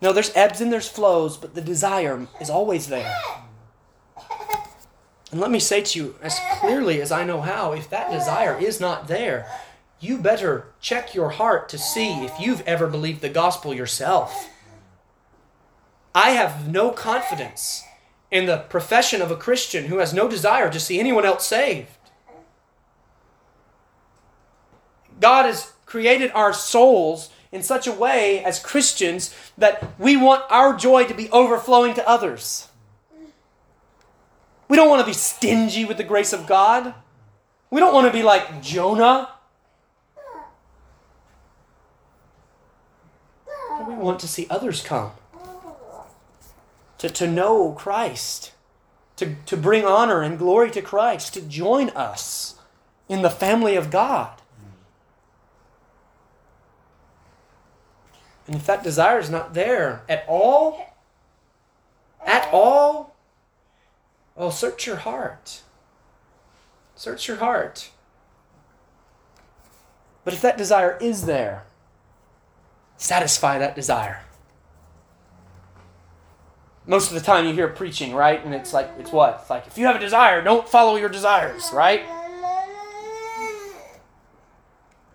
No 0.00 0.12
there's 0.12 0.34
ebbs 0.34 0.60
and 0.60 0.72
there's 0.72 0.88
flows 0.88 1.36
but 1.36 1.54
the 1.54 1.62
desire 1.62 2.26
is 2.40 2.50
always 2.50 2.88
there. 2.88 3.14
And 5.32 5.40
let 5.40 5.50
me 5.50 5.58
say 5.58 5.80
to 5.82 5.98
you 5.98 6.14
as 6.22 6.38
clearly 6.60 7.00
as 7.00 7.10
i 7.10 7.24
know 7.24 7.40
how 7.40 7.72
if 7.72 7.90
that 7.90 8.12
desire 8.12 8.56
is 8.58 8.80
not 8.80 9.08
there 9.08 9.50
you 10.00 10.18
better 10.18 10.66
check 10.80 11.14
your 11.14 11.30
heart 11.30 11.68
to 11.70 11.78
see 11.78 12.24
if 12.24 12.38
you've 12.38 12.62
ever 12.62 12.86
believed 12.86 13.20
the 13.20 13.28
gospel 13.28 13.74
yourself 13.74 14.50
I 16.16 16.30
have 16.30 16.66
no 16.66 16.92
confidence 16.92 17.84
in 18.30 18.46
the 18.46 18.56
profession 18.56 19.20
of 19.20 19.30
a 19.30 19.36
Christian 19.36 19.84
who 19.84 19.98
has 19.98 20.14
no 20.14 20.26
desire 20.26 20.70
to 20.70 20.80
see 20.80 20.98
anyone 20.98 21.26
else 21.26 21.46
saved. 21.46 21.90
God 25.20 25.44
has 25.44 25.74
created 25.84 26.30
our 26.32 26.54
souls 26.54 27.28
in 27.52 27.62
such 27.62 27.86
a 27.86 27.92
way 27.92 28.42
as 28.42 28.58
Christians 28.58 29.34
that 29.58 29.92
we 29.98 30.16
want 30.16 30.42
our 30.48 30.74
joy 30.74 31.04
to 31.04 31.12
be 31.12 31.28
overflowing 31.28 31.92
to 31.92 32.08
others. 32.08 32.68
We 34.68 34.78
don't 34.78 34.88
want 34.88 35.00
to 35.00 35.06
be 35.06 35.12
stingy 35.12 35.84
with 35.84 35.98
the 35.98 36.02
grace 36.02 36.32
of 36.32 36.46
God. 36.46 36.94
We 37.70 37.78
don't 37.78 37.92
want 37.92 38.06
to 38.06 38.12
be 38.12 38.22
like 38.22 38.62
Jonah. 38.62 39.28
We 43.96 44.02
want 44.02 44.20
to 44.20 44.28
see 44.28 44.46
others 44.50 44.82
come 44.82 45.12
to, 46.98 47.08
to 47.08 47.26
know 47.26 47.72
Christ, 47.72 48.52
to, 49.16 49.36
to 49.46 49.56
bring 49.56 49.84
honor 49.84 50.22
and 50.22 50.38
glory 50.38 50.70
to 50.72 50.82
Christ, 50.82 51.34
to 51.34 51.40
join 51.40 51.90
us 51.90 52.56
in 53.08 53.22
the 53.22 53.30
family 53.30 53.74
of 53.74 53.90
God. 53.90 54.42
And 58.46 58.54
if 58.54 58.66
that 58.66 58.84
desire 58.84 59.18
is 59.18 59.30
not 59.30 59.54
there 59.54 60.02
at 60.08 60.24
all, 60.28 60.94
at 62.24 62.48
all, 62.52 63.16
oh, 64.36 64.50
search 64.50 64.86
your 64.86 64.96
heart. 64.96 65.62
Search 66.94 67.28
your 67.28 67.38
heart. 67.38 67.90
But 70.24 70.34
if 70.34 70.42
that 70.42 70.58
desire 70.58 70.98
is 71.00 71.26
there, 71.26 71.64
satisfy 72.96 73.58
that 73.58 73.74
desire. 73.74 74.22
most 76.86 77.08
of 77.08 77.14
the 77.14 77.20
time 77.20 77.46
you 77.46 77.52
hear 77.52 77.68
preaching, 77.68 78.14
right? 78.14 78.44
And 78.44 78.54
it's 78.54 78.72
like, 78.72 78.88
it's 78.98 79.10
what? 79.10 79.40
It's 79.40 79.50
like, 79.50 79.66
if 79.66 79.76
you 79.76 79.86
have 79.86 79.96
a 79.96 79.98
desire, 79.98 80.40
don't 80.42 80.68
follow 80.68 80.96
your 80.96 81.08
desires, 81.08 81.70
right? 81.72 82.02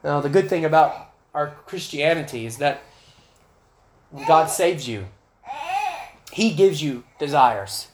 Now, 0.04 0.20
the 0.20 0.30
good 0.30 0.50
thing 0.50 0.66
about 0.66 1.12
our 1.34 1.52
Christianity 1.66 2.46
is 2.46 2.58
that 2.58 2.82
God 4.28 4.48
saves 4.48 4.88
you, 4.88 5.08
He 6.34 6.54
gives 6.54 6.84
you 6.84 7.04
desires. 7.20 7.88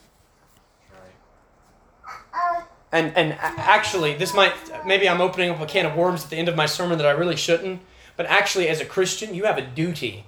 And, 2.91 3.15
and 3.17 3.33
actually, 3.41 4.15
this 4.15 4.33
might, 4.33 4.53
maybe 4.85 5.09
I'm 5.09 5.19
opening 5.21 5.51
up 5.51 5.59
a 5.59 5.65
can 5.65 5.85
of 5.85 5.95
worms 5.95 6.23
at 6.23 6.29
the 6.29 6.37
end 6.37 6.47
of 6.47 6.55
my 6.55 6.65
sermon 6.65 6.97
that 6.97 7.05
I 7.05 7.11
really 7.11 7.35
shouldn't, 7.35 7.81
but 8.17 8.25
actually, 8.25 8.67
as 8.67 8.81
a 8.81 8.85
Christian, 8.85 9.33
you 9.35 9.45
have 9.45 9.59
a 9.59 9.65
duty 9.65 10.25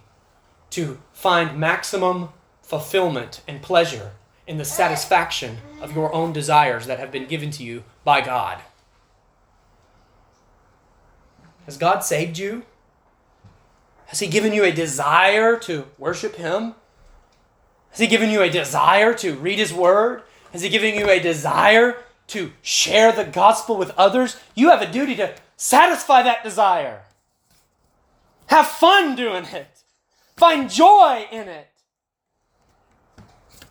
to 0.70 1.00
find 1.12 1.60
maximum 1.60 2.30
fulfillment 2.62 3.42
and 3.48 3.62
pleasure 3.62 4.12
in 4.46 4.58
the 4.58 4.66
satisfaction 4.66 5.58
of 5.82 5.96
your 5.96 6.14
own 6.14 6.32
desires 6.32 6.86
that 6.86 7.00
have 7.00 7.12
been 7.12 7.26
given 7.26 7.50
to 7.52 7.64
you 7.64 7.84
by 8.04 8.22
God. 8.22 8.60
Has 11.66 11.78
God 11.78 12.00
saved 12.00 12.38
you? 12.38 12.64
Has 14.06 14.20
He 14.20 14.28
given 14.28 14.54
you 14.54 14.64
a 14.64 14.72
desire 14.72 15.58
to 15.60 15.88
worship 15.98 16.36
Him? 16.36 16.76
Has 17.92 18.00
He 18.00 18.08
given 18.08 18.30
you 18.30 18.42
a 18.42 18.50
desire 18.50 19.14
to 19.16 19.36
read 19.36 19.60
His 19.60 19.74
Word? 19.74 20.24
Has 20.52 20.62
He 20.62 20.70
given 20.70 20.96
you 20.96 21.10
a 21.10 21.20
desire 21.20 21.98
to 22.28 22.52
share 22.62 23.12
the 23.12 23.24
gospel 23.24 23.78
with 23.78 23.92
others? 23.98 24.38
You 24.56 24.70
have 24.70 24.82
a 24.82 24.92
duty 24.92 25.16
to 25.16 25.34
satisfy 25.58 26.24
that 26.24 26.44
desire. 26.44 27.04
Have 28.50 28.68
fun 28.68 29.16
doing 29.16 29.46
it. 29.46 29.84
Find 30.36 30.70
joy 30.70 31.28
in 31.32 31.48
it. 31.48 31.68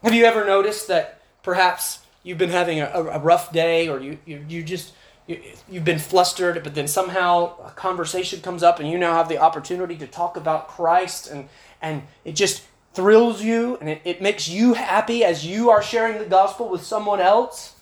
Have 0.05 0.15
you 0.15 0.25
ever 0.25 0.45
noticed 0.45 0.87
that 0.87 1.21
perhaps 1.43 2.01
you've 2.23 2.39
been 2.39 2.51
having 2.51 2.81
a, 2.81 2.87
a 2.87 3.19
rough 3.19 3.53
day 3.53 3.89
or 3.89 3.99
you, 3.99 4.19
you, 4.25 4.45
you 4.49 4.63
just 4.63 4.93
you, 5.27 5.41
you've 5.69 5.85
been 5.85 5.99
flustered, 5.99 6.63
but 6.63 6.77
then 6.77 6.87
somehow 6.87 7.59
a 7.67 7.71
conversation 7.71 8.41
comes 8.41 8.63
up 8.63 8.79
and 8.79 8.89
you 8.89 8.99
now 8.99 9.15
have 9.15 9.29
the 9.29 9.39
opportunity 9.39 9.97
to 9.97 10.07
talk 10.07 10.37
about 10.37 10.69
Christ 10.69 11.29
and, 11.29 11.49
and 11.83 12.05
it 12.25 12.37
just 12.37 12.63
thrills 12.95 13.43
you 13.43 13.79
and 13.81 13.89
it, 13.89 14.01
it 14.05 14.23
makes 14.23 14.49
you 14.49 14.75
happy 14.75 15.25
as 15.25 15.45
you 15.45 15.71
are 15.71 15.83
sharing 15.83 16.19
the 16.19 16.25
gospel 16.25 16.69
with 16.69 16.85
someone 16.85 17.21
else? 17.21 17.75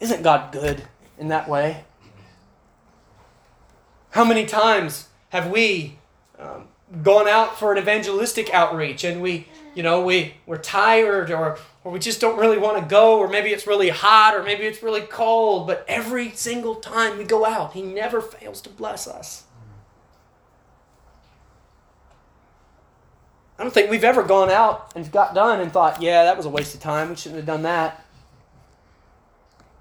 Isn't 0.00 0.22
God 0.22 0.50
good 0.50 0.82
in 1.18 1.28
that 1.28 1.46
way? 1.46 1.84
How 4.10 4.24
many 4.24 4.46
times 4.46 5.08
have 5.30 5.50
we 5.50 5.98
um, 6.38 6.68
gone 7.02 7.28
out 7.28 7.58
for 7.58 7.72
an 7.72 7.78
evangelistic 7.78 8.52
outreach 8.54 9.04
and 9.04 9.20
we, 9.20 9.46
you 9.74 9.82
know, 9.82 10.00
we, 10.00 10.34
we're 10.46 10.58
tired 10.58 11.30
or, 11.30 11.58
or 11.84 11.92
we 11.92 11.98
just 11.98 12.20
don't 12.20 12.38
really 12.38 12.58
want 12.58 12.82
to 12.82 12.88
go 12.88 13.18
or 13.18 13.28
maybe 13.28 13.50
it's 13.50 13.66
really 13.66 13.90
hot 13.90 14.34
or 14.34 14.42
maybe 14.42 14.64
it's 14.64 14.82
really 14.82 15.02
cold, 15.02 15.66
but 15.66 15.84
every 15.86 16.30
single 16.30 16.76
time 16.76 17.18
we 17.18 17.24
go 17.24 17.44
out, 17.44 17.74
He 17.74 17.82
never 17.82 18.20
fails 18.20 18.60
to 18.62 18.70
bless 18.70 19.06
us. 19.06 19.44
I 23.58 23.64
don't 23.64 23.74
think 23.74 23.90
we've 23.90 24.04
ever 24.04 24.22
gone 24.22 24.50
out 24.50 24.92
and 24.94 25.10
got 25.10 25.34
done 25.34 25.60
and 25.60 25.72
thought, 25.72 26.00
yeah, 26.00 26.24
that 26.24 26.36
was 26.36 26.46
a 26.46 26.50
waste 26.50 26.74
of 26.74 26.80
time. 26.80 27.10
We 27.10 27.16
shouldn't 27.16 27.38
have 27.38 27.46
done 27.46 27.62
that. 27.62 28.04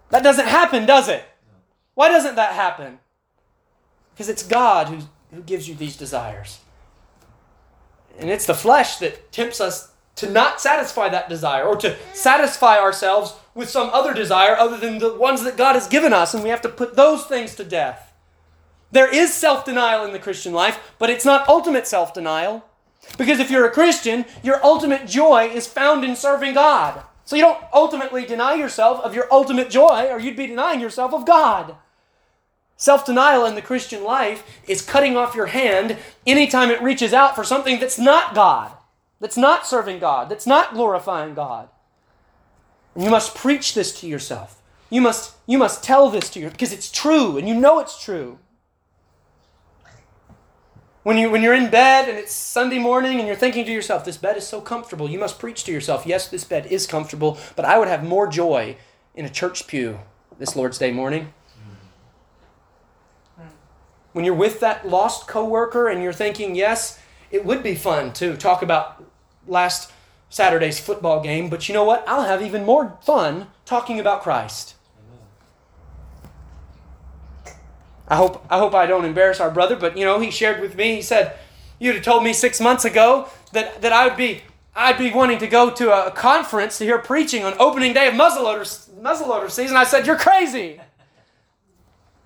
That 0.09 0.23
doesn't 0.23 0.47
happen, 0.47 0.85
does 0.85 1.07
it? 1.09 1.23
Why 1.93 2.09
doesn't 2.09 2.35
that 2.35 2.53
happen? 2.53 2.99
Because 4.17 4.29
it's 4.29 4.41
God 4.41 4.87
who, 4.87 4.99
who 5.31 5.43
gives 5.43 5.69
you 5.69 5.75
these 5.75 5.95
desires. 5.95 6.57
And 8.17 8.31
it's 8.31 8.47
the 8.47 8.55
flesh 8.55 8.97
that 8.97 9.31
tempts 9.31 9.61
us 9.61 9.91
to 10.15 10.27
not 10.27 10.59
satisfy 10.59 11.07
that 11.09 11.29
desire 11.29 11.63
or 11.63 11.75
to 11.75 11.95
satisfy 12.15 12.79
ourselves 12.79 13.35
with 13.53 13.69
some 13.69 13.91
other 13.91 14.15
desire 14.15 14.55
other 14.57 14.75
than 14.75 14.97
the 14.97 15.13
ones 15.13 15.43
that 15.43 15.55
God 15.55 15.73
has 15.73 15.87
given 15.87 16.13
us, 16.13 16.33
and 16.33 16.43
we 16.43 16.49
have 16.49 16.63
to 16.63 16.69
put 16.69 16.95
those 16.95 17.25
things 17.25 17.53
to 17.55 17.63
death. 17.63 18.11
There 18.91 19.13
is 19.13 19.33
self 19.33 19.65
denial 19.65 20.03
in 20.03 20.13
the 20.13 20.19
Christian 20.19 20.53
life, 20.53 20.95
but 20.97 21.11
it's 21.11 21.25
not 21.25 21.47
ultimate 21.47 21.85
self 21.85 22.11
denial. 22.11 22.65
Because 23.19 23.39
if 23.39 23.51
you're 23.51 23.67
a 23.67 23.71
Christian, 23.71 24.25
your 24.41 24.63
ultimate 24.65 25.05
joy 25.05 25.45
is 25.53 25.67
found 25.67 26.03
in 26.03 26.15
serving 26.15 26.55
God. 26.55 27.03
So 27.23 27.35
you 27.35 27.43
don't 27.43 27.63
ultimately 27.71 28.25
deny 28.25 28.55
yourself 28.55 29.03
of 29.03 29.13
your 29.13 29.31
ultimate 29.31 29.69
joy, 29.69 30.07
or 30.09 30.19
you'd 30.19 30.35
be 30.35 30.47
denying 30.47 30.79
yourself 30.79 31.13
of 31.13 31.25
God. 31.25 31.75
Self 32.77 33.07
denial 33.07 33.43
in 33.45 33.55
the 33.55 33.61
Christian 33.61 34.03
life 34.03 34.61
is 34.67 34.83
cutting 34.83 35.17
off 35.17 35.35
your 35.35 35.47
hand 35.47 35.97
anytime 36.27 36.69
it 36.69 36.81
reaches 36.81 37.11
out 37.11 37.35
for 37.35 37.43
something 37.43 37.79
that's 37.79 37.97
not 37.97 38.35
God, 38.35 38.71
that's 39.19 39.35
not 39.35 39.65
serving 39.65 39.97
God, 39.97 40.29
that's 40.29 40.45
not 40.45 40.75
glorifying 40.75 41.33
God. 41.33 41.69
And 42.93 43.03
you 43.03 43.09
must 43.09 43.33
preach 43.33 43.73
this 43.73 43.99
to 43.99 44.07
yourself. 44.07 44.61
You 44.91 45.01
must, 45.01 45.35
you 45.47 45.57
must 45.57 45.83
tell 45.83 46.11
this 46.11 46.29
to 46.29 46.39
you 46.39 46.49
because 46.51 46.71
it's 46.71 46.91
true 46.91 47.37
and 47.37 47.47
you 47.47 47.55
know 47.55 47.79
it's 47.79 48.01
true. 48.01 48.37
When, 51.01 51.17
you, 51.17 51.31
when 51.31 51.41
you're 51.41 51.55
in 51.55 51.71
bed 51.71 52.07
and 52.07 52.17
it's 52.17 52.33
Sunday 52.33 52.79
morning 52.79 53.17
and 53.17 53.27
you're 53.27 53.35
thinking 53.35 53.65
to 53.65 53.71
yourself, 53.71 54.05
this 54.05 54.17
bed 54.17 54.37
is 54.37 54.45
so 54.45 54.61
comfortable, 54.61 55.09
you 55.09 55.17
must 55.17 55.39
preach 55.39 55.63
to 55.63 55.71
yourself, 55.71 56.05
yes, 56.05 56.27
this 56.27 56.43
bed 56.43 56.67
is 56.67 56.85
comfortable, 56.85 57.39
but 57.55 57.65
I 57.65 57.79
would 57.79 57.87
have 57.87 58.03
more 58.03 58.27
joy 58.27 58.75
in 59.15 59.25
a 59.25 59.29
church 59.29 59.67
pew 59.67 59.99
this 60.37 60.55
Lord's 60.55 60.77
Day 60.77 60.91
morning 60.91 61.33
when 64.17 64.25
you're 64.25 64.33
with 64.33 64.59
that 64.61 64.89
lost 64.89 65.27
coworker 65.27 65.87
and 65.87 66.01
you're 66.01 66.11
thinking, 66.11 66.55
yes, 66.55 66.99
it 67.29 67.45
would 67.45 67.61
be 67.61 67.75
fun 67.75 68.11
to 68.13 68.35
talk 68.35 68.63
about 68.63 69.05
last 69.47 69.91
Saturday's 70.31 70.79
football 70.79 71.21
game, 71.21 71.49
but 71.51 71.69
you 71.69 71.75
know 71.75 71.83
what? 71.83 72.03
I'll 72.07 72.23
have 72.23 72.41
even 72.41 72.65
more 72.65 72.97
fun 73.03 73.45
talking 73.63 73.99
about 73.99 74.23
Christ. 74.23 74.73
I 78.07 78.15
hope 78.15 78.43
I 78.49 78.57
hope 78.57 78.73
I 78.73 78.87
don't 78.87 79.05
embarrass 79.05 79.39
our 79.39 79.51
brother, 79.51 79.75
but 79.75 79.95
you 79.95 80.03
know, 80.03 80.19
he 80.19 80.31
shared 80.31 80.61
with 80.61 80.75
me, 80.75 80.95
he 80.95 81.01
said, 81.03 81.37
You'd 81.77 81.93
have 81.93 82.03
told 82.03 82.23
me 82.23 82.33
six 82.33 82.59
months 82.59 82.85
ago 82.85 83.29
that, 83.51 83.83
that 83.83 83.93
I 83.93 84.07
would 84.07 84.17
be 84.17 84.41
I'd 84.75 84.97
be 84.97 85.11
wanting 85.11 85.37
to 85.39 85.47
go 85.47 85.69
to 85.69 86.07
a 86.07 86.09
conference 86.09 86.79
to 86.79 86.85
hear 86.85 86.97
preaching 86.97 87.43
on 87.43 87.53
opening 87.59 87.93
day 87.93 88.07
of 88.07 88.15
muzzleloader, 88.15 88.63
muzzleloader 88.99 89.51
season. 89.51 89.77
I 89.77 89.83
said, 89.83 90.07
You're 90.07 90.17
crazy. 90.17 90.81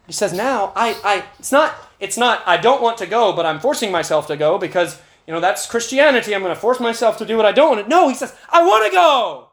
He 0.08 0.14
says, 0.14 0.34
now 0.34 0.74
I, 0.76 0.98
I 1.04 1.24
it's 1.40 1.52
not 1.52 1.74
it's 2.00 2.18
not 2.18 2.42
I 2.46 2.58
don't 2.58 2.82
want 2.82 2.98
to 2.98 3.06
go, 3.06 3.34
but 3.34 3.46
I'm 3.46 3.60
forcing 3.60 3.92
myself 3.92 4.28
to 4.28 4.38
go 4.38 4.58
because 4.58 5.00
you 5.28 5.34
know 5.34 5.40
that's 5.40 5.68
Christianity. 5.68 6.36
I'm 6.36 6.42
going 6.42 6.54
to 6.54 6.60
force 6.60 6.80
myself 6.80 7.18
to 7.18 7.26
do 7.26 7.38
what 7.38 7.46
I 7.46 7.52
don't 7.52 7.76
want 7.76 7.84
to. 7.86 7.90
No, 7.90 8.10
he 8.10 8.16
says, 8.16 8.36
I 8.50 8.66
want 8.66 8.86
to 8.86 8.92
go. 8.92 9.48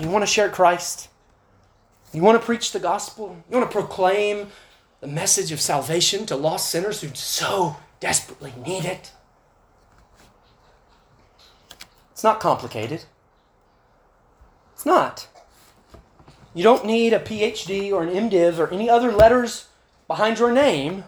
You 0.00 0.08
want 0.10 0.22
to 0.22 0.26
share 0.26 0.48
Christ? 0.48 1.08
You 2.12 2.22
want 2.22 2.40
to 2.40 2.44
preach 2.44 2.72
the 2.72 2.80
gospel? 2.80 3.36
You 3.50 3.58
want 3.58 3.70
to 3.70 3.74
proclaim 3.78 4.48
the 5.00 5.06
message 5.06 5.52
of 5.52 5.60
salvation 5.60 6.26
to 6.26 6.36
lost 6.36 6.70
sinners 6.70 7.00
who 7.00 7.08
so 7.14 7.76
desperately 8.00 8.52
need 8.64 8.84
it? 8.84 9.12
It's 12.12 12.24
not 12.24 12.40
complicated. 12.40 13.04
It's 14.74 14.86
not. 14.86 15.28
You 16.58 16.64
don't 16.64 16.86
need 16.86 17.12
a 17.12 17.20
PhD 17.20 17.92
or 17.92 18.02
an 18.02 18.08
MDiv 18.08 18.58
or 18.58 18.68
any 18.72 18.90
other 18.90 19.12
letters 19.12 19.68
behind 20.08 20.40
your 20.40 20.50
name 20.50 21.04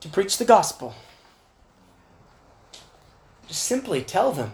to 0.00 0.10
preach 0.10 0.36
the 0.36 0.44
gospel. 0.44 0.94
Just 3.48 3.62
simply 3.62 4.02
tell 4.02 4.30
them 4.30 4.52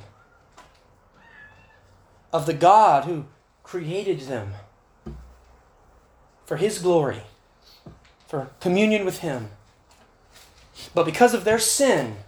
of 2.33 2.47
the 2.47 2.55
God 2.55 3.07
who 3.07 3.25
created 3.65 4.21
them 4.21 4.53
for 6.45 6.57
His 6.57 6.79
glory, 6.79 7.23
for 8.29 8.51
communion 8.61 9.05
with 9.05 9.19
Him. 9.19 9.49
But 10.95 11.07
because 11.07 11.35
of 11.35 11.43
their 11.43 11.59
sin, 11.59 12.19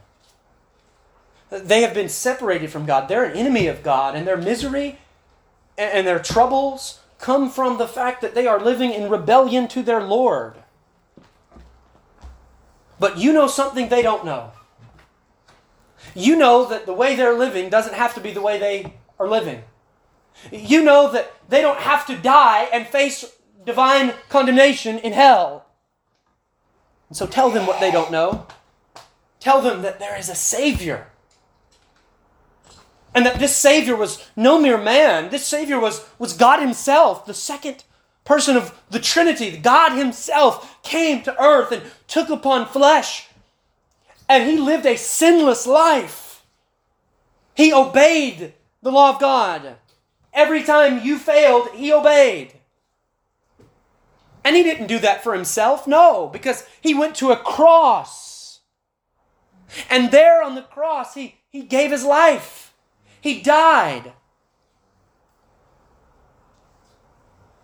they 1.50 1.82
have 1.82 1.94
been 1.94 2.08
separated 2.08 2.72
from 2.72 2.84
God. 2.84 3.06
They're 3.06 3.22
an 3.22 3.36
enemy 3.36 3.68
of 3.68 3.84
God, 3.84 4.16
and 4.16 4.26
their 4.26 4.36
misery 4.36 4.98
and 5.78 6.04
their 6.04 6.18
troubles 6.18 6.98
come 7.22 7.48
from 7.48 7.78
the 7.78 7.88
fact 7.88 8.20
that 8.20 8.34
they 8.34 8.46
are 8.46 8.60
living 8.60 8.92
in 8.92 9.08
rebellion 9.08 9.68
to 9.68 9.82
their 9.82 10.02
Lord. 10.02 10.54
But 12.98 13.16
you 13.16 13.32
know 13.32 13.46
something 13.46 13.88
they 13.88 14.02
don't 14.02 14.24
know. 14.24 14.50
You 16.14 16.36
know 16.36 16.68
that 16.68 16.84
the 16.84 16.92
way 16.92 17.14
they're 17.14 17.38
living 17.38 17.70
doesn't 17.70 17.94
have 17.94 18.14
to 18.14 18.20
be 18.20 18.32
the 18.32 18.42
way 18.42 18.58
they 18.58 18.94
are 19.20 19.28
living. 19.28 19.62
You 20.50 20.82
know 20.82 21.10
that 21.12 21.32
they 21.48 21.60
don't 21.60 21.78
have 21.78 22.04
to 22.06 22.16
die 22.16 22.68
and 22.72 22.86
face 22.86 23.24
divine 23.64 24.14
condemnation 24.28 24.98
in 24.98 25.12
hell. 25.12 25.66
And 27.08 27.16
so 27.16 27.26
tell 27.26 27.50
them 27.50 27.66
what 27.66 27.78
they 27.78 27.92
don't 27.92 28.10
know. 28.10 28.48
Tell 29.38 29.62
them 29.62 29.82
that 29.82 30.00
there 30.00 30.18
is 30.18 30.28
a 30.28 30.34
Savior 30.34 31.06
and 33.14 33.26
that 33.26 33.38
this 33.38 33.56
Savior 33.56 33.96
was 33.96 34.26
no 34.36 34.60
mere 34.60 34.78
man. 34.78 35.30
This 35.30 35.46
Savior 35.46 35.78
was, 35.78 36.06
was 36.18 36.32
God 36.32 36.60
Himself, 36.60 37.26
the 37.26 37.34
second 37.34 37.84
person 38.24 38.56
of 38.56 38.80
the 38.90 39.00
Trinity. 39.00 39.56
God 39.56 39.96
Himself 39.96 40.82
came 40.82 41.22
to 41.22 41.42
earth 41.42 41.72
and 41.72 41.82
took 42.06 42.30
upon 42.30 42.66
flesh 42.66 43.28
and 44.32 44.48
he 44.48 44.56
lived 44.56 44.86
a 44.86 44.96
sinless 44.96 45.66
life. 45.66 46.44
He 47.54 47.72
obeyed 47.72 48.54
the 48.80 48.90
law 48.90 49.10
of 49.10 49.20
God. 49.20 49.76
Every 50.32 50.62
time 50.62 51.04
you 51.04 51.18
failed, 51.18 51.68
he 51.74 51.92
obeyed. 51.92 52.54
And 54.42 54.56
he 54.56 54.62
didn't 54.62 54.86
do 54.86 54.98
that 55.00 55.22
for 55.22 55.34
himself, 55.34 55.86
no, 55.86 56.28
because 56.28 56.66
he 56.80 56.94
went 56.94 57.14
to 57.16 57.30
a 57.30 57.36
cross. 57.36 58.60
And 59.90 60.10
there 60.10 60.42
on 60.42 60.54
the 60.54 60.62
cross, 60.62 61.14
he, 61.14 61.36
he 61.50 61.62
gave 61.62 61.90
his 61.90 62.04
life. 62.04 62.71
He 63.22 63.40
died. 63.40 64.12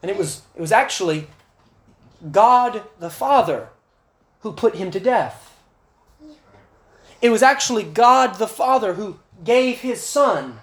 And 0.01 0.11
it 0.11 0.17
was, 0.17 0.43
it 0.55 0.61
was 0.61 0.71
actually 0.71 1.27
God 2.31 2.85
the 3.01 3.11
Father 3.11 3.69
who 4.41 4.53
put 4.53 4.77
him 4.77 4.93
to 4.93 5.01
death. 5.01 5.57
It 7.21 7.31
was 7.31 7.43
actually 7.43 7.83
God 7.83 8.37
the 8.37 8.47
Father 8.47 8.95
who 8.95 9.19
gave 9.45 9.81
his 9.81 10.01
Son 10.01 10.61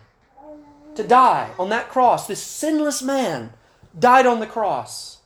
to 0.96 1.04
die 1.04 1.52
on 1.60 1.68
that 1.70 1.90
cross. 1.90 2.26
This 2.26 2.42
sinless 2.42 3.02
man 3.02 3.52
died 3.98 4.26
on 4.26 4.40
the 4.40 4.48
cross 4.48 5.18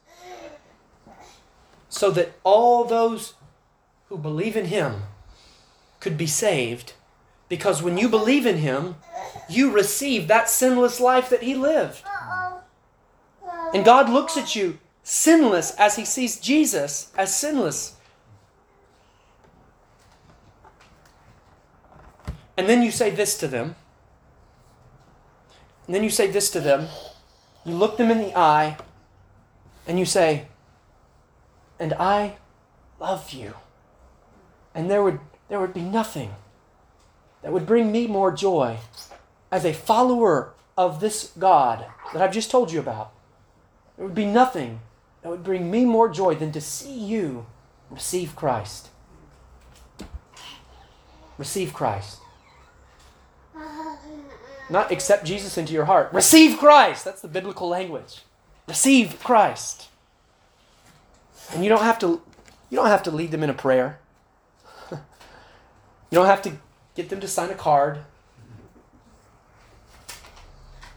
so 1.90 2.10
that 2.10 2.34
all 2.44 2.86
those 2.86 3.36
who 4.08 4.18
believe 4.18 4.58
in 4.58 4.66
him 4.66 5.04
could 6.00 6.18
be 6.18 6.26
saved. 6.26 6.94
Because 7.50 7.82
when 7.82 7.98
you 7.98 8.08
believe 8.08 8.46
in 8.46 8.58
him, 8.58 8.96
you 9.50 9.72
receive 9.72 10.28
that 10.28 10.50
sinless 10.50 11.00
life 11.00 11.30
that 11.30 11.42
he 11.42 11.56
lived. 11.56 12.04
And 13.74 13.84
God 13.84 14.10
looks 14.10 14.38
at 14.38 14.56
you 14.56 14.78
sinless 15.04 15.72
as 15.72 15.96
he 15.96 16.06
sees 16.06 16.40
Jesus 16.40 17.12
as 17.18 17.36
sinless. 17.36 17.96
And 22.56 22.70
then 22.70 22.84
you 22.84 22.92
say 22.92 23.10
this 23.10 23.38
to 23.40 23.48
them. 23.48 23.76
And 25.88 25.96
then 25.96 26.04
you 26.04 26.10
say 26.12 26.28
this 26.28 26.52
to 26.52 26.60
them. 26.60 26.88
You 27.66 27.74
look 27.74 27.98
them 27.98 28.12
in 28.12 28.20
the 28.20 28.38
eye 28.38 28.78
and 29.88 29.98
you 29.98 30.06
say, 30.06 30.48
And 31.80 31.94
I 31.94 32.36
love 33.00 33.32
you. 33.32 33.56
And 34.76 34.92
there 34.92 35.02
would, 35.02 35.20
there 35.48 35.60
would 35.60 35.74
be 35.74 35.82
nothing 35.82 36.36
that 37.42 37.52
would 37.52 37.66
bring 37.66 37.92
me 37.92 38.08
more 38.08 38.32
joy 38.32 38.78
as 39.52 39.66
a 39.66 39.74
follower 39.74 40.54
of 40.78 41.00
this 41.00 41.32
God 41.38 41.86
that 42.14 42.22
I've 42.22 42.34
just 42.34 42.52
told 42.52 42.72
you 42.72 42.80
about. 42.80 43.12
There 43.98 44.06
would 44.06 44.16
be 44.16 44.26
nothing 44.26 44.80
that 45.22 45.30
would 45.30 45.44
bring 45.44 45.70
me 45.70 45.86
more 45.86 46.10
joy 46.10 46.36
than 46.36 46.52
to 46.54 46.62
see 46.62 46.98
you 46.98 47.46
receive 47.90 48.36
Christ. 48.36 48.90
Receive 51.38 51.74
Christ. 51.74 52.20
Not 54.70 54.92
accept 54.92 55.26
Jesus 55.26 55.58
into 55.58 55.74
your 55.74 55.86
heart. 55.86 56.14
Receive 56.14 56.60
Christ. 56.60 57.04
That's 57.04 57.22
the 57.22 57.28
biblical 57.28 57.68
language. 57.68 58.22
Receive 58.68 59.20
Christ. 59.24 59.88
And 61.52 61.64
you 61.64 61.70
don't 61.70 61.82
have 61.82 61.98
to 62.00 62.22
you 62.70 62.76
don't 62.76 62.88
have 62.88 63.04
to 63.04 63.12
lead 63.12 63.32
them 63.32 63.44
in 63.44 63.50
a 63.50 63.54
prayer. 63.54 64.00
you 64.92 65.00
don't 66.12 66.28
have 66.28 66.44
to 66.44 66.54
get 67.00 67.08
them 67.08 67.22
to 67.22 67.28
sign 67.30 67.50
a 67.50 67.56
card. 67.56 68.00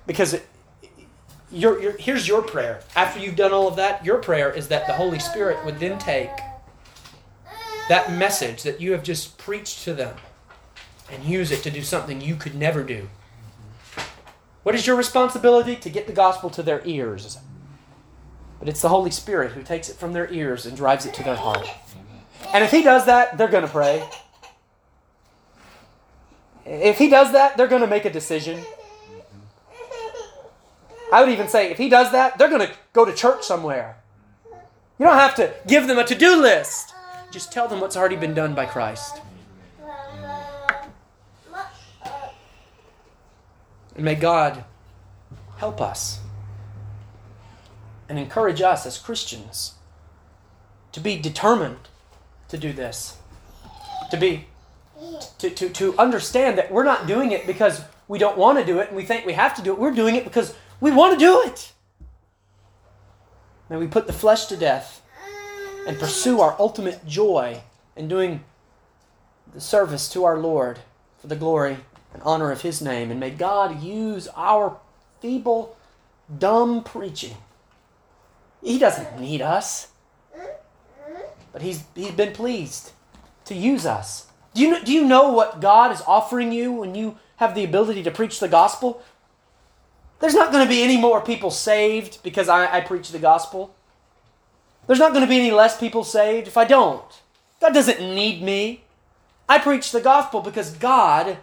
Because 0.05 0.35
it, 0.35 0.45
your, 1.53 1.81
your, 1.81 1.93
here's 1.93 2.27
your 2.27 2.43
prayer. 2.43 2.81
After 2.97 3.21
you've 3.21 3.37
done 3.37 3.53
all 3.53 3.69
of 3.69 3.77
that, 3.77 4.05
your 4.05 4.19
prayer 4.19 4.51
is 4.51 4.67
that 4.67 4.89
the 4.89 4.95
Holy 4.95 5.21
Spirit 5.21 5.65
would 5.65 5.79
then 5.79 6.01
take 6.01 6.33
that 7.89 8.13
message 8.13 8.65
that 8.65 8.81
you 8.81 8.91
have 8.91 9.05
just 9.05 9.39
preached 9.39 9.85
to 9.85 9.95
them 9.95 10.17
and 11.09 11.23
use 11.23 11.53
it 11.53 11.63
to 11.63 11.71
do 11.71 11.83
something 11.83 12.21
you 12.21 12.35
could 12.35 12.57
never 12.57 12.83
do. 12.83 13.09
What 14.65 14.75
is 14.75 14.85
your 14.85 14.97
responsibility? 14.97 15.77
To 15.77 15.89
get 15.89 16.09
the 16.09 16.13
gospel 16.13 16.51
to 16.51 16.65
their 16.65 16.83
ears. 16.85 17.39
But 18.59 18.69
it's 18.69 18.83
the 18.83 18.89
Holy 18.89 19.13
Spirit 19.13 19.53
who 19.53 19.63
takes 19.63 19.89
it 19.89 19.95
from 19.95 20.15
their 20.15 20.29
ears 20.33 20.67
and 20.67 20.77
drives 20.77 21.07
it 21.07 21.15
to 21.15 21.23
their 21.23 21.37
heart. 21.37 21.69
And 22.53 22.65
if 22.65 22.73
He 22.73 22.83
does 22.83 23.07
that, 23.07 23.39
they're 23.39 23.47
going 23.47 23.65
to 23.65 23.71
pray. 23.71 24.05
If 26.65 26.99
He 26.99 27.09
does 27.09 27.33
that, 27.33 27.57
they're 27.57 27.69
going 27.69 27.83
to 27.83 27.89
make 27.89 28.05
a 28.05 28.11
decision. 28.11 28.61
I 31.13 31.21
would 31.21 31.31
even 31.31 31.49
say 31.49 31.71
if 31.71 31.79
He 31.79 31.89
does 31.89 32.13
that, 32.13 32.39
they're 32.39 32.49
going 32.49 32.67
to 32.67 32.73
go 32.93 33.05
to 33.05 33.13
church 33.15 33.45
somewhere. 33.45 33.97
You 34.99 35.07
don't 35.07 35.19
have 35.19 35.35
to 35.37 35.53
give 35.67 35.89
them 35.89 35.99
a 35.99 36.05
to 36.05 36.15
do 36.15 36.41
list, 36.41 36.95
just 37.31 37.53
tell 37.53 37.67
them 37.67 37.81
what's 37.81 37.97
already 37.97 38.17
been 38.17 38.35
done 38.35 38.55
by 38.55 38.67
Christ. 38.67 39.21
And 43.95 44.05
may 44.05 44.15
God 44.15 44.65
help 45.59 45.81
us 45.81 46.21
and 48.09 48.19
encourage 48.19 48.61
us 48.61 48.87
as 48.87 48.99
Christians 48.99 49.75
to 50.93 51.01
be 51.01 51.19
determined 51.19 51.89
to 52.49 52.59
do 52.59 52.73
this. 52.73 53.17
To 54.11 54.17
be 54.17 54.47
to, 55.39 55.51
to, 55.51 55.69
to 55.69 55.99
understand 55.99 56.59
that 56.59 56.71
we're 56.71 56.85
not 56.85 57.07
doing 57.07 57.33
it 57.33 57.47
because 57.47 57.83
we 58.09 58.19
don't 58.19 58.39
want 58.39 58.59
to 58.59 58.65
do 58.65 58.79
it 58.79 58.89
and 58.89 58.97
we 58.97 59.05
think 59.05 59.27
we 59.27 59.33
have 59.33 59.55
to 59.57 59.63
do 59.63 59.73
it. 59.73 59.79
We're 59.79 59.93
doing 59.93 60.17
it 60.17 60.25
because 60.25 60.55
we 60.81 60.91
want 60.91 61.19
to 61.19 61.25
do 61.25 61.43
it. 61.43 61.73
May 63.69 63.77
we 63.77 63.87
put 63.87 64.07
the 64.07 64.13
flesh 64.13 64.47
to 64.47 64.57
death 64.57 65.03
and 65.87 65.99
pursue 65.99 66.41
our 66.41 66.55
ultimate 66.59 67.07
joy 67.07 67.63
in 67.97 68.09
doing 68.09 68.45
the 69.55 69.61
service 69.61 70.09
to 70.11 70.25
our 70.25 70.39
Lord 70.39 70.81
for 71.19 71.27
the 71.27 71.37
glory 71.37 71.79
and 72.13 72.23
honor 72.23 72.51
of 72.51 72.63
His 72.63 72.83
name. 72.83 73.11
And 73.11 73.19
may 73.19 73.31
God 73.31 73.83
use 73.83 74.29
our 74.37 74.79
feeble, 75.21 75.77
dumb 76.39 76.85
preaching. 76.85 77.37
He 78.63 78.79
doesn't 78.79 79.19
need 79.19 79.43
us, 79.43 79.89
but 81.53 81.63
He's, 81.63 81.85
he's 81.95 82.13
been 82.13 82.33
pleased 82.33 82.93
to 83.47 83.55
use 83.55 83.87
us. 83.87 84.27
Do 84.55 84.61
you, 84.61 84.71
know, 84.71 84.85
do 84.85 84.93
you 84.93 85.05
know 85.05 85.31
what 85.31 85.61
God 85.61 85.93
is 85.93 86.03
offering 86.07 86.53
you 86.53 86.73
when 86.73 86.95
you 86.95 87.17
have 87.37 87.55
the 87.55 87.65
ability 87.65 88.03
to 88.03 88.11
preach 88.11 88.39
the 88.39 88.49
gospel? 88.49 89.03
There's 90.21 90.35
not 90.35 90.53
going 90.53 90.65
to 90.65 90.69
be 90.69 90.83
any 90.83 90.97
more 90.97 91.21
people 91.21 91.51
saved 91.51 92.23
because 92.23 92.49
I, 92.49 92.77
I 92.77 92.81
preach 92.81 93.11
the 93.11 93.19
gospel. 93.19 93.75
There's 94.87 94.99
not 94.99 95.13
going 95.13 95.25
to 95.25 95.29
be 95.29 95.39
any 95.39 95.51
less 95.51 95.79
people 95.79 96.05
saved 96.05 96.49
if 96.49 96.57
I 96.57 96.65
don't. 96.65 97.05
God 97.61 97.75
doesn't 97.75 98.01
need 98.01 98.43
me. 98.43 98.85
I 99.49 99.59
preach 99.59 99.91
the 99.91 100.01
gospel 100.01 100.41
because 100.41 100.71
God 100.71 101.39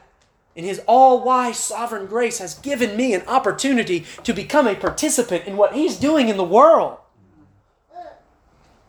in 0.59 0.65
His 0.65 0.81
all 0.87 1.23
wise 1.23 1.57
sovereign 1.57 2.05
grace, 2.05 2.39
has 2.39 2.55
given 2.55 2.97
me 2.97 3.13
an 3.13 3.21
opportunity 3.27 4.05
to 4.23 4.33
become 4.33 4.67
a 4.67 4.75
participant 4.75 5.45
in 5.45 5.55
what 5.55 5.73
He's 5.73 5.97
doing 5.97 6.27
in 6.27 6.35
the 6.35 6.43
world. 6.43 6.97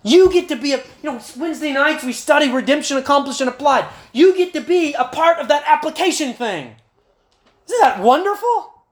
You 0.03 0.33
get 0.33 0.49
to 0.49 0.57
be 0.57 0.73
a, 0.73 0.79
you 1.03 1.11
know, 1.11 1.21
Wednesday 1.37 1.73
nights 1.73 2.05
we 2.05 2.13
study 2.13 2.51
redemption 2.51 2.97
accomplished 2.97 3.41
and 3.41 3.51
applied. 3.51 3.87
You 4.13 4.37
get 4.37 4.53
to 4.55 4.61
be 4.61 4.95
a 4.95 5.05
part 5.05 5.39
of 5.39 5.49
that 5.49 5.65
application 5.67 6.33
thing. 6.33 6.77
Isn't 7.67 7.81
that 7.81 8.01
wonderful? 8.01 8.85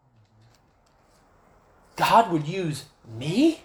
God 1.96 2.30
would 2.30 2.46
use 2.46 2.84
me 3.18 3.62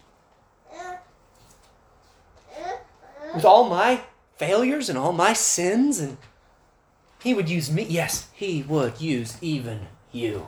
with 3.35 3.45
all 3.45 3.69
my 3.69 4.01
failures 4.37 4.89
and 4.89 4.97
all 4.97 5.13
my 5.13 5.33
sins 5.33 5.99
and 5.99 6.17
he 7.23 7.33
would 7.33 7.49
use 7.49 7.71
me. 7.71 7.85
Yes, 7.89 8.27
He 8.33 8.63
would 8.63 8.99
use 8.99 9.37
even 9.41 9.87
you. 10.11 10.47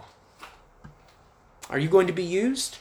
Are 1.69 1.79
you 1.79 1.87
going 1.87 2.05
to 2.07 2.13
be 2.13 2.23
used? 2.23 2.79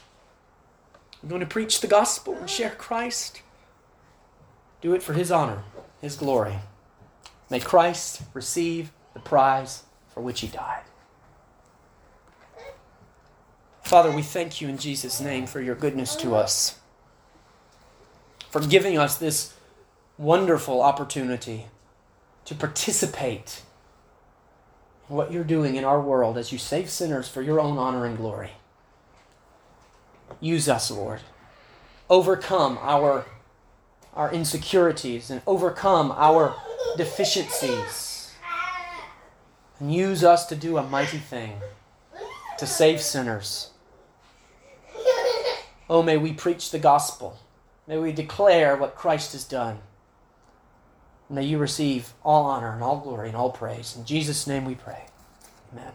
Are 0.93 1.19
you 1.23 1.29
going 1.29 1.39
to 1.39 1.47
preach 1.47 1.79
the 1.79 1.87
gospel 1.87 2.35
and 2.35 2.49
share 2.49 2.71
Christ? 2.71 3.41
Do 4.85 4.93
it 4.93 5.01
for 5.01 5.13
His 5.13 5.31
honor, 5.31 5.63
His 5.99 6.15
glory. 6.15 6.59
May 7.49 7.59
Christ 7.59 8.21
receive 8.35 8.91
the 9.15 9.19
prize 9.19 9.81
for 10.13 10.21
which 10.21 10.41
He 10.41 10.47
died. 10.47 10.83
Father, 13.81 14.11
we 14.11 14.21
thank 14.21 14.61
you 14.61 14.67
in 14.67 14.77
Jesus' 14.77 15.19
name 15.19 15.47
for 15.47 15.59
your 15.59 15.73
goodness 15.73 16.15
to 16.17 16.35
us, 16.35 16.77
for 18.51 18.61
giving 18.61 18.95
us 18.95 19.17
this 19.17 19.55
wonderful 20.19 20.83
opportunity 20.83 21.65
to 22.45 22.53
participate 22.53 23.63
in 25.09 25.15
what 25.15 25.31
you're 25.31 25.43
doing 25.43 25.77
in 25.77 25.83
our 25.83 25.99
world 25.99 26.37
as 26.37 26.51
you 26.51 26.59
save 26.59 26.91
sinners 26.91 27.27
for 27.27 27.41
your 27.41 27.59
own 27.59 27.79
honor 27.79 28.05
and 28.05 28.17
glory. 28.17 28.51
Use 30.39 30.69
us, 30.69 30.91
Lord. 30.91 31.21
Overcome 32.07 32.77
our, 32.83 33.25
our 34.15 34.31
insecurities 34.31 35.29
and 35.29 35.41
overcome 35.45 36.11
our 36.15 36.55
deficiencies. 36.97 38.33
And 39.79 39.93
use 39.93 40.23
us 40.23 40.45
to 40.47 40.55
do 40.55 40.77
a 40.77 40.83
mighty 40.83 41.17
thing 41.17 41.59
to 42.57 42.65
save 42.65 43.01
sinners. 43.01 43.71
Oh, 45.89 46.01
may 46.01 46.17
we 46.17 46.33
preach 46.33 46.71
the 46.71 46.79
gospel. 46.79 47.39
May 47.87 47.97
we 47.97 48.11
declare 48.11 48.75
what 48.75 48.95
Christ 48.95 49.33
has 49.33 49.43
done. 49.43 49.79
May 51.29 51.43
you 51.43 51.57
receive 51.57 52.13
all 52.23 52.45
honor 52.45 52.73
and 52.73 52.83
all 52.83 52.99
glory 52.99 53.27
and 53.27 53.37
all 53.37 53.51
praise. 53.51 53.95
In 53.95 54.05
Jesus' 54.05 54.47
name 54.47 54.65
we 54.65 54.75
pray. 54.75 55.05
Amen. 55.73 55.93